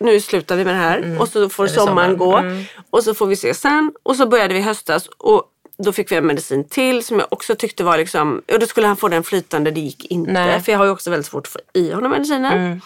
nu 0.00 0.20
slutar 0.20 0.56
vi 0.56 0.64
med 0.64 0.74
det 0.74 0.78
här 0.78 1.16
och 1.20 1.28
så 1.28 1.48
får 1.48 1.66
sommaren 1.66 2.16
sommaren. 2.18 2.56
gå. 2.56 2.64
Och 2.90 3.04
så 3.04 3.14
får 3.14 3.26
vi 3.26 3.36
se 3.36 3.54
sen. 3.54 3.92
Och 4.02 4.16
så 4.16 4.26
började 4.26 4.54
vi 4.54 4.60
höstas. 4.60 5.08
Och 5.18 5.50
då 5.78 5.92
fick 5.92 6.12
vi 6.12 6.16
en 6.16 6.26
medicin 6.26 6.68
till 6.68 7.04
som 7.04 7.18
jag 7.18 7.26
också 7.30 7.54
tyckte 7.54 7.84
var 7.84 7.96
liksom, 7.98 8.42
och 8.52 8.58
då 8.58 8.66
skulle 8.66 8.86
han 8.86 8.96
få 8.96 9.08
den 9.08 9.22
flytande, 9.24 9.70
det 9.70 9.80
gick 9.80 10.04
inte. 10.04 10.32
Nej. 10.32 10.60
För 10.62 10.72
jag 10.72 10.78
har 10.78 10.84
ju 10.84 10.90
också 10.90 11.10
väldigt 11.10 11.26
svårt 11.26 11.46
att 11.46 11.52
få 11.52 11.58
i 11.72 11.92
honom 11.92 12.10
medicinen. 12.10 12.80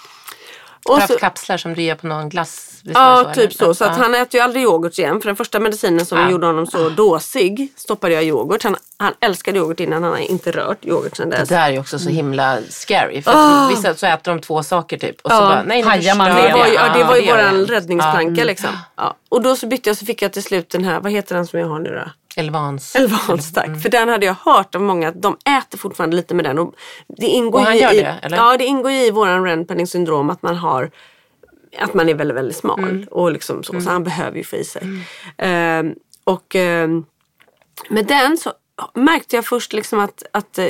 Har 0.85 0.95
Och 0.95 1.03
så, 1.03 1.13
haft 1.13 1.21
kapslar 1.21 1.57
som 1.57 1.75
du 1.75 1.83
ger 1.83 1.95
på 1.95 2.07
någon 2.07 2.29
glass? 2.29 2.81
Det 2.83 2.93
Ja, 2.95 3.21
eller? 3.21 3.35
typ 3.35 3.53
så. 3.53 3.75
Så 3.75 3.85
att 3.85 3.97
Ja. 3.97 4.03
han 4.03 4.15
äter 4.15 4.39
ju 4.39 4.45
aldrig 4.45 4.63
yoghurt 4.63 4.99
igen. 4.99 5.21
För 5.21 5.27
den 5.29 5.37
första 5.37 5.61
medicinen 5.61 6.07
som 6.07 6.19
Ja. 6.19 6.31
gjorde 6.31 6.47
honom 6.47 6.67
så 6.67 6.89
dåsig 6.89 7.73
stoppade 7.77 8.15
jag 8.15 8.25
yoghurt. 8.25 8.63
Han, 8.65 8.77
han 8.97 9.13
älskade 9.21 9.59
yoghurt 9.59 9.81
innan, 9.81 10.03
han 10.03 10.13
har 10.13 10.19
inte 10.19 10.51
rört 10.51 10.85
yoghurt 10.87 11.17
sedan 11.17 11.31
Det 11.31 11.37
dess. 11.37 11.49
där 11.49 11.59
är 11.61 11.71
ju 11.71 11.79
också 11.81 11.99
så 11.99 12.09
himla 12.09 12.59
scary. 12.69 13.23
För 13.23 13.31
att 13.31 13.71
vissa 13.73 13.95
så 13.95 14.07
äter 14.07 14.33
de 14.33 14.41
två 14.41 14.63
saker 14.63 14.99
typ. 14.99 15.21
Och 15.23 15.31
så 15.31 15.37
Ja. 15.37 15.41
bara, 15.41 15.63
nej 15.63 15.83
nu 15.83 15.89
Hajar 15.89 16.15
man 16.15 16.27
Det 16.37 16.43
det? 16.43 16.53
var 16.53 16.67
ju, 16.67 16.73
ja, 16.75 16.93
det 16.99 17.05
var 17.05 17.17
ju 17.17 17.23
gör 17.27 17.37
våran 17.37 17.67
räddningsplanka 17.67 18.45
liksom. 18.45 18.71
Ja. 18.97 19.17
Och 19.29 19.43
då 19.43 19.57
så 19.57 19.67
bytte 19.67 19.91
jag 19.91 19.97
så 19.97 20.07
fick 20.07 20.23
jag 20.23 20.33
till 20.33 20.43
slut 20.43 20.71
den 20.71 20.85
här, 20.85 21.01
vad 21.01 21.13
heter 21.13 21.35
den 21.35 21.47
som 21.47 21.61
jag 21.61 21.67
har 21.69 21.79
nu 21.79 21.91
då? 21.91 22.11
Elvans. 22.39 22.97
Elvans 22.97 23.53
tack. 23.53 23.83
För 23.83 23.89
den 23.89 24.09
hade 24.09 24.27
jag 24.27 24.35
hört 24.35 24.75
av 24.75 24.83
många 24.83 25.09
att 25.09 25.23
de 25.23 25.37
äter 25.59 25.79
fortfarande 25.79 26.17
lite 26.17 26.35
med 26.35 26.45
den. 26.45 26.59
Och 26.59 26.75
det 27.07 27.27
ingår 27.27 27.59
Och 27.59 27.65
han 27.65 27.75
ju 27.75 27.83
gör 27.83 27.95
i, 27.95 27.97
det, 27.97 28.19
eller? 28.23 28.37
Ja 28.37 28.57
det 28.57 28.65
ingår 28.65 28.91
i 28.91 29.11
våran 29.11 29.45
Renpenning 29.45 29.87
syndrom 29.87 30.31
att 30.31 30.43
man 30.43 30.57
har 30.57 30.91
att 31.79 31.95
man 31.95 32.09
är 32.09 32.15
väldigt, 32.15 32.37
väldigt 32.37 32.57
smal. 32.57 32.79
Mm. 32.79 33.07
Och 33.11 33.33
liksom 33.33 33.63
så, 33.63 33.81
så 33.81 33.91
han 33.91 34.05
behöver 34.05 34.37
ju 34.37 34.45
få 34.45 34.57
i 34.57 34.65
sig. 34.65 34.83
Ehm, 35.39 35.95
och 36.25 36.55
ehm, 36.55 37.05
med 37.89 38.07
den 38.07 38.39
så 38.39 38.53
märkte 38.95 39.37
jag 39.37 39.47
först 39.47 39.73
liksom 39.73 40.01
att, 40.01 40.23
att, 40.33 40.59
eh, 40.59 40.67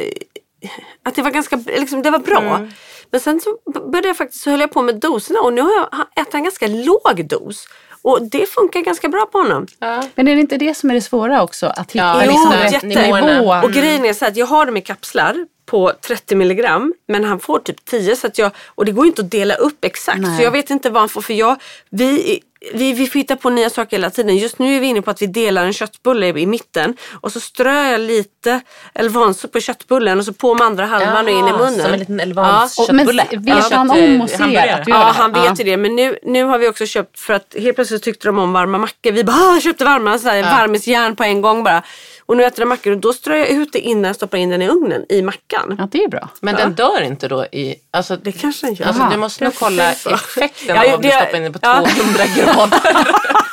att 1.02 1.14
det 1.14 1.22
var 1.22 1.30
ganska 1.30 1.56
liksom, 1.66 2.02
det 2.02 2.10
var 2.10 2.18
bra. 2.18 2.56
Mm. 2.56 2.70
Men 3.10 3.20
sen 3.20 3.40
så 3.40 3.58
började 3.80 4.08
jag 4.08 4.16
faktiskt, 4.16 4.42
så 4.42 4.50
höll 4.50 4.60
jag 4.60 4.72
på 4.72 4.82
med 4.82 5.00
doserna 5.00 5.40
och 5.40 5.52
nu 5.52 5.60
har 5.60 5.72
jag 5.72 6.06
ätit 6.16 6.34
en 6.34 6.44
ganska 6.44 6.66
låg 6.66 7.28
dos. 7.28 7.68
Och 8.03 8.22
det 8.22 8.46
funkar 8.46 8.80
ganska 8.80 9.09
bra 9.09 9.26
på 9.32 9.38
honom. 9.38 9.66
Men 10.14 10.28
är 10.28 10.34
det 10.34 10.40
inte 10.40 10.57
det 10.57 10.74
som 10.74 10.90
är 10.90 10.94
det 10.94 11.01
svåra 11.01 11.42
också? 11.42 11.66
Att 11.66 11.92
hitta 11.92 12.05
Ja, 12.05 12.20
liksom 12.20 12.53
jo, 12.55 12.62
rätt 12.64 12.72
jätte. 12.72 12.86
nivå? 12.86 13.55
Och 13.64 13.72
grejen 13.72 14.05
är 14.05 14.12
så 14.12 14.26
att 14.26 14.36
jag 14.36 14.46
har 14.46 14.66
dem 14.66 14.76
i 14.76 14.80
kapslar 14.80 15.46
på 15.66 15.92
30 16.07 16.34
milligram 16.36 16.94
men 17.09 17.24
han 17.24 17.40
får 17.40 17.59
typ 17.59 17.84
10 17.84 18.16
så 18.16 18.26
att 18.26 18.38
jag, 18.38 18.51
och 18.66 18.84
det 18.84 18.92
går 18.92 19.05
ju 19.05 19.09
inte 19.09 19.22
att 19.22 19.30
dela 19.30 19.55
upp 19.55 19.84
exakt 19.84 20.18
Nej. 20.20 20.36
så 20.36 20.42
jag 20.42 20.51
vet 20.51 20.70
inte 20.70 20.90
vad 20.90 21.03
han 21.03 21.09
får 21.09 21.20
för 21.22 21.34
jag, 21.34 21.57
vi, 21.90 22.40
vi, 22.74 22.92
vi 22.92 23.06
får 23.06 23.18
hitta 23.18 23.36
på 23.36 23.50
nya 23.50 23.70
saker 23.70 23.96
hela 23.96 24.11
tiden. 24.11 24.36
Just 24.36 24.59
nu 24.59 24.76
är 24.76 24.80
vi 24.80 24.86
inne 24.86 25.02
på 25.02 25.11
att 25.11 25.22
vi 25.22 25.26
delar 25.26 25.64
en 25.64 25.72
köttbulle 25.72 26.26
i 26.28 26.46
mitten 26.46 26.96
och 27.20 27.32
så 27.32 27.40
strör 27.40 27.84
jag 27.90 28.00
lite 28.00 28.61
Elvanso 28.94 29.48
på 29.48 29.61
köttbullen 29.61 30.18
och 30.18 30.24
så 30.24 30.32
på 30.32 30.54
med 30.54 30.66
andra 30.66 30.86
halvan 30.86 31.24
och 31.24 31.30
in 31.30 31.48
i 31.48 31.52
munnen. 31.52 31.82
Som 31.82 31.92
en 31.92 31.98
liten 31.98 32.20
Elvans 32.20 32.78
Och- 32.78 32.94
men 32.94 33.06
köttbulle. 33.06 33.26
vet 33.54 33.72
han 33.72 33.90
om 33.90 34.20
och 34.20 34.30
ser 34.30 34.42
att 34.74 34.84
du 34.84 34.90
Ja, 34.90 34.98
det? 34.98 35.12
han 35.16 35.32
vet 35.32 35.61
ju 35.61 35.64
det. 35.64 35.76
Men 35.76 35.96
nu, 35.96 36.18
nu 36.22 36.44
har 36.44 36.59
vi 36.59 36.68
också 36.68 36.86
köpt, 36.86 37.18
för 37.20 37.34
att 37.34 37.54
helt 37.59 37.74
plötsligt 37.74 38.02
tyckte 38.02 38.28
de 38.28 38.38
om 38.38 38.52
varma 38.52 38.78
mackor. 38.78 39.12
Vi 39.12 39.24
bara, 39.24 39.36
"Ah, 39.36 39.61
köpte 39.61 39.84
varma, 39.84 40.18
så 40.18 40.28
här, 40.28 40.42
varmisjärn 40.42 41.16
på 41.16 41.24
en 41.24 41.40
gång 41.42 41.64
bara. 41.64 41.82
Och 42.29 42.37
nu 42.37 42.45
äter 42.45 42.61
de 42.62 42.68
mackor 42.68 42.93
och 42.93 42.99
då 42.99 43.12
strör 43.12 43.35
jag 43.37 43.49
ut 43.49 43.72
det 43.72 43.79
innan 43.81 44.05
jag 44.05 44.16
stoppar 44.16 44.39
in 44.39 44.51
den 44.51 44.62
i 44.62 44.68
ugnen, 44.68 45.05
i 45.09 45.22
mackan. 45.22 45.74
Ja, 45.79 45.89
det 45.93 46.05
är 46.05 46.09
bra. 46.09 46.29
Men 46.41 46.55
den 46.55 46.74
dör 46.74 47.01
inte 47.03 47.29
då 47.29 47.45
i... 47.45 47.74
Alltså, 47.91 48.16
Det 48.16 48.33
kanske 48.33 48.66
den 48.66 48.74
gör. 48.74 48.87
alltså, 48.87 49.09
du 49.11 49.16
måste 49.16 49.45
nog 49.45 49.55
kolla 49.59 49.91
effekten 49.93 50.76
Ja, 50.76 50.95
om 50.97 51.03
det- 51.03 51.09
du 51.09 51.12
stoppar 51.14 51.37
in 51.37 51.43
den 51.43 51.53
på 51.53 51.59
ja. 51.62 51.85
200 51.97 52.24
grader. 52.37 53.09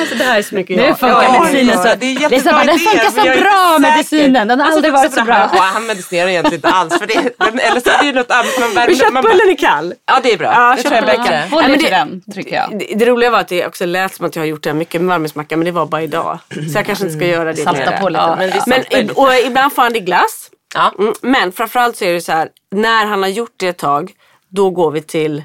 Alltså 0.00 0.14
det 0.14 0.24
här 0.24 0.38
är 0.38 0.42
så 0.42 0.54
mycket 0.54 0.76
Nu 0.76 0.82
funkar 0.94 1.22
Ja, 1.22 1.40
medicinen 1.42 1.76
så. 1.76 1.82
Det 1.98 2.06
är 2.06 2.32
är 2.32 2.52
bara, 2.52 2.64
den 2.64 2.78
funkar 2.78 3.10
så 3.10 3.40
bra 3.42 3.78
medicinen. 3.78 4.48
Den 4.48 4.60
har 4.60 4.72
aldrig 4.72 4.92
varit 4.92 5.12
så 5.12 5.22
bra. 5.24 5.34
Han, 5.34 5.58
han 5.58 5.86
medicinerar 5.86 6.28
egentligen 6.28 6.54
inte 6.58 6.68
alls. 6.68 6.98
För 6.98 7.06
det, 7.06 7.14
eller 7.66 7.80
så 7.80 7.90
är 7.90 7.98
det 8.00 8.06
ju 8.06 8.12
något 8.12 8.30
annat. 8.30 8.46
Man 8.60 8.74
man 8.74 8.94
köttbullen 8.94 9.50
är 9.50 9.56
kall. 9.56 9.94
ja 10.06 10.20
det 10.22 10.32
är 10.32 10.38
bra. 10.38 10.52
Ja, 10.54 10.74
det 10.76 10.82
tror 10.82 10.94
jag 10.94 11.08
är 11.08 11.14
kan- 11.14 11.50
Håll 11.50 11.62
Ja, 11.62 11.68
dig 11.68 11.68
men 11.68 11.78
till 11.78 11.90
det- 11.90 11.96
den, 11.96 12.22
tycker 12.34 12.56
jag. 12.56 12.78
Det, 12.78 12.94
det 12.94 13.04
roliga 13.06 13.30
var 13.30 13.38
att 13.38 13.48
det 13.48 13.66
också 13.66 13.86
lät 13.86 14.14
som 14.14 14.26
att 14.26 14.36
jag 14.36 14.42
har 14.42 14.46
gjort 14.46 14.62
det 14.62 14.74
mycket 14.74 15.00
med 15.00 15.08
varmismacka 15.08 15.56
men 15.56 15.64
det 15.64 15.72
var 15.72 15.86
bara 15.86 16.02
idag. 16.02 16.38
Så 16.72 16.78
jag 16.78 16.86
kanske 16.86 17.04
inte 17.04 17.16
ska 17.16 17.26
göra 17.26 17.52
det 17.52 17.56
Salta 17.62 17.92
på 18.00 18.08
lite. 18.08 18.62
Men 18.66 18.84
Men, 18.92 19.10
och 19.10 19.34
ibland 19.46 19.72
får 19.74 19.82
han 19.82 19.92
det 19.92 19.98
i 19.98 20.02
glass. 20.02 20.50
Ja. 20.74 20.92
Mm, 20.98 21.14
men 21.22 21.52
framförallt 21.52 21.96
så 21.96 22.04
är 22.04 22.12
det 22.12 22.20
så 22.20 22.32
här, 22.32 22.48
när 22.74 23.06
han 23.06 23.22
har 23.22 23.28
gjort 23.30 23.54
det 23.56 23.68
ett 23.68 23.78
tag, 23.78 24.10
då 24.48 24.70
går 24.70 24.90
vi 24.90 25.02
till 25.02 25.44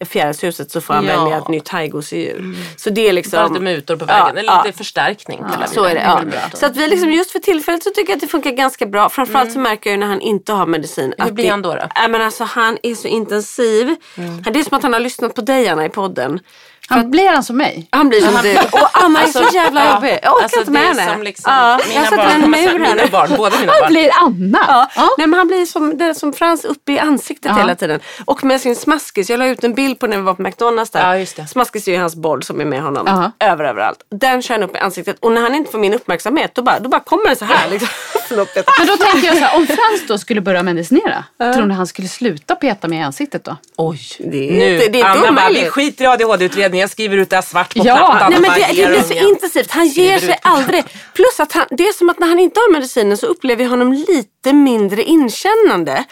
Fjärilshuset 0.00 0.70
så 0.70 0.80
får 0.80 0.94
han 0.94 1.04
Ja. 1.06 1.24
välja 1.24 1.38
ett 1.38 1.48
nytt 1.48 1.68
haigossedjur. 1.68 2.54
Så 2.76 2.90
det 2.90 3.08
är 3.08 3.12
liksom... 3.12 3.36
Bara 3.36 3.48
lite 3.48 3.60
mutor 3.60 3.96
på 3.96 4.04
vägen. 4.04 4.22
Ja, 4.34 4.40
eller 4.40 4.52
ja. 4.52 4.62
lite 4.64 4.78
förstärkning. 4.78 5.44
vi 5.60 5.74
Så 5.74 5.84
är 5.84 5.94
det, 5.94 6.00
ja. 6.00 6.20
Så 6.54 6.66
att 6.66 6.76
vi 6.76 6.88
liksom 6.88 7.12
just 7.12 7.30
för 7.30 7.38
tillfället 7.38 7.82
så 7.82 7.90
tycker 7.90 8.10
jag 8.10 8.16
att 8.16 8.20
det 8.20 8.28
funkar 8.28 8.50
ganska 8.50 8.86
bra. 8.86 9.08
Framförallt 9.08 9.52
så 9.52 9.58
märker 9.58 9.90
jag 9.90 9.94
ju 9.94 10.00
när 10.00 10.06
han 10.06 10.20
inte 10.20 10.52
har 10.52 10.66
medicin. 10.66 11.14
Hur 11.18 11.24
att 11.24 11.32
blir 11.32 11.44
det, 11.44 11.50
han 11.50 11.62
då, 11.62 11.74
då? 11.74 12.08
Men 12.08 12.22
alltså, 12.22 12.44
han 12.44 12.78
är 12.82 12.94
så 12.94 13.08
intensiv. 13.08 13.96
Det 14.44 14.60
är 14.60 14.64
som 14.64 14.76
att 14.76 14.82
han 14.82 14.92
har 14.92 15.00
lyssnat 15.00 15.34
på 15.34 15.40
dig 15.40 15.68
Anna 15.68 15.84
i 15.84 15.88
podden. 15.88 16.40
Han 16.88 17.10
blir 17.10 17.28
han 17.28 17.44
som 17.44 17.56
mig? 17.56 17.88
Han 17.90 18.08
blir 18.08 18.20
som 18.20 18.38
du. 18.42 18.56
Och 18.58 18.88
Anna 18.92 19.22
är 19.22 19.26
så 19.26 19.38
Alltså, 19.38 19.54
jävla 19.54 19.84
ja. 19.84 19.94
jobbig. 19.94 20.18
Jag 20.22 20.32
orkar 20.34 20.42
Alltså, 20.42 20.58
inte 20.58 20.70
med 20.70 20.82
henne. 20.82 21.12
som 21.12 21.22
liksom 21.22 21.52
ja, 21.52 21.78
mina 21.88 22.04
jag 22.04 22.16
barn, 22.16 22.30
en 22.30 22.50
mur 22.50 22.72
mina 22.78 22.86
här. 23.02 23.08
barn, 23.08 23.30
båda 23.36 23.58
mina 23.60 23.72
Han 23.72 23.80
barn. 23.80 23.90
blir 23.92 24.10
Anna. 24.22 24.58
Ja. 24.68 24.88
Ja. 24.96 25.08
Nej, 25.18 25.26
men 25.26 25.38
han 25.38 25.46
blir 25.46 25.66
som, 25.66 25.98
det 25.98 26.14
som 26.14 26.32
Frans 26.32 26.64
uppe 26.64 26.92
i 26.92 26.98
ansiktet 26.98 27.52
Ja. 27.54 27.58
hela 27.60 27.74
tiden. 27.74 28.00
Och 28.24 28.44
med 28.44 28.60
sin 28.60 28.76
smaskis. 28.76 29.30
Jag 29.30 29.38
la 29.38 29.46
ut 29.46 29.64
en 29.64 29.74
bild 29.74 29.98
på 29.98 30.06
när 30.06 30.16
vi 30.16 30.22
var 30.22 30.34
på 30.34 30.42
McDonalds 30.42 30.90
där. 30.90 31.08
Ja, 31.08 31.18
just 31.18 31.36
det. 31.36 31.46
Smaskis 31.46 31.88
är 31.88 31.92
ju 31.92 31.98
hans 31.98 32.16
boll 32.16 32.42
som 32.42 32.60
är 32.60 32.64
med 32.64 32.82
honom. 32.82 33.30
Över, 33.40 33.64
överallt. 33.64 33.98
Den 34.10 34.42
kör 34.42 34.54
han 34.54 34.62
upp 34.62 34.76
i 34.76 34.78
ansiktet. 34.78 35.16
Och 35.20 35.32
när 35.32 35.40
han 35.42 35.54
inte 35.54 35.70
får 35.70 35.78
min 35.78 35.94
uppmärksamhet 35.94 36.50
då 36.54 36.62
bara, 36.62 36.78
då 36.78 36.88
bara 36.88 37.00
kommer 37.00 37.28
det 37.28 37.36
så 37.36 37.44
här. 37.44 37.70
Liksom. 37.70 37.88
Men 38.78 38.86
då 38.86 38.96
tänker 38.96 39.26
jag 39.28 39.36
så 39.36 39.44
här, 39.44 39.56
om 39.56 39.66
Frans 39.66 40.06
då 40.08 40.18
skulle 40.18 40.40
börja 40.40 40.62
medicinera, 40.62 41.24
tror 41.54 41.66
ni 41.66 41.74
han 41.74 41.86
skulle 41.86 42.08
sluta 42.08 42.54
peta 42.54 42.88
mig 42.88 42.98
i 42.98 43.02
ansiktet 43.02 43.44
då? 43.44 43.56
Oj, 43.76 43.98
Det 44.18 44.48
är 44.48 44.52
nu. 44.52 44.74
inte- 44.74 44.88
det 44.88 44.98
är 44.98 44.98
inte 44.98 45.08
Anna 45.08 45.20
bara, 45.20 45.30
omöjligt. 45.30 45.64
vi 45.66 45.70
skiter 45.70 46.04
i 46.04 46.06
ADHD-utredningen. 46.06 46.75
Jag 46.76 46.90
skriver 46.90 47.16
ut 47.16 47.30
det 47.30 47.36
här 47.36 47.42
svart 47.42 47.74
på 47.74 47.82
Ja, 47.86 47.96
plattan. 47.96 48.30
Nej, 48.30 48.40
men 48.40 48.50
det, 48.50 48.82
det 48.82 48.88
blir 48.88 49.02
så 49.02 49.12
ungen. 49.14 49.28
intensivt. 49.28 49.70
Han 49.70 49.86
ger 49.88 50.18
sig 50.18 50.38
aldrig. 50.42 50.84
Plus 51.14 51.40
att 51.40 51.52
han, 51.52 51.66
det 51.70 51.88
är 51.88 51.92
som 51.92 52.10
att 52.10 52.18
när 52.18 52.26
han 52.28 52.38
inte 52.38 52.60
har 52.60 52.72
medicinen 52.72 53.16
så 53.16 53.26
upplever 53.26 53.62
jag 53.62 53.70
honom 53.70 53.92
lite 53.92 54.52
mindre 54.52 55.02
inkännande. 55.02 56.04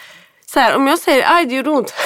Så 0.53 0.59
här, 0.59 0.75
om 0.75 0.87
jag 0.87 0.99
säger 0.99 1.33
aj 1.35 1.45
det 1.45 1.55
gjorde 1.55 1.69
ont. 1.69 1.93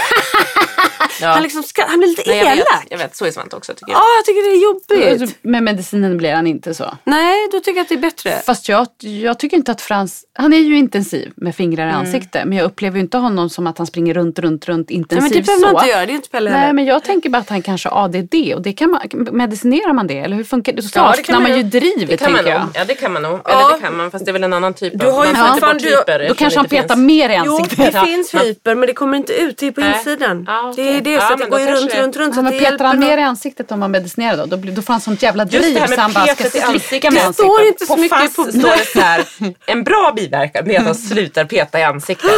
Ja. 1.21 1.27
Han, 1.27 1.43
liksom 1.43 1.63
ska, 1.63 1.83
han 1.87 1.99
blir 1.99 2.07
lite 2.09 2.23
Nej, 2.27 2.37
jag, 2.37 2.45
vet, 2.45 2.53
elak. 2.55 2.85
jag 2.89 2.97
vet, 2.97 3.15
så 3.15 3.25
är 3.25 3.31
Svante 3.31 3.55
också 3.55 3.73
tycker 3.73 3.91
Ja, 3.91 3.97
jag. 3.97 4.17
jag 4.19 4.25
tycker 4.25 4.49
det 4.49 4.55
är 4.57 4.63
jobbigt. 4.63 5.21
Alltså, 5.21 5.37
Med 5.41 5.63
medicinen 5.63 6.17
blir 6.17 6.33
han 6.33 6.47
inte 6.47 6.73
så. 6.73 6.97
Nej, 7.03 7.47
då 7.51 7.59
tycker 7.59 7.77
jag 7.77 7.81
att 7.83 7.89
det 7.89 7.95
är 7.95 7.99
bättre. 7.99 8.41
Fast 8.45 8.69
jag, 8.69 8.87
jag 8.99 9.39
tycker 9.39 9.57
inte 9.57 9.71
att 9.71 9.81
Frans, 9.81 10.23
han 10.33 10.53
är 10.53 10.57
ju 10.57 10.77
intensiv 10.77 11.31
med 11.35 11.55
fingrar 11.55 11.87
i 11.87 11.91
ansiktet. 11.91 12.45
Men 12.45 12.57
jag 12.57 12.65
upplever 12.65 12.95
ju 12.97 13.01
inte 13.01 13.17
honom 13.17 13.49
som 13.49 13.67
att 13.67 13.77
han 13.77 13.87
springer 13.87 14.13
runt, 14.13 14.39
runt, 14.39 14.67
runt 14.67 14.89
Nej, 14.89 14.97
intensiv 14.97 15.23
men 15.23 15.31
det 15.31 15.45
behöver 15.45 15.61
man 15.65 15.71
så. 15.71 15.77
inte 15.85 15.89
göra. 15.89 16.05
Det 16.05 16.11
är 16.11 16.15
inte 16.15 16.29
Pelle 16.29 16.49
Nej 16.49 16.59
heller. 16.59 16.73
men 16.73 16.85
jag 16.85 17.03
tänker 17.03 17.29
bara 17.29 17.37
att 17.37 17.49
han 17.49 17.61
kanske 17.61 17.89
har 17.89 18.03
ADD 18.05 18.35
och 18.55 18.61
det 18.61 18.73
kan 18.73 18.91
man, 18.91 19.01
medicinerar 19.31 19.93
man 19.93 20.07
det 20.07 20.19
eller 20.19 20.35
hur 20.35 20.43
funkar 20.43 20.73
det? 20.73 20.81
Då 20.81 20.87
Ja, 20.95 21.01
det 21.01 21.17
saknar 21.17 21.23
kan 21.23 21.43
man 21.43 21.51
man 21.51 21.57
ju 21.57 21.63
drivet 21.63 22.19
tänker 22.19 22.43
nog. 22.43 22.51
jag. 22.51 22.67
Ja, 22.73 22.85
det 22.85 22.95
kan 22.95 23.13
man 23.13 23.21
nog. 23.21 23.39
Ja. 23.45 23.51
Eller 23.67 23.75
det 23.77 23.81
kan 23.83 23.97
man, 23.97 24.11
fast 24.11 24.25
det 24.25 24.31
är 24.31 24.33
väl 24.33 24.43
en 24.43 24.53
annan 24.53 24.73
typ 24.73 24.93
Du 24.99 25.05
av... 25.05 25.13
har 25.13 25.25
ju 25.25 25.33
man 25.33 25.47
fortfarande- 25.51 25.83
bort 25.83 25.91
hyper 25.99 26.27
Då 26.29 26.33
kanske 26.35 26.59
han 26.59 26.67
petar 26.67 26.95
mer 26.95 27.29
i 27.29 27.41
Jo, 27.45 27.57
ansiktet. 27.57 27.93
det 27.93 28.05
finns 28.05 28.33
hyper 28.33 28.75
men 28.75 28.87
det 28.87 28.93
kommer 28.93 29.17
inte 29.17 29.33
ut. 29.33 29.57
Det 29.57 29.67
är 29.67 29.71
på 29.71 29.81
Nej. 29.81 29.93
insidan. 29.97 30.45
Det 30.75 30.97
är. 30.97 31.01
Det. 31.09 31.15
Ja, 31.15 31.27
Så 31.27 31.33
att 31.33 31.39
det 31.39 31.45
går 31.45 31.59
ju 31.59 31.67
runt, 31.67 31.95
runt, 31.95 32.15
runt. 32.17 32.35
Så 32.35 32.39
Ja, 32.39 32.43
men 32.43 32.59
petar 32.59 32.85
han 32.85 32.99
mer 32.99 33.17
i 33.17 33.21
ansiktet 33.21 33.71
om 33.71 33.79
man 33.79 33.91
medicinerar 33.91 34.37
då? 34.37 34.45
Då, 34.45 34.57
blir, 34.57 34.71
då 34.71 34.81
får 34.81 34.93
han 34.93 35.01
sånt 35.01 35.23
jävla 35.23 35.43
Just 35.43 35.53
det 35.53 35.59
driv 35.59 35.77
här 35.77 35.87
så 35.87 35.95
med 35.95 36.11
ska 36.11 36.25
petet 36.25 36.55
i 36.55 36.61
ansiktet. 36.61 37.11
Det 37.11 37.33
står 37.33 37.61
inte 37.67 37.85
så 37.85 37.95
På 37.95 38.01
mycket 38.01 38.35
på... 38.35 38.43
står 38.43 38.77
det 38.77 38.85
så 38.85 38.99
här, 38.99 39.25
en 39.65 39.83
bra 39.83 40.13
biverkan 40.15 40.65
det 40.65 40.75
är 40.75 40.79
att 40.79 40.85
man 40.85 40.95
slutar 40.95 41.45
peta 41.45 41.79
i 41.79 41.83
ansiktet. 41.83 42.31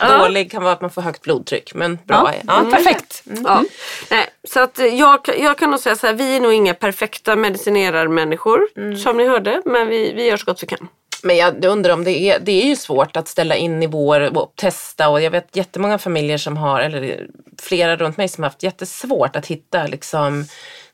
Dålig 0.18 0.50
kan 0.50 0.62
vara 0.62 0.72
att 0.72 0.80
man 0.80 0.90
får 0.90 1.02
högt 1.02 1.22
blodtryck, 1.22 1.74
men 1.74 1.98
bra 2.04 2.32
är... 2.32 2.42
Ja, 2.46 2.70
Perfekt. 2.70 3.22
Ja. 3.44 3.64
Nej, 4.10 4.26
så 4.48 4.60
att 4.60 4.78
jag, 4.92 5.20
jag 5.38 5.58
kan 5.58 5.70
nog 5.70 5.80
säga 5.80 5.96
så 5.96 6.06
här, 6.06 6.14
vi 6.14 6.36
är 6.36 6.40
nog 6.40 6.52
inga 6.52 6.74
perfekta 6.74 7.36
medicinerarmänniskor 7.36 8.60
som 8.96 9.16
ni 9.16 9.28
hörde, 9.28 9.62
men 9.64 9.88
vi, 9.88 10.12
vi 10.12 10.26
gör 10.26 10.36
så 10.36 10.44
gott 10.44 10.62
vi 10.62 10.66
kan. 10.66 10.88
Men 11.22 11.36
jag 11.36 11.64
undrar 11.64 11.92
om 11.92 12.04
det 12.04 12.18
är, 12.18 12.38
det 12.40 12.62
är 12.62 12.66
ju 12.66 12.76
svårt 12.76 13.16
att 13.16 13.28
ställa 13.28 13.56
in 13.56 13.80
nivåer 13.80 14.38
och 14.38 14.52
testa 14.56 15.08
och 15.08 15.20
jag 15.20 15.30
vet 15.30 15.56
jättemånga 15.56 15.98
familjer 15.98 16.38
som 16.38 16.56
har, 16.56 16.80
eller 16.80 17.26
flera 17.62 17.96
runt 17.96 18.16
mig 18.16 18.28
som 18.28 18.44
har 18.44 18.50
haft 18.50 18.62
jättesvårt 18.62 19.36
att 19.36 19.46
hitta 19.46 19.86
liksom 19.86 20.44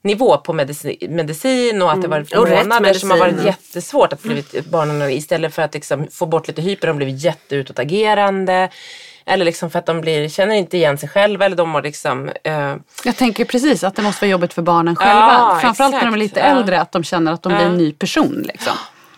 nivå 0.02 0.36
på 0.36 0.52
medicin, 0.52 0.96
medicin 1.08 1.82
och 1.82 1.92
att 1.92 2.02
det 2.02 2.08
varit 2.08 2.32
Och 2.32 2.46
rätt 2.48 2.66
månader 2.66 2.94
som 2.94 3.10
har 3.10 3.18
varit 3.18 3.44
jättesvårt 3.44 4.12
att 4.12 4.22
blivit 4.22 4.66
barnen 4.66 5.10
istället 5.10 5.54
för 5.54 5.62
att 5.62 5.74
liksom 5.74 6.06
få 6.10 6.26
bort 6.26 6.48
lite 6.48 6.62
hyper, 6.62 6.86
de 6.86 6.96
blivit 6.96 7.22
jätteutåtagerande. 7.24 8.68
Eller 9.26 9.44
liksom 9.44 9.70
för 9.70 9.78
att 9.78 9.86
de 9.86 10.00
blir, 10.00 10.28
känner 10.28 10.54
inte 10.54 10.76
igen 10.76 10.98
sig 10.98 11.08
själva 11.08 11.44
eller 11.46 11.56
de 11.56 11.74
har 11.74 11.82
liksom 11.82 12.30
eh, 12.44 12.74
Jag 13.04 13.16
tänker 13.16 13.44
precis 13.44 13.84
att 13.84 13.96
det 13.96 14.02
måste 14.02 14.24
vara 14.24 14.30
jobbigt 14.30 14.52
för 14.52 14.62
barnen 14.62 14.96
själva. 14.96 15.14
Ja, 15.14 15.58
Framförallt 15.60 15.92
när 15.92 16.00
de 16.00 16.14
är 16.14 16.16
exakt. 16.16 16.36
lite 16.36 16.40
Ja. 16.40 16.46
äldre, 16.46 16.80
att 16.80 16.92
de 16.92 17.04
känner 17.04 17.32
att 17.32 17.42
de 17.42 17.54
blir 17.54 17.66
en 17.66 17.76
ny 17.76 17.92
person. 17.92 18.44
Liksom. 18.48 18.72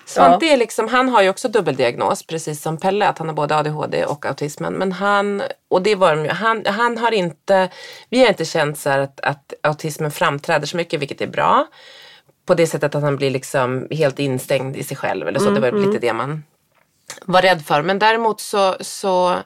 Svante 0.06 0.46
är 0.46 0.56
liksom, 0.56 0.88
han 0.88 1.08
har 1.08 1.22
ju 1.22 1.28
också 1.28 1.48
dubbeldiagnos 1.48 2.26
precis 2.26 2.62
som 2.62 2.76
Pelle, 2.76 3.08
att 3.08 3.18
han 3.18 3.28
har 3.28 3.34
både 3.34 3.56
ADHD 3.56 4.04
och 4.04 4.26
autismen. 4.26 4.74
Men 4.74 4.92
han, 4.92 5.42
och 5.68 5.82
det 5.82 5.94
var 5.94 6.28
han, 6.28 6.62
han 6.66 6.98
har 6.98 7.12
inte, 7.12 7.68
vi 8.10 8.20
har 8.20 8.28
inte 8.28 8.44
känt 8.44 8.78
så 8.78 8.90
att, 8.90 9.20
att 9.20 9.54
autismen 9.62 10.10
framträder 10.10 10.66
så 10.66 10.76
mycket, 10.76 11.00
vilket 11.00 11.20
är 11.20 11.26
bra. 11.26 11.66
På 12.46 12.54
det 12.54 12.66
sättet 12.66 12.94
att 12.94 13.02
han 13.02 13.16
blir 13.16 13.30
liksom 13.30 13.86
helt 13.90 14.18
instängd 14.18 14.76
i 14.76 14.84
sig 14.84 14.96
själv 14.96 15.28
eller 15.28 15.40
så. 15.40 15.50
det 15.50 15.60
var 15.60 15.72
lite 15.72 15.98
det 15.98 16.12
man 16.12 16.42
var 17.24 17.42
rädd 17.42 17.66
för. 17.66 17.82
Men 17.82 17.98
däremot 17.98 18.40
så, 18.40 18.76
så 18.80 19.36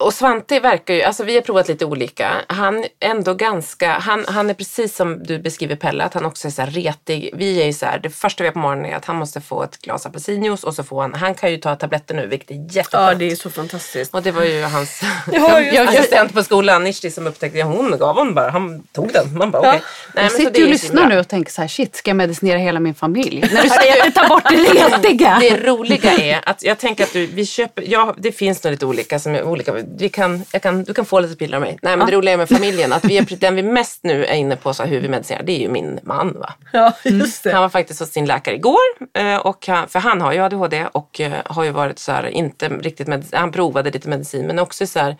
och 0.00 0.14
Svante 0.14 0.60
verkar 0.60 0.94
ju, 0.94 1.02
alltså 1.02 1.24
vi 1.24 1.34
har 1.34 1.42
provat 1.42 1.68
lite 1.68 1.84
olika. 1.84 2.30
Han 2.46 2.78
är 2.78 2.88
ändå 3.00 3.34
ganska, 3.34 3.92
han, 3.92 4.24
han 4.28 4.50
är 4.50 4.54
precis 4.54 4.96
som 4.96 5.22
du 5.22 5.38
beskriver 5.38 5.76
Pelle, 5.76 6.04
att 6.04 6.14
han 6.14 6.24
också 6.24 6.48
är 6.48 6.52
så 6.52 6.62
här 6.62 6.70
retig. 6.70 7.30
Vi 7.34 7.62
är 7.62 7.66
ju 7.66 7.72
så 7.72 7.86
här, 7.86 7.98
det 7.98 8.10
första 8.10 8.42
vi 8.42 8.46
gör 8.46 8.52
på 8.52 8.58
morgonen 8.58 8.86
är 8.86 8.96
att 8.96 9.04
han 9.04 9.16
måste 9.16 9.40
få 9.40 9.62
ett 9.62 9.78
glas 9.82 10.06
apelsinjuice 10.06 10.64
och 10.64 10.74
så 10.74 10.82
får 10.84 11.02
han, 11.02 11.14
han 11.14 11.34
kan 11.34 11.50
ju 11.50 11.56
ta 11.56 11.76
tabletter 11.76 12.14
nu 12.14 12.26
vilket 12.26 12.50
är 12.50 12.54
jätteskönt. 12.54 12.92
Ja, 12.92 13.14
det 13.14 13.30
är 13.30 13.36
så 13.36 13.50
fantastiskt. 13.50 14.14
Och 14.14 14.22
det 14.22 14.30
var 14.30 14.44
ju 14.44 14.62
hans 14.62 15.02
Ja, 15.32 15.60
just 15.60 15.88
assistent 15.88 16.34
på 16.34 16.42
skolan, 16.42 16.84
Nishti, 16.84 17.10
som 17.10 17.26
upptäckte, 17.26 17.58
ja, 17.58 17.66
hon 17.66 17.98
gav 17.98 18.16
honom 18.16 18.34
bara, 18.34 18.50
han 18.50 18.82
tog 18.92 19.12
den. 19.12 19.38
Man 19.38 19.50
bara 19.50 19.68
okej. 19.68 19.82
Nej, 20.14 20.24
Jag 20.24 20.32
så 20.32 20.38
sitter 20.38 20.58
ju 20.58 20.64
och 20.64 20.70
lyssnar 20.70 21.08
nu 21.08 21.18
och 21.18 21.28
tänker 21.28 21.52
så 21.52 21.60
här, 21.60 21.68
shit, 21.68 21.96
ska 21.96 22.10
jag 22.10 22.16
medicinera 22.16 22.58
hela 22.58 22.80
min 22.80 22.94
familj? 22.94 23.40
När 23.52 23.62
du 23.62 23.68
säger 23.68 23.98
att 24.00 24.04
du 24.04 24.10
tar 24.10 24.28
bort 24.28 24.44
det 24.50 24.56
retiga. 24.56 25.38
Det 25.40 25.56
roliga 25.66 26.12
är 26.12 26.40
att 26.48 26.62
jag 26.62 26.78
tänker 26.78 27.04
att 27.04 27.12
du, 27.12 27.26
vi 27.26 27.46
köper, 27.46 27.84
ja 27.86 28.14
det 28.18 28.32
finns 28.32 28.64
nog 28.64 28.70
lite 28.70 28.86
olika 28.86 29.18
som 29.18 29.34
är 29.34 29.42
olika. 29.42 29.72
Vi 29.96 30.08
kan, 30.08 30.44
kan, 30.44 30.84
du 30.84 30.94
kan 30.94 31.04
få 31.04 31.20
lite 31.20 31.36
piller 31.36 31.56
av 31.56 31.60
mig. 31.60 31.78
Nej 31.82 31.96
men 31.96 32.06
det 32.06 32.12
roliga 32.16 32.36
med 32.36 32.48
familjen 32.48 32.92
att 32.92 33.04
vi 33.04 33.18
är, 33.18 33.36
den 33.40 33.54
vi 33.54 33.62
mest 33.62 34.00
nu 34.04 34.24
är 34.24 34.34
inne 34.34 34.56
på 34.56 34.74
så 34.74 34.84
hur 34.84 35.00
vi 35.00 35.08
medicinerar, 35.08 35.42
det 35.42 35.52
är 35.52 35.58
ju 35.60 35.68
min 35.68 36.00
man 36.02 36.32
va. 36.40 36.52
Ja, 36.72 36.92
just 37.04 37.42
det. 37.44 37.52
Han 37.52 37.62
var 37.62 37.68
faktiskt 37.68 38.00
hos 38.00 38.10
sin 38.10 38.26
läkare 38.26 38.54
igår. 38.54 38.78
eh, 39.14 39.36
Och 39.36 39.66
han, 39.66 39.88
för 39.88 39.98
han 39.98 40.20
har 40.20 40.32
ju 40.32 40.38
ADHD 40.40 40.86
och 40.92 41.20
eh, 41.20 41.32
har 41.44 41.64
ju 41.64 41.70
varit 41.70 41.98
så 41.98 42.12
här, 42.12 42.26
inte 42.26 42.68
riktigt 42.68 43.06
medicin, 43.06 43.38
han 43.38 43.52
provade 43.52 43.90
lite 43.90 44.08
medicin 44.08 44.46
men 44.46 44.58
också 44.58 44.86
så 44.86 44.98
här, 44.98 45.16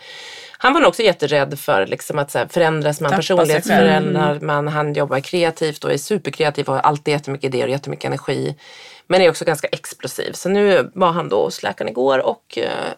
han 0.58 0.72
var 0.72 0.80
nog 0.80 0.88
också 0.88 1.02
jätterädd 1.02 1.58
för 1.58 1.86
liksom, 1.86 2.18
att 2.18 2.30
så 2.30 2.38
här, 2.38 2.46
förändras 2.46 3.00
man 3.00 3.10
personlighetsförändrar 3.16 4.40
man, 4.40 4.68
han 4.68 4.94
jobbar 4.94 5.20
kreativt 5.20 5.84
och 5.84 5.92
är 5.92 5.98
superkreativ 5.98 6.68
och 6.68 6.74
har 6.74 6.80
alltid 6.80 7.12
jättemycket 7.12 7.44
idéer 7.54 7.64
och 7.64 7.70
jättemycket 7.70 8.04
energi. 8.04 8.56
Men 9.06 9.20
är 9.20 9.30
också 9.30 9.44
ganska 9.44 9.68
explosiv. 9.68 10.32
Så 10.32 10.48
nu 10.48 10.90
var 10.94 11.12
han 11.12 11.28
då 11.28 11.44
hos 11.44 11.62
läkaren 11.62 11.88
igår 11.88 12.18
och 12.18 12.58
eh, 12.58 12.94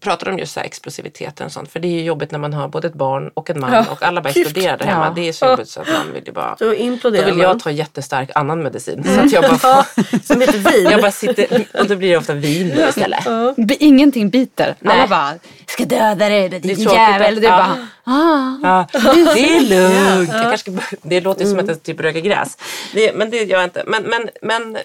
pratade 0.00 0.30
om 0.30 0.38
just 0.38 0.52
så 0.52 0.60
här 0.60 0.66
explosiviteten 0.66 1.46
och 1.46 1.52
sånt. 1.52 1.72
För 1.72 1.80
det 1.80 1.88
är 1.88 1.92
ju 1.92 2.02
jobbigt 2.02 2.30
när 2.30 2.38
man 2.38 2.52
har 2.52 2.68
både 2.68 2.88
ett 2.88 2.94
barn 2.94 3.30
och 3.34 3.50
en 3.50 3.60
man 3.60 3.72
Ja, 3.72 3.84
och 3.90 4.02
alla 4.02 4.20
bara 4.20 4.28
exploderar 4.28 4.78
där 4.78 4.86
hemma. 4.86 5.04
Ja. 5.06 5.12
Det 5.14 5.28
är 5.28 5.32
så 5.32 5.46
jobbigt 5.46 5.68
så 5.68 5.80
att 5.80 5.88
man 5.88 6.12
vill 6.12 6.22
ju 6.26 6.32
bara... 6.32 6.56
Då 6.58 6.64
Då 6.66 6.74
imploderar 6.74 7.24
vill 7.24 7.34
man. 7.34 7.42
jag 7.42 7.60
ta 7.60 7.70
jättestark 7.70 8.30
annan 8.34 8.62
medicin. 8.62 9.04
Så 9.14 9.20
att 9.20 9.32
jag 9.32 9.42
bara 9.42 9.58
får, 9.58 10.22
Som 10.26 10.40
heter 10.40 10.58
vin. 10.58 10.90
jag 10.90 11.00
bara 11.00 11.12
sitter, 11.12 11.66
och 11.80 11.86
då 11.86 11.96
blir 11.96 12.10
det 12.10 12.16
ofta 12.16 12.34
vin 12.34 12.72
då 12.76 12.88
istället. 12.88 13.24
B- 13.56 13.76
Ingenting 13.80 14.30
biter. 14.30 14.74
Nej. 14.80 14.96
Alla 14.98 15.06
bara, 15.08 15.32
ska 15.66 15.84
döda 15.84 16.28
dig 16.28 16.48
din 16.48 16.78
jävel. 16.80 17.40
Du 17.40 17.46
ja. 17.46 17.56
bara, 17.56 17.88
ah. 18.16 18.86
Ja, 18.92 19.00
det 19.34 19.56
är 19.56 19.60
lugnt. 19.60 20.30
Jag 20.32 20.42
kanske 20.42 20.70
det 21.02 21.20
låter 21.20 21.44
ju 21.44 21.50
som 21.50 21.58
att 21.58 21.68
jag 21.68 21.82
typ 21.82 22.00
röker 22.00 22.20
gräs. 22.20 22.58
Det, 22.92 23.12
men 23.14 23.30
det 23.30 23.36
gör 23.36 23.58
jag 23.58 23.64
inte. 23.64 23.82
Men, 23.86 24.02
men, 24.02 24.28
men, 24.42 24.76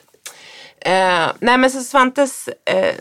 eh, 0.80 1.32
nej 1.40 1.58
men 1.58 1.70
så 1.72 1.82
Svantes, 1.82 2.50
eh, 2.66 2.96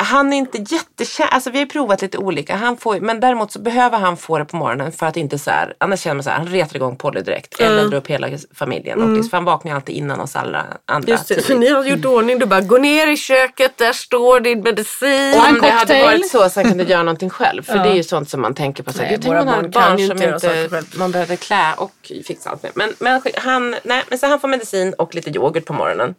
han 0.00 0.32
är 0.32 0.36
inte 0.36 0.58
jättekär, 0.58 1.26
alltså 1.26 1.50
vi 1.50 1.58
har 1.58 1.66
provat 1.66 2.02
lite 2.02 2.18
olika. 2.18 2.56
Han 2.56 2.76
får, 2.76 3.00
men 3.00 3.20
däremot 3.20 3.52
så 3.52 3.58
behöver 3.58 3.98
han 3.98 4.16
få 4.16 4.38
det 4.38 4.44
på 4.44 4.56
morgonen 4.56 4.92
för 4.92 5.06
att 5.06 5.16
inte 5.16 5.38
så 5.38 5.50
här, 5.50 5.74
annars 5.78 6.00
känner 6.00 6.14
man 6.14 6.24
så 6.24 6.30
här, 6.30 6.36
han 6.36 6.46
retar 6.46 6.76
igång 6.76 6.96
Polly 6.96 7.20
direkt. 7.20 7.60
Eller 7.60 7.88
drar 7.88 7.98
upp 7.98 8.06
hela 8.06 8.28
familjen. 8.54 9.02
Och 9.02 9.08
liksom, 9.08 9.30
för 9.30 9.36
han 9.36 9.44
vaknar 9.44 9.74
alltid 9.74 9.94
innan 9.94 10.20
oss 10.20 10.36
alla 10.36 10.66
andra. 10.86 11.10
Just 11.10 11.28
det, 11.28 11.34
tidigt. 11.34 11.46
så 11.46 11.58
ni 11.58 11.68
har 11.68 11.84
gjort 11.84 12.04
ordning. 12.04 12.38
Du 12.38 12.46
bara, 12.46 12.60
gå 12.60 12.78
ner 12.78 13.06
i 13.06 13.16
köket, 13.16 13.76
där 13.76 13.92
står 13.92 14.40
din 14.40 14.60
medicin. 14.62 15.40
Och 15.40 15.48
Om 15.48 15.58
det 15.60 15.70
hade 15.70 16.02
varit 16.02 16.30
så 16.30 16.48
så 16.50 16.60
han 16.60 16.68
kunde 16.68 16.84
göra 16.84 17.02
någonting 17.02 17.30
själv. 17.30 17.62
För 17.62 17.74
det 17.74 17.88
är 17.88 17.94
ju 17.94 18.02
sånt 18.02 18.30
som 18.30 18.40
man 18.40 18.54
tänker 18.54 18.82
på. 18.82 18.92
Så 18.92 19.02
Nej, 19.02 19.18
Nej, 19.20 19.28
våra 19.28 19.44
barn 19.44 19.72
kan 19.72 19.98
ju 19.98 20.06
som 20.06 20.16
inte 20.16 20.24
göra 20.26 20.40
saker 20.40 20.62
inte 20.64 20.76
själv. 20.76 20.86
man 20.96 21.12
behövde 21.12 21.36
klä 21.36 21.74
och 21.76 22.12
fixa 22.26 22.50
allt 22.50 22.62
med. 22.62 22.72
Men, 22.74 22.94
men 22.98 23.22
han, 23.36 23.76
nej, 23.84 24.04
men 24.08 24.18
så 24.18 24.26
han 24.26 24.40
får 24.40 24.48
medicin 24.48 24.94
och 24.98 25.14
lite 25.14 25.30
yoghurt 25.30 25.64
på 25.64 25.72
morgonen. 25.72 26.14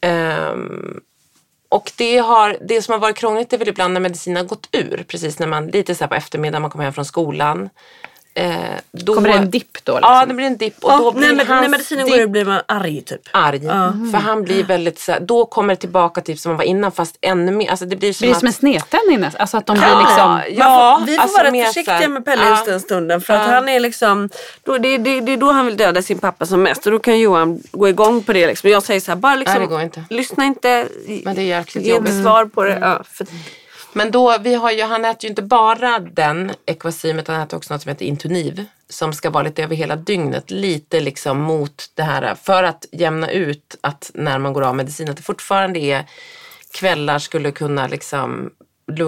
Ehm, 0.00 1.00
och 1.68 1.92
det, 1.96 2.18
har, 2.18 2.56
det 2.60 2.82
som 2.82 2.92
har 2.92 2.98
varit 2.98 3.16
krångligt 3.16 3.52
är 3.52 3.58
väl 3.58 3.68
ibland 3.68 3.94
när 3.94 4.00
medicinen 4.00 4.36
har 4.36 4.44
gått 4.44 4.68
ur. 4.72 5.04
Precis 5.08 5.38
när 5.38 5.46
man, 5.46 5.66
lite 5.66 5.94
så 5.94 6.04
här 6.04 6.08
på 6.08 6.14
eftermiddagen, 6.14 6.62
man 6.62 6.70
kommer 6.70 6.84
hem 6.84 6.92
från 6.92 7.04
skolan. 7.04 7.68
Eh, 8.38 8.56
då, 8.92 9.14
Kommer 9.14 9.28
det 9.28 9.34
en 9.34 9.50
dipp 9.50 9.84
då? 9.84 9.92
Liksom? 9.94 10.12
Ja, 10.14 10.26
det 10.26 10.34
blir 10.34 10.46
en 10.46 10.56
dipp. 10.56 10.74
Och 10.84 10.90
Ja, 10.92 10.98
då 10.98 11.12
blir 11.12 11.26
när, 11.28 11.34
med, 11.34 11.46
hans 11.46 11.62
när 11.62 11.68
medicinen 11.68 12.08
går 12.08 12.18
ur 12.20 12.26
blir 12.26 12.44
man 12.44 12.60
arg 12.68 13.02
typ. 13.02 13.20
arg. 13.32 13.60
För 14.12 14.18
han 14.18 14.42
blir 14.42 14.64
väldigt 14.64 14.98
så 14.98 15.14
då 15.20 15.46
kommer 15.46 15.74
det 15.74 15.80
tillbaka 15.80 16.20
typ 16.20 16.38
som 16.38 16.50
han 16.50 16.56
var 16.56 16.64
innan 16.64 16.92
fast 16.92 17.18
ännu 17.20 17.52
mer. 17.52 17.70
Alltså 17.70 17.84
det 17.86 17.96
blir 17.96 18.12
som 18.12 18.24
Blir 18.24 18.32
att, 18.32 18.38
som 18.38 18.46
en 18.46 18.52
snedtändning 18.52 19.20
nästan? 19.20 19.40
Alltså 19.40 19.56
att 19.56 19.66
de 19.66 19.76
blir 19.76 19.98
liksom... 19.98 20.40
Ja, 20.56 21.02
Vi 21.06 21.14
får 21.16 21.22
alltså 21.22 21.42
vara 21.42 21.64
försiktiga 21.66 22.08
med 22.08 22.24
Pelle 22.24 22.42
ja. 22.44 22.50
just 22.50 22.66
den 22.66 22.80
stunden. 22.80 23.20
För 23.20 23.34
att 23.34 23.48
Ja. 23.48 23.54
han 23.54 23.68
är 23.68 23.80
liksom, 23.80 24.28
då, 24.64 24.78
det, 24.78 24.98
det, 24.98 25.20
det 25.20 25.32
är 25.32 25.36
då 25.36 25.52
han 25.52 25.66
vill 25.66 25.76
döda 25.76 26.02
sin 26.02 26.18
pappa 26.18 26.46
som 26.46 26.62
mest. 26.62 26.86
Och 26.86 26.92
då 26.92 26.98
kan 26.98 27.18
Johan 27.18 27.60
gå 27.72 27.88
igång 27.88 28.22
på 28.22 28.32
det. 28.32 28.46
Liksom. 28.46 28.70
Jag 28.70 28.82
säger 28.82 29.00
så 29.00 29.10
här, 29.10 29.16
bara 29.16 29.34
liksom, 29.34 29.54
Nej, 29.58 29.66
det 29.68 29.74
går 29.74 29.82
inte. 29.82 30.04
lyssna 30.10 30.44
inte. 30.44 30.86
Men 31.24 31.34
det 31.34 31.42
är 31.42 31.58
jäkligt 31.58 31.84
Ge 31.84 31.90
jobbigt. 31.94 32.10
ett 32.12 32.22
svar 32.22 32.44
på 32.44 32.62
det. 32.64 32.78
Ja, 32.80 33.02
för, 33.12 33.26
men 33.96 34.10
då, 34.10 34.38
vi 34.38 34.54
har 34.54 34.70
ju, 34.70 34.82
han 34.82 35.04
äter 35.04 35.24
ju 35.24 35.28
inte 35.28 35.42
bara 35.42 35.98
den 35.98 36.52
ekvasim 36.66 37.18
utan 37.18 37.34
han 37.34 37.44
äter 37.44 37.56
också 37.56 37.74
något 37.74 37.82
som 37.82 37.88
heter 37.88 38.04
Intuniv. 38.04 38.64
Som 38.88 39.12
ska 39.12 39.30
vara 39.30 39.42
lite 39.42 39.62
över 39.62 39.76
hela 39.76 39.96
dygnet. 39.96 40.50
Lite 40.50 41.00
liksom 41.00 41.40
mot 41.40 41.90
det 41.94 42.02
här. 42.02 42.34
För 42.34 42.62
att 42.62 42.86
jämna 42.92 43.30
ut 43.30 43.76
att 43.80 44.10
när 44.14 44.38
man 44.38 44.52
går 44.52 44.62
av 44.62 44.76
medicin 44.76 45.10
att 45.10 45.16
det 45.16 45.22
fortfarande 45.22 45.78
är 45.78 46.04
kvällar 46.72 47.18
skulle 47.18 47.50
kunna 47.50 47.86
liksom 47.86 48.50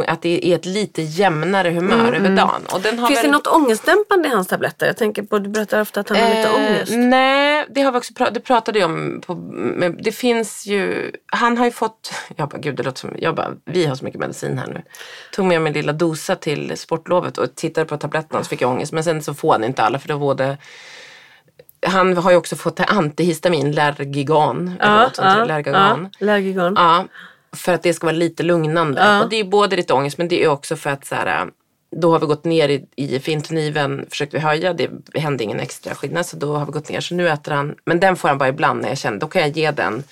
att 0.07 0.23
det 0.23 0.47
är 0.47 0.55
ett 0.55 0.67
lite 0.67 1.03
jämnare 1.03 1.71
humör 1.71 2.13
över 2.13 2.37
dagen. 2.37 2.63
Och 2.73 2.81
den 2.81 2.99
har 2.99 3.09
finns 3.09 3.19
väl, 3.19 3.27
det 3.27 3.33
något 3.33 3.47
ångestdämpande 3.47 4.29
i 4.29 4.31
hans 4.31 4.47
tabletter? 4.49 4.87
Jag 4.87 4.97
tänker 4.97 5.23
på, 5.23 5.39
du 5.39 5.49
berättar 5.49 5.81
ofta 5.81 6.01
att 6.01 6.09
han 6.09 6.19
har 6.19 6.29
lite 6.29 6.49
Eh, 6.49 6.55
ångest. 6.55 6.93
Nej, 6.97 7.67
det 7.71 7.83
har 7.83 7.93
vi 7.93 7.99
också 7.99 8.15
pratat, 8.15 8.35
det 8.35 8.41
pratade 8.41 8.79
jag 8.79 8.91
om. 8.91 9.23
På, 9.27 9.35
det 9.99 10.13
finns 10.13 10.67
ju, 10.67 11.13
han 11.27 11.59
har 11.59 11.65
ju 11.65 11.71
fått, 11.71 12.13
jag 12.37 12.49
bara 12.49 12.59
gud 12.59 12.77
det 12.77 12.83
låter 12.83 12.99
som, 13.01 13.11
jag 13.19 13.35
bara 13.35 13.51
vi 13.65 13.87
har 13.87 13.95
så 13.95 14.05
mycket 14.05 14.21
medicin 14.21 14.59
här 14.59 14.67
nu. 14.67 14.83
Tog 15.33 15.45
med 15.47 15.63
min 15.63 15.73
lilla 15.73 15.93
dosa 15.93 16.35
till 16.35 16.77
sportlovet 16.77 17.39
och 17.39 17.55
tittade 17.55 17.87
på 17.87 17.97
tabletterna 17.97 18.45
så 18.45 18.49
fick 18.49 18.63
jag 18.63 18.71
ångest. 18.71 18.93
Men 18.93 19.05
sen 19.05 19.23
så 19.23 19.35
får 19.35 19.53
han 19.53 19.65
inte 19.65 19.83
alla 19.83 19.99
för 19.99 20.09
då 20.09 20.19
både 20.19 20.57
han 21.87 22.17
har 22.17 22.31
ju 22.31 22.37
också 22.37 22.57
fått 22.57 22.81
antihistamin, 22.81 23.73
Lergigan. 23.73 24.77
eller 24.81 24.99
något 25.03 25.17
sånt 25.17 25.29
där, 25.29 25.47
Lergagan. 25.47 26.09
ja, 26.19 26.27
Lergigan. 26.27 26.75
Ja, 26.77 27.05
för 27.57 27.73
att 27.73 27.83
det 27.83 27.95
ska 27.95 28.07
vara 28.07 28.17
lite 28.17 28.43
lugnande. 28.43 29.01
Ja. 29.01 29.23
Och 29.23 29.29
det 29.29 29.37
är 29.37 29.45
både 29.45 29.77
lite 29.77 29.93
ångest 29.95 30.19
men 30.19 30.29
det 30.29 30.45
är 30.45 30.49
också 30.49 30.77
för 30.77 30.91
att 30.91 31.05
så 31.05 31.15
här, 31.15 31.47
då 31.97 32.13
har 32.13 32.19
vi 32.21 32.27
gått 32.27 32.45
ner 32.45 32.69
i, 32.69 32.87
i 32.97 33.21
fintoniven, 33.21 34.07
försökte 34.11 34.37
vi 34.37 34.43
höja, 34.43 34.73
det 34.73 34.91
hände 35.15 35.45
ingen 35.45 35.61
extra 35.61 35.95
skillnad 35.95 36.27
så 36.27 36.37
då 36.37 36.57
har 36.57 36.67
vi 36.67 36.73
gått 36.73 36.89
ner. 36.89 37.01
Så 37.01 37.15
nu 37.15 37.29
äter 37.29 37.53
han, 37.53 37.75
men 37.85 38.01
den 38.01 38.17
får 38.17 38.29
han 38.29 38.39
bara 38.39 38.49
ibland 38.49 38.83
när 38.83 38.89
jag 38.89 38.99
känner, 38.99 39.19
då 39.19 39.27
kan 39.27 39.43
jag 39.43 39.57
ge 39.57 39.71
den. 39.71 40.05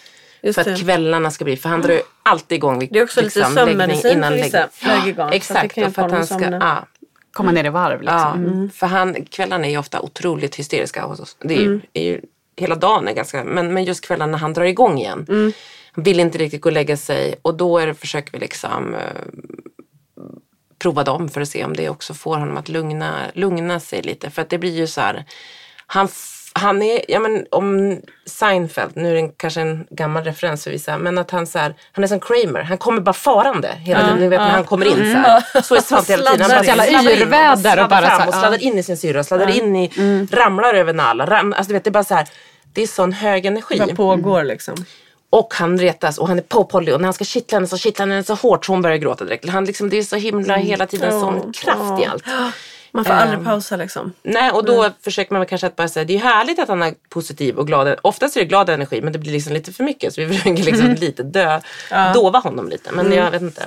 Just 0.43 0.55
för 0.55 0.61
att 0.61 0.77
det. 0.77 0.85
kvällarna 0.85 1.31
ska 1.31 1.45
bli, 1.45 1.57
för 1.57 1.69
han 1.69 1.83
drar 1.83 1.95
ju 1.95 2.01
alltid 2.23 2.57
igång 2.57 2.79
vid 2.79 2.93
Det 2.93 2.99
är 2.99 3.05
också 3.05 3.23
lite 3.23 3.45
sömnmedicin 3.45 4.23
för 4.23 4.33
vissa, 4.33 4.65
att 4.65 4.71
det 5.17 5.37
Exakt, 5.37 5.75
kan 5.75 5.85
och 5.85 5.95
för 5.95 6.03
att 6.03 6.11
han 6.13 6.27
ska, 6.27 6.47
att 6.47 6.63
ja, 6.63 6.87
Komma 7.33 7.53
ner 7.53 7.65
i 7.65 7.69
varv 7.69 8.01
liksom. 8.01 8.71
Ja, 8.71 8.79
för 8.79 8.87
han, 8.87 9.25
kvällarna 9.25 9.67
är 9.67 9.71
ju 9.71 9.79
ofta 9.79 10.01
otroligt 10.01 10.55
hysteriska 10.55 11.03
hos 11.03 11.21
oss. 11.21 11.37
Det 11.41 11.55
är 11.55 11.59
ju, 11.59 11.67
Mm. 11.67 11.81
är 11.93 12.03
ju, 12.03 12.21
hela 12.57 12.75
dagen 12.75 13.09
är 13.09 13.13
ganska, 13.13 13.45
men, 13.45 13.75
men 13.75 13.85
just 13.85 14.07
kvällarna 14.07 14.33
när 14.33 14.39
han 14.39 14.53
drar 14.53 14.65
igång 14.65 14.99
igen. 14.99 15.27
Mm. 15.29 15.53
Han 15.97 16.05
vill 16.05 16.21
inte 16.21 16.39
riktigt 16.39 16.61
gå 16.61 16.69
och 16.69 16.73
lägga 16.73 16.97
sig 16.97 17.35
och 17.43 17.55
då 17.55 17.79
är 17.79 17.87
det, 17.87 17.95
försöker 17.95 18.33
vi 18.33 18.39
liksom 18.39 18.95
eh, 18.95 19.01
prova 20.79 21.05
dem 21.05 21.29
för 21.29 21.41
att 21.41 21.49
se 21.49 21.65
om 21.65 21.77
det 21.77 21.89
också 21.89 22.15
får 22.15 22.37
honom 22.37 22.57
att 22.57 22.69
lugna, 22.69 23.21
lugna 23.35 23.81
sig 23.81 24.03
lite. 24.03 24.31
För 24.31 24.43
att 24.43 24.51
det 24.51 24.59
blir 24.59 24.77
ju 24.77 24.87
så 24.87 25.01
här, 25.01 25.25
han, 25.87 26.09
han 26.53 26.83
är, 26.83 27.01
ja 27.09 27.21
men 27.21 27.47
om 27.51 28.01
Seinfeld, 28.27 28.93
nu 28.95 29.11
är 29.11 29.15
det 29.15 29.21
en, 29.21 29.33
kanske 29.33 29.61
en 29.61 29.87
gammal 29.91 30.25
referens 30.25 30.65
för 30.65 30.71
vissa, 30.71 30.99
men 30.99 31.19
att 31.19 31.31
han 31.31 31.47
så 31.47 31.59
här, 31.59 31.75
han 31.93 32.05
är 32.05 32.09
som 32.09 32.21
Kramer, 32.21 32.63
han 32.63 32.79
kommer 32.79 33.01
bara 33.01 33.13
farande 33.13 33.69
hela 33.69 34.01
tiden. 34.01 34.19
Ni 34.19 34.29
vet 34.29 34.41
när 34.41 34.51
han 34.51 34.65
kommer 34.65 34.87
in 34.87 34.97
så 34.97 35.19
här. 35.19 35.63
Så 35.63 35.75
är 35.75 35.81
Svante 35.81 36.13
hela 36.13 36.31
tiden. 36.31 36.51
Han 36.51 36.51
bara 36.51 36.65
Sladdar. 36.65 36.85
sladdar 36.87 37.13
in, 37.13 37.19
Yrväder 37.23 37.53
och 37.53 37.59
sladdar 37.59 37.89
bara 37.89 38.11
så 38.11 38.17
fram 38.17 38.29
och 38.29 38.35
sladdar 38.35 38.63
in 38.63 38.79
i 38.79 38.83
sin 38.83 38.97
syrra, 38.97 39.25
sladdar 39.25 39.59
in 39.59 39.77
i, 39.77 39.91
ramlar 40.33 40.75
över 40.75 40.93
nallar. 40.93 41.27
Ram, 41.27 41.53
alltså 41.53 41.69
du 41.69 41.73
vet, 41.75 41.85
det 41.85 41.91
är 41.91 41.93
bara 41.93 42.05
så 42.05 42.15
här, 42.15 42.29
det 42.73 42.83
är 42.83 42.87
sån 42.87 43.13
hög 43.13 43.47
energi. 43.47 43.79
Vad 43.79 43.97
pågår 43.97 44.45
liksom? 44.45 44.75
Och 45.31 45.55
han 45.55 45.79
retas 45.79 46.19
och 46.19 46.29
han 46.29 46.39
är 46.39 46.43
på 46.43 46.65
Polly 46.65 46.93
och 46.93 47.01
när 47.01 47.07
han 47.07 47.15
ska 47.15 47.25
kittla 47.25 47.57
henne 47.57 47.67
så 47.67 47.77
kittlar 47.77 48.07
han 48.07 48.11
henne 48.11 48.25
så 48.25 48.35
hårt 48.35 48.67
så 48.67 48.73
hon 48.73 48.83
börjar 48.83 48.97
gråta 48.97 49.25
direkt. 49.25 49.49
Han 49.49 49.65
liksom, 49.65 49.89
det 49.89 49.99
är 49.99 50.03
så 50.03 50.17
himla 50.17 50.57
hela 50.57 50.87
tiden 50.87 51.21
sån 51.21 51.53
kraft 51.53 52.03
i 52.03 52.05
allt. 52.05 52.25
Man 52.93 53.05
får 53.05 53.13
aldrig 53.13 53.45
pausa 53.45 53.77
liksom. 53.77 54.13
Nej, 54.23 54.51
och 54.51 54.65
då 54.65 54.91
försöker 55.03 55.35
man 55.35 55.47
kanske 55.47 55.67
att 55.67 55.77
bara 55.77 55.89
säga, 55.89 56.05
det 56.05 56.15
är 56.15 56.19
härligt 56.19 56.59
att 56.59 56.69
han 56.69 56.83
är 56.83 56.95
positiv 57.09 57.57
och 57.59 57.67
glad. 57.67 57.97
Oftast 58.03 58.37
är 58.37 58.41
det 58.41 58.47
glad 58.47 58.71
energi 58.71 59.01
men 59.03 59.13
det 59.13 59.19
blir 59.19 59.33
liksom 59.33 59.53
lite 59.53 59.73
för 59.73 59.85
mycket 59.85 60.15
så 60.15 60.21
vi 60.21 60.27
försöker 60.27 60.63
liksom 60.63 60.87
lite 60.87 61.23
dö, 61.23 61.61
dova 62.15 62.39
honom 62.39 62.69
lite. 62.69 62.93
Men 62.93 63.13
jag 63.13 63.31
vet 63.31 63.43
inte 63.43 63.63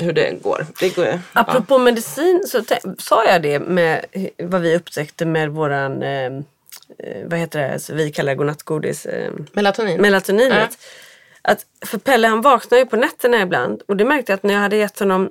hur 0.00 0.12
det 0.12 0.42
går. 0.42 0.66
Det 0.80 0.96
går 0.96 1.06
ja. 1.06 1.18
Apropå 1.32 1.78
medicin 1.78 2.42
så 2.46 2.62
sa 2.98 3.24
jag 3.24 3.42
det 3.42 3.58
med 3.58 4.04
vad 4.42 4.60
vi 4.60 4.76
upptäckte 4.76 5.26
med 5.26 5.50
våran, 5.50 6.02
eh, 6.02 6.30
vad 7.24 7.38
heter 7.38 7.68
det, 7.68 7.78
så 7.78 7.94
vi 7.94 8.12
kallar 8.12 8.32
det 8.32 8.36
godnattgodis, 8.36 9.06
eh, 9.06 9.32
Melatonin. 9.52 10.00
melatoninet. 10.00 10.78
Att, 11.42 11.66
för 11.86 11.98
Pelle 11.98 12.28
han 12.28 12.42
vaknar 12.42 12.78
ju 12.78 12.86
på 12.86 12.96
nätterna 12.96 13.40
ibland 13.42 13.82
och 13.88 13.96
det 13.96 14.04
märkte 14.04 14.32
jag 14.32 14.36
att 14.36 14.42
när 14.42 14.54
jag 14.54 14.60
hade 14.60 14.76
gett 14.76 14.98
honom 14.98 15.30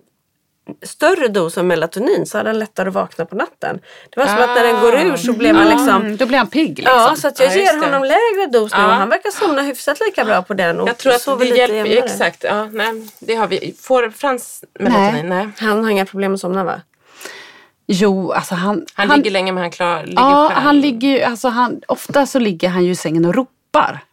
större 0.82 1.28
dos 1.28 1.58
av 1.58 1.66
melatonin 1.66 2.26
så 2.26 2.38
hade 2.38 2.50
han 2.50 2.60
lättare 2.60 2.88
att 2.88 2.94
vakna 2.96 3.26
på 3.26 3.36
natten. 3.36 3.80
Det 4.10 4.20
var 4.20 4.28
som 4.28 4.38
att 4.38 4.56
när 4.56 4.64
den 4.64 4.82
går 4.82 4.96
ur 5.00 5.18
så 5.18 5.34
blev 5.34 5.56
man 5.56 5.66
liksom 5.70 5.88
Mm, 6.02 6.18
då 6.18 6.26
blir 6.26 6.38
han 6.38 6.48
pigg 6.48 6.78
liksom. 6.80 6.94
Ja, 6.98 7.16
så 7.18 7.28
att 7.28 7.40
jag 7.40 7.52
Ja, 7.52 7.56
ger 7.56 7.74
det. 7.80 7.86
honom 7.86 8.04
lägre 8.04 8.52
dos 8.52 8.72
nu 8.74 8.78
Ja. 8.80 8.86
och 8.88 8.94
han 8.94 9.10
verkar 9.10 9.30
somna 9.32 9.62
hyfsat 9.62 10.00
lika 10.00 10.26
bra 10.26 10.42
på 10.42 10.54
den 10.54 10.80
och 10.80 10.90
Jag 10.90 10.98
tror 10.98 11.14
att 11.14 11.40
det 11.40 11.46
hjälper. 11.46 11.76
jämnare. 11.76 12.00
Exakt. 12.00 12.44
Ja, 12.44 12.66
nej, 12.66 13.08
det 13.20 13.36
har 13.36 13.48
vi. 13.48 13.76
Får 13.82 14.10
Frans 14.10 14.64
melatonin? 14.80 15.30
Nej. 15.30 15.50
Han 15.58 15.84
har 15.84 15.92
inga 15.92 16.06
problem 16.06 16.34
att 16.34 16.40
somna 16.40 16.64
va? 16.64 16.82
Jo, 17.88 18.32
alltså 18.32 18.56
han... 18.56 18.86
Han, 18.94 19.18
ligger 19.18 19.32
länge 19.32 19.52
men 19.52 19.62
han 19.64 19.72
klar, 19.72 20.04
ligger 20.04 20.22
Ja, 20.22 20.48
själv. 20.50 20.62
han 20.62 20.82
ligger 20.82 21.28
alltså 21.28 21.48
han, 21.48 21.82
ofta 21.88 22.26
så 22.26 22.40
ligger 22.40 22.70
han 22.70 22.86
ju 22.86 22.92
i 22.92 22.96
sängen 22.96 23.26
och 23.26 23.36
ropar 23.36 23.52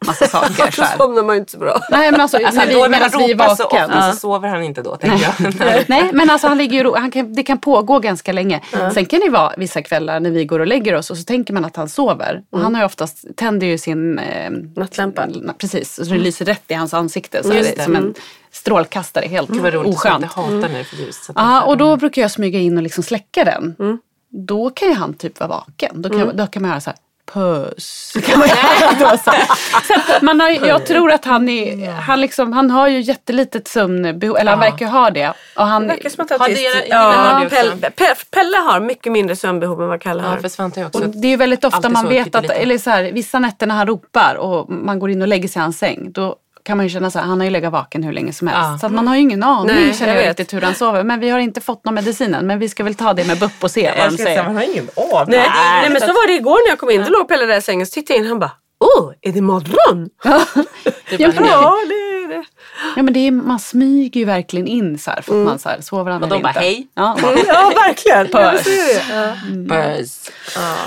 massa 0.06 0.26
saker. 0.26 0.70
så 0.70 0.80
Då 0.80 0.86
här. 0.86 0.96
somnar 0.96 1.22
man 1.22 1.34
ju 1.36 1.40
inte 1.40 1.52
så 1.52 1.58
bra. 1.58 1.80
Nej 1.90 2.10
men 2.10 2.20
alltså, 2.20 2.36
Alltså, 2.36 2.60
när 2.60 2.66
vi, 2.66 2.74
då 2.74 2.80
när 2.80 2.88
medan 2.88 3.10
han 3.12 3.20
vi 3.22 3.30
är 3.30 3.34
ropar 3.34 3.54
så 3.54 3.62
vaken. 3.62 3.84
ofta 3.90 4.12
så 4.12 4.16
sover 4.18 4.48
han 4.48 4.62
inte 4.62 4.82
då 4.82 4.96
tänker 4.96 5.34
jag. 5.40 5.54
Nej. 5.58 5.84
Nej 5.88 6.10
men 6.12 6.30
alltså 6.30 6.46
han 6.46 6.58
ligger 6.58 6.78
ju, 6.84 6.86
och 6.88 6.98
han 6.98 7.10
kan, 7.10 7.32
det 7.34 7.42
kan 7.42 7.58
pågå 7.58 7.98
ganska 7.98 8.32
länge. 8.32 8.60
Sen 8.94 9.06
kan 9.06 9.18
det 9.20 9.24
ju 9.24 9.30
vara 9.30 9.52
vissa 9.56 9.82
kvällar 9.82 10.20
när 10.20 10.30
vi 10.30 10.44
går 10.44 10.60
och 10.60 10.66
lägger 10.66 10.94
oss 10.94 11.10
och 11.10 11.16
så 11.18 11.24
tänker 11.24 11.54
man 11.54 11.64
att 11.64 11.76
han 11.76 11.88
sover. 11.88 12.42
Och 12.50 12.60
han 12.60 12.74
har 12.74 12.82
ju 12.82 12.86
oftast, 12.86 13.24
tänder 13.36 13.66
ju 13.66 13.78
sin 13.78 14.18
eh, 14.18 14.50
Nattlampa. 14.76 15.26
na- 15.26 15.52
Precis, 15.58 15.94
så 15.94 16.02
det 16.04 16.18
lyser 16.18 16.44
rätt 16.44 16.64
i 16.70 16.74
hans 16.74 16.94
ansikte. 16.94 17.42
Så 17.42 17.52
Just 17.54 17.70
är 17.70 17.72
det 17.72 17.76
det. 17.78 17.84
som 17.84 17.96
en 17.96 18.14
strålkastare, 18.52 19.26
helt 19.26 19.50
Gud 19.50 19.62
vad 19.62 19.72
roligt. 19.74 19.94
oskönt. 19.94 20.22
Jag 20.22 20.28
hatar 20.42 20.68
när 20.68 20.78
det 20.78 20.84
för 20.84 20.96
så 20.96 21.32
att 21.32 21.36
Ja, 21.38 21.62
och 21.62 21.76
då 21.76 21.96
brukar 21.96 22.22
jag 22.22 22.30
smyga 22.30 22.58
in 22.58 22.76
och 22.76 22.82
liksom 22.82 23.02
släcka 23.04 23.44
den. 23.44 23.76
Då 24.46 24.70
kan 24.70 24.88
ju 24.88 24.94
han 24.94 25.14
typ 25.14 25.40
vara 25.40 25.48
vaken. 25.48 26.02
Då 26.02 26.08
kan, 26.08 26.36
då 26.36 26.46
kan 26.46 26.62
man 26.62 26.70
göra 26.70 26.80
så 26.80 26.90
här. 26.90 26.98
Puss. 27.32 28.12
Kan 28.26 28.38
man 28.38 28.48
göra 28.48 28.92
då, 29.10 29.18
så 29.18 29.30
så 29.88 30.24
man 30.24 30.40
har, 30.40 30.48
jag 30.50 30.86
tror 30.86 31.12
att 31.12 31.24
han, 31.24 31.48
är, 31.48 31.90
han, 31.90 32.20
liksom, 32.20 32.52
han 32.52 32.70
har 32.70 32.88
ju 32.88 33.00
jättelitet 33.00 33.68
sömnbehov, 33.68 34.36
eller 34.36 34.50
han 34.50 34.60
verkar 34.60 34.86
ha 34.86 35.10
det. 35.10 35.32
Och 35.56 35.66
han, 35.66 35.82
Det 35.82 35.88
verkar 35.88 36.08
som 36.10 36.24
att 36.24 36.30
Har 36.30 36.38
autist... 36.38 36.60
det- 36.74 36.86
ja, 36.88 36.96
har 36.98 37.44
också? 37.46 37.56
Pelle, 37.56 38.14
Pelle, 38.30 38.56
har 38.56 38.80
mycket 38.80 39.12
mindre 39.12 39.36
sömnbehov 39.36 39.82
än 39.82 39.88
vad 39.88 40.00
Kalle 40.02 40.22
Ja, 40.22 40.28
har. 40.28 40.36
för 40.36 40.48
Svante 40.48 40.84
också. 40.86 40.98
och 41.02 41.08
det 41.08 41.26
är 41.26 41.30
ju 41.30 41.36
väldigt 41.36 41.64
ofta 41.64 41.88
man 41.88 42.08
vet 42.08 42.34
att, 42.34 42.50
eller 42.50 42.78
så 42.78 42.90
här, 42.90 43.12
vissa 43.12 43.38
nätter 43.38 43.66
när 43.66 43.74
han 43.74 43.86
ropar 43.86 44.34
och 44.34 44.70
man 44.70 44.98
går 44.98 45.10
in 45.10 45.22
och 45.22 45.28
lägger 45.28 45.48
sig 45.48 45.60
i 45.60 45.62
hans 45.62 45.78
säng. 45.78 46.12
Då 46.12 46.36
kan 46.64 46.76
man 46.76 46.86
ju 46.86 46.90
känna 46.90 47.10
så 47.10 47.18
här, 47.18 47.26
han 47.26 47.40
har 47.40 47.44
ju 47.44 47.50
legat 47.50 47.72
vaken 47.72 48.02
hur 48.02 48.12
länge 48.12 48.32
som 48.32 48.48
helst. 48.48 48.68
Ja. 48.72 48.78
Så 48.78 48.86
att 48.86 48.92
man 48.92 49.08
har 49.08 49.14
ju 49.14 49.20
ingen 49.20 49.42
aning 49.42 49.76
Nej, 49.76 49.94
känner 49.94 50.14
jag 50.14 50.22
jag 50.24 50.30
riktigt 50.30 50.54
hur 50.54 50.60
han 50.60 50.74
sover. 50.74 51.04
Men 51.04 51.20
vi 51.20 51.30
har 51.30 51.38
inte 51.38 51.60
fått 51.60 51.84
någon 51.84 51.94
medicinen. 51.94 52.46
Men 52.46 52.58
vi 52.58 52.68
ska 52.68 52.84
väl 52.84 52.94
ta 52.94 53.14
det 53.14 53.26
med 53.26 53.38
BUP 53.38 53.64
och 53.64 53.70
se 53.70 53.92
vad 53.98 54.10
de 54.10 54.16
säger. 54.16 54.44
man 54.44 54.56
har 54.56 54.62
ingen 54.62 54.88
aning. 54.96 55.24
Nej, 55.28 55.50
nej 55.82 55.90
men 55.90 56.00
så 56.00 56.06
var 56.06 56.26
det 56.26 56.32
igår 56.32 56.66
när 56.66 56.72
jag 56.72 56.78
kom 56.78 56.90
in. 56.90 57.02
Då 57.04 57.10
låg 57.10 57.28
Pelle 57.28 57.46
där 57.46 57.58
i 57.58 57.62
sängen. 57.62 57.86
Så 57.86 57.92
tittade 57.94 58.18
jag 58.18 58.24
in. 58.24 58.28
Han 58.28 58.38
bara 58.38 58.52
Åh, 58.84 59.12
är 59.22 59.32
det 59.32 59.40
morgon? 59.40 60.08
Ja, 60.24 60.40
det 61.10 62.23
är 62.24 62.28
det. 62.28 62.44
Ja 62.96 63.02
men 63.02 63.14
det 63.14 63.20
är, 63.20 63.30
man 63.30 63.58
smyger 63.60 64.20
ju 64.20 64.24
verkligen 64.26 64.66
in 64.66 64.98
så 64.98 65.10
här 65.10 65.22
för 65.22 65.40
att 65.40 65.46
man 65.46 65.58
så 65.58 65.68
här, 65.68 65.80
sover 65.80 66.12
han 66.12 66.22
Och 66.22 66.28
de 66.28 66.34
eller 66.34 66.42
bara, 66.42 66.48
inte? 66.50 66.60
hej. 66.60 66.86
Ja, 66.94 67.16
bara, 67.22 67.38
Ja, 67.46 67.72
verkligen. 67.76 68.28
Ja, 68.32 68.50
Puss. 68.52 68.66
är 68.66 69.46
det. 69.50 69.96
Buzz. 69.98 70.30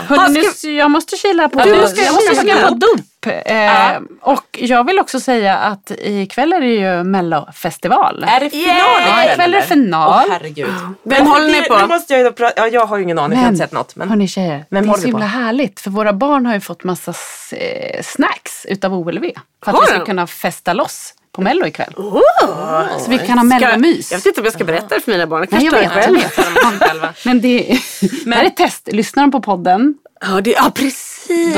Hörrni, 0.08 0.44
nu, 0.64 0.72
jag 0.72 0.92
måste 0.92 1.16
kila 1.18 1.50
på, 1.50 1.60
Du 1.60 1.70
jag 1.70 1.90
ska 1.90 2.12
måste 2.12 2.36
kila 2.42 2.68
på 2.68 2.74
dop. 2.74 3.02
Eh, 3.46 3.98
Och 4.22 4.60
jag 4.62 4.84
vill 4.86 5.00
också 5.00 5.20
säga 5.20 5.58
att 5.58 5.92
ikväll 6.02 6.54
är 6.54 6.62
det 6.62 6.68
ju 6.68 7.04
mellofestival. 7.04 8.24
Är 8.28 8.40
det 8.40 8.50
final 8.50 8.68
Ja, 9.06 9.24
ikväll, 9.32 9.40
är 9.54 9.58
eller? 9.58 9.62
final. 9.62 10.24
Åh 10.28 10.32
herregud. 10.34 10.70
Vem 11.04 11.28
håller 11.28 11.46
ni 11.46 11.62
Det- 11.62 11.68
på? 11.70 11.78
Nu 11.78 11.88
måste 11.88 12.14
jag, 12.14 12.22
ju 12.24 12.32
prata- 12.32 12.54
ja, 12.62 12.68
jag 12.68 12.86
har 12.86 12.98
ju 12.98 13.04
ingen 13.04 13.20
aning, 13.20 13.38
jag 13.38 13.46
har 13.46 13.52
inte 13.52 13.64
sett 13.64 13.72
något. 13.72 13.96
Men... 13.96 14.10
hörni 14.10 14.28
tjejer, 14.28 14.66
Vem 14.70 14.88
det 14.88 14.94
är 14.94 14.98
så 14.98 15.06
himla 15.08 15.26
härligt 15.26 15.80
för 15.80 15.90
våra 15.92 16.14
barn 16.14 16.46
har 16.46 16.54
ju 16.54 16.60
fått 16.60 16.84
massa 16.84 17.14
eh, 17.52 18.02
snacks 18.04 18.66
utav 18.66 18.94
OLV. 18.94 19.24
För 19.66 19.72
att 19.72 19.78
vi 19.84 19.88
ska 19.88 20.06
kunna 20.06 20.28
festa 20.28 20.74
loss 20.74 21.14
på 21.38 21.42
mello 21.44 21.66
ikväll. 21.68 21.94
Så 23.00 23.06
vi 23.10 23.18
kan 23.18 23.38
ha 23.38 23.44
mellomys. 23.44 24.12
jag 24.12 24.18
vet 24.18 24.26
inte 24.26 24.40
om 24.42 24.46
jag 24.46 24.54
ska 24.54 24.64
berätta 24.64 24.96
det 24.96 25.02
för 25.02 25.12
mina 25.12 25.28
barn. 25.28 25.48
Nej, 25.52 25.64
jag 25.66 25.74
Kanske 25.74 25.88
vet, 25.90 26.06
själv. 26.06 26.18
jag 26.18 26.24
vet. 26.46 26.80
de 26.80 26.86
själva. 26.86 27.14
Men 27.26 27.42
det, 27.42 27.80
det 28.26 28.36
här 28.36 28.44
är 28.44 28.48
ett 28.48 28.58
test. 28.58 28.90
Lyssnar 28.92 29.24
de 29.24 29.32
på 29.32 29.42
podden, 29.42 29.94
Ja, 30.22 30.42
det, 30.42 30.52
ja 30.52 30.72
precis. 30.76 31.54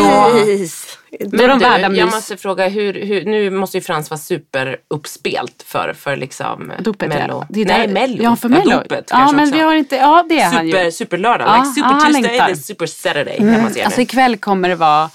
då 1.19 1.43
är 1.43 1.47
de 1.47 1.59
värda 1.59 1.81
jag 1.81 1.91
mys. 1.91 2.13
måste 2.15 2.37
fråga, 2.37 2.67
hur, 2.67 2.93
hur, 2.93 3.25
nu 3.25 3.49
måste 3.49 3.77
ju 3.77 3.81
Frans 3.81 4.09
vara 4.09 4.17
superuppspelt 4.17 5.63
för, 5.67 5.93
för 5.93 6.15
liksom 6.15 6.71
Dopet 6.79 7.09
Mello. 7.09 7.33
ja. 7.33 7.45
Det 7.49 7.61
är 7.61 7.65
Nej, 7.65 7.87
Mello. 7.87 8.23
Ja, 8.23 8.35
för 8.35 8.49
Mello. 8.49 8.71
dopet 8.71 9.05
ja, 9.09 9.17
kanske 9.17 9.35
men 9.35 9.45
också. 9.45 9.55
vi 9.55 9.61
har 9.63 9.73
inte, 9.73 9.95
ja 9.95 10.25
det 10.29 10.39
är 10.39 10.45
han 10.49 10.65
Super, 10.67 10.83
ju. 10.83 10.91
superlördag, 10.91 11.47
Ja, 11.47 11.55
like 11.57 11.69
super 11.73 11.89
ja, 11.89 11.95
han 11.95 12.13
Tuesday 12.13 12.55
super 12.55 12.85
Saturday 12.85 13.71
säga 13.73 13.85
Alltså 13.85 14.01
ikväll 14.01 14.37
kommer 14.37 14.69
det 14.69 14.75
vara, 14.75 15.09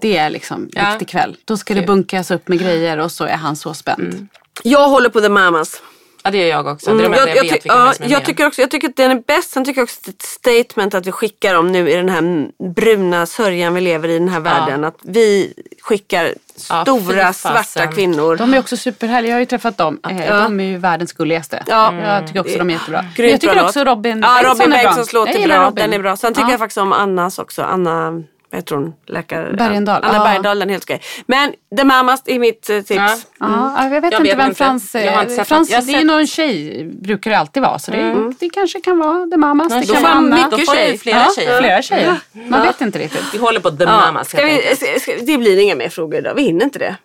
det 0.00 0.16
är 0.16 0.30
liksom 0.30 0.68
Ja. 0.72 0.90
riktig 0.90 1.08
kväll. 1.08 1.36
Då 1.44 1.56
ska 1.56 1.74
det 1.74 1.82
bunkas 1.82 2.30
upp 2.30 2.48
med 2.48 2.58
grejer 2.58 2.98
och 2.98 3.12
så 3.12 3.24
är 3.24 3.36
han 3.36 3.56
så 3.56 3.74
spänd. 3.74 4.26
Jag 4.62 4.88
håller 4.88 5.08
på 5.08 5.20
The 5.20 5.28
Mamas. 5.28 5.82
Ja 6.24 6.30
det 6.30 6.38
gör 6.38 6.46
jag 6.46 6.66
också. 6.66 6.90
Det 6.94 6.96
är 6.96 7.02
de 7.02 7.04
Mm, 7.06 7.12
jag, 7.18 7.28
enda 7.28 7.36
jag, 7.36 7.36
jag, 7.36 7.42
vet 7.42 7.50
ty- 7.52 7.54
vilka 7.68 7.68
ja, 7.78 7.92
jag 8.00 8.10
med. 8.10 8.24
tycker 8.24 8.46
också 8.46 8.60
jag 8.60 8.70
tycker 8.70 8.88
att 8.88 8.96
den 8.96 9.10
är 9.10 9.22
bäst. 9.26 9.50
Sen 9.50 9.64
tycker 9.64 9.80
jag 9.80 9.84
också 9.84 9.98
att 9.98 10.04
det 10.04 10.10
är 10.10 10.60
ett 10.60 10.62
statement 10.66 10.94
att 10.94 11.06
vi 11.06 11.12
skickar 11.12 11.54
dem 11.54 11.72
nu 11.72 11.90
i 11.90 11.94
den 11.96 12.08
här 12.08 12.48
bruna 12.74 13.26
sörjan 13.26 13.74
vi 13.74 13.80
lever 13.80 14.08
i 14.08 14.18
den 14.18 14.28
här 14.28 14.40
världen. 14.40 14.84
Att 14.84 14.96
vi 15.02 15.54
skickar 15.82 16.34
Ja, 16.68 16.82
stora 16.82 17.24
fasen. 17.32 17.64
svarta 17.64 17.92
kvinnor. 17.92 18.36
De 18.36 18.54
är 18.54 18.58
också 18.58 18.76
superhärliga, 18.76 19.30
jag 19.30 19.36
har 19.36 19.40
ju 19.40 19.46
träffat 19.46 19.76
dem. 19.78 20.00
Eh, 20.10 20.42
De 20.42 20.60
är 20.60 20.64
ju 20.64 20.76
världens 20.78 21.12
gulligaste. 21.12 21.64
Ja. 21.66 21.94
Jag 21.94 22.26
tycker 22.26 22.40
också 22.40 22.58
de 22.58 22.70
är 22.70 22.74
jättebra. 22.74 23.04
Grymt 23.16 23.30
jag 23.32 23.40
tycker 23.40 23.64
också. 23.64 23.84
Robin 23.84 24.20
Ja, 24.22 24.34
Bengtsson 24.42 24.56
Robin 24.58 24.72
är 24.72 24.82
bra. 24.82 24.82
Bengtssons 24.82 25.12
låt 25.12 25.28
Jag 25.28 25.36
är 25.42 25.48
bra. 25.48 25.70
Den 25.76 25.92
är 25.92 25.98
bra. 25.98 26.16
Sen 26.16 26.34
tycker 26.34 26.46
Ja. 26.46 26.50
jag 26.50 26.58
faktiskt 26.58 26.78
om 26.78 26.92
Annas 26.92 27.38
också. 27.38 27.62
Anna, 27.62 28.22
vad 28.50 28.58
heter 28.58 28.74
hon? 28.76 28.92
Läkare... 29.06 29.52
Bergendahl. 29.52 30.04
Anna 30.04 30.14
Ja. 30.16 30.24
Bergendahl, 30.24 30.58
den 30.58 30.68
är 30.68 30.72
helt 30.74 30.84
okej. 30.84 31.00
Men 31.26 31.52
The 31.76 31.84
Mamas 31.84 32.22
är 32.26 32.38
mitt 32.38 32.70
eh, 32.70 32.76
tips. 32.76 32.88
Ja. 32.90 33.16
Ja, 33.40 33.82
jag 33.84 33.90
vet 34.00 34.12
Jag 34.12 34.20
inte 34.20 34.22
vet 34.22 34.38
vem 34.38 34.46
inte. 34.48 34.64
Frans 34.64 34.94
är. 34.94 35.44
Frans, 35.44 35.68
det 35.68 35.74
är 35.76 35.80
sett- 35.80 36.06
någon 36.06 36.26
tjej, 36.26 36.84
brukar 37.02 37.30
det 37.30 37.38
alltid 37.38 37.62
vara. 37.62 37.78
Så 37.78 37.90
det, 37.90 38.32
det 38.40 38.50
kanske 38.50 38.80
kan 38.80 38.98
vara 38.98 39.26
The 39.30 39.36
Mamas. 39.36 39.68
Det 39.72 39.80
Då 39.80 39.86
kan 39.86 39.96
får 39.96 40.02
vara 40.02 40.12
Anna. 40.12 40.36
mycket 40.36 40.50
Då 40.50 40.58
får 40.58 40.74
tjejer. 40.74 40.92
ju 40.92 40.98
flera 40.98 41.16
ja, 41.18 41.32
tjejer. 41.36 41.58
Flera 41.60 41.82
tjejer. 41.82 42.16
Man 42.32 42.62
vet 42.62 42.80
inte 42.80 42.98
riktigt. 42.98 43.24
Vi 43.34 43.38
håller 43.38 43.60
på 43.60 43.70
The 43.70 43.84
Ja. 43.84 43.90
Mamas 43.90 44.34
vi, 44.34 44.42
enkelt. 44.42 44.76
ska, 44.80 45.00
ska, 45.00 45.12
det 45.22 45.38
blir 45.38 45.58
inga 45.58 45.74
mer 45.74 45.88
frågor 45.88 46.18
idag. 46.18 46.34
Vi 46.34 46.42
hinner 46.42 46.64
inte 46.64 46.78
det. 46.78 46.96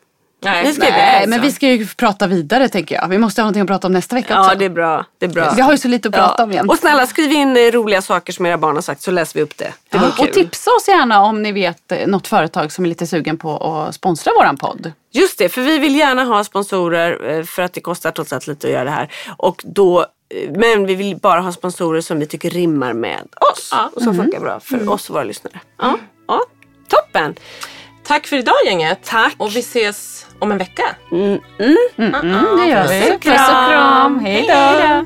Nej, 0.46 0.72
vi 0.72 0.80
Nej, 0.80 1.24
så. 1.24 1.30
men 1.30 1.42
vi 1.42 1.52
ska 1.52 1.68
ju 1.68 1.88
prata 1.88 2.28
vidare 2.28 2.70
tänker 2.70 2.96
jag. 2.96 3.08
Vi 3.08 3.18
måste 3.18 3.42
ha 3.42 3.44
någonting 3.44 3.62
att 3.62 3.68
prata 3.68 3.88
om 3.88 3.94
nästa 3.94 4.16
vecka 4.16 4.40
också. 4.40 4.52
Ja, 4.52 4.56
det 4.56 4.66
är 4.66 4.70
bra. 4.70 5.06
Det 5.18 5.26
är 5.26 5.30
bra. 5.30 5.54
Vi 5.56 5.62
har 5.62 5.72
ju 5.72 5.78
så 5.78 5.88
lite 5.88 6.08
att 6.08 6.14
prata 6.16 6.44
om 6.44 6.52
igen. 6.52 6.70
Och 6.70 6.78
snälla 6.78 7.08
skriv 7.08 7.32
in 7.32 7.58
eh, 7.58 7.72
roliga 7.72 8.02
saker 8.02 8.34
som 8.34 8.46
era 8.46 8.58
barn 8.58 8.76
har 8.76 8.82
sagt 8.82 9.02
så 9.02 9.12
läser 9.12 9.34
vi 9.40 9.42
upp 9.42 9.58
det. 9.58 9.74
Det 9.90 9.98
Ja, 9.98 10.12
och 10.18 10.34
tipsa 10.34 10.72
oss 10.72 10.88
gärna 10.88 11.22
om 11.22 11.44
ni 11.44 11.52
vet 11.52 11.92
eh, 11.92 12.08
något 12.08 12.28
företag 12.28 12.72
som 12.72 12.86
är 12.86 12.90
lite 12.90 13.08
sugen 13.08 13.38
på 13.38 13.58
att 13.58 13.96
sponsra 13.96 14.32
våran 14.40 14.58
podd. 14.58 14.92
Just 15.12 15.38
det, 15.38 15.50
för 15.50 15.62
vi 15.62 15.80
vill 15.80 15.96
gärna 15.96 16.24
ha 16.24 16.44
sponsorer 16.44 17.38
eh, 17.38 17.44
för 17.44 17.62
att 17.62 17.74
det 17.74 17.82
kostar 17.82 18.12
trots 18.12 18.34
allt 18.34 18.48
lite 18.48 18.68
att 18.68 18.74
göra 18.74 18.84
det 18.84 18.92
här. 18.92 19.12
Och 19.38 19.62
då, 19.66 20.06
men 20.50 20.86
vi 20.86 20.96
vill 20.96 21.18
bara 21.18 21.42
ha 21.42 21.52
sponsorer 21.52 22.02
som 22.02 22.20
vi 22.20 22.26
tycker 22.26 22.50
rimmar 22.50 22.94
med 22.94 23.22
oss. 23.52 23.74
Och 23.94 24.02
som 24.02 24.16
funkar 24.16 24.40
bra 24.40 24.60
för 24.60 24.90
oss 24.90 25.10
och 25.10 25.16
våra 25.16 25.24
lyssnare. 25.24 25.60
Ja, 25.78 25.98
ja. 26.28 26.42
Toppen! 26.88 27.36
Tack 28.08 28.28
för 28.28 28.38
idag 28.38 28.56
gänget. 28.66 29.00
Tack. 29.04 29.36
Och 29.38 29.56
vi 29.56 29.60
ses 29.60 30.25
om 30.40 30.52
en 30.52 30.58
vecka. 30.58 30.84
Mm, 31.12 31.40
det 31.98 32.68
gör 32.68 32.88
vi. 32.88 33.02
Puss 33.12 33.26
och 33.26 33.70
kram. 33.70 34.20
Hej 34.20 34.48
då. 34.48 35.06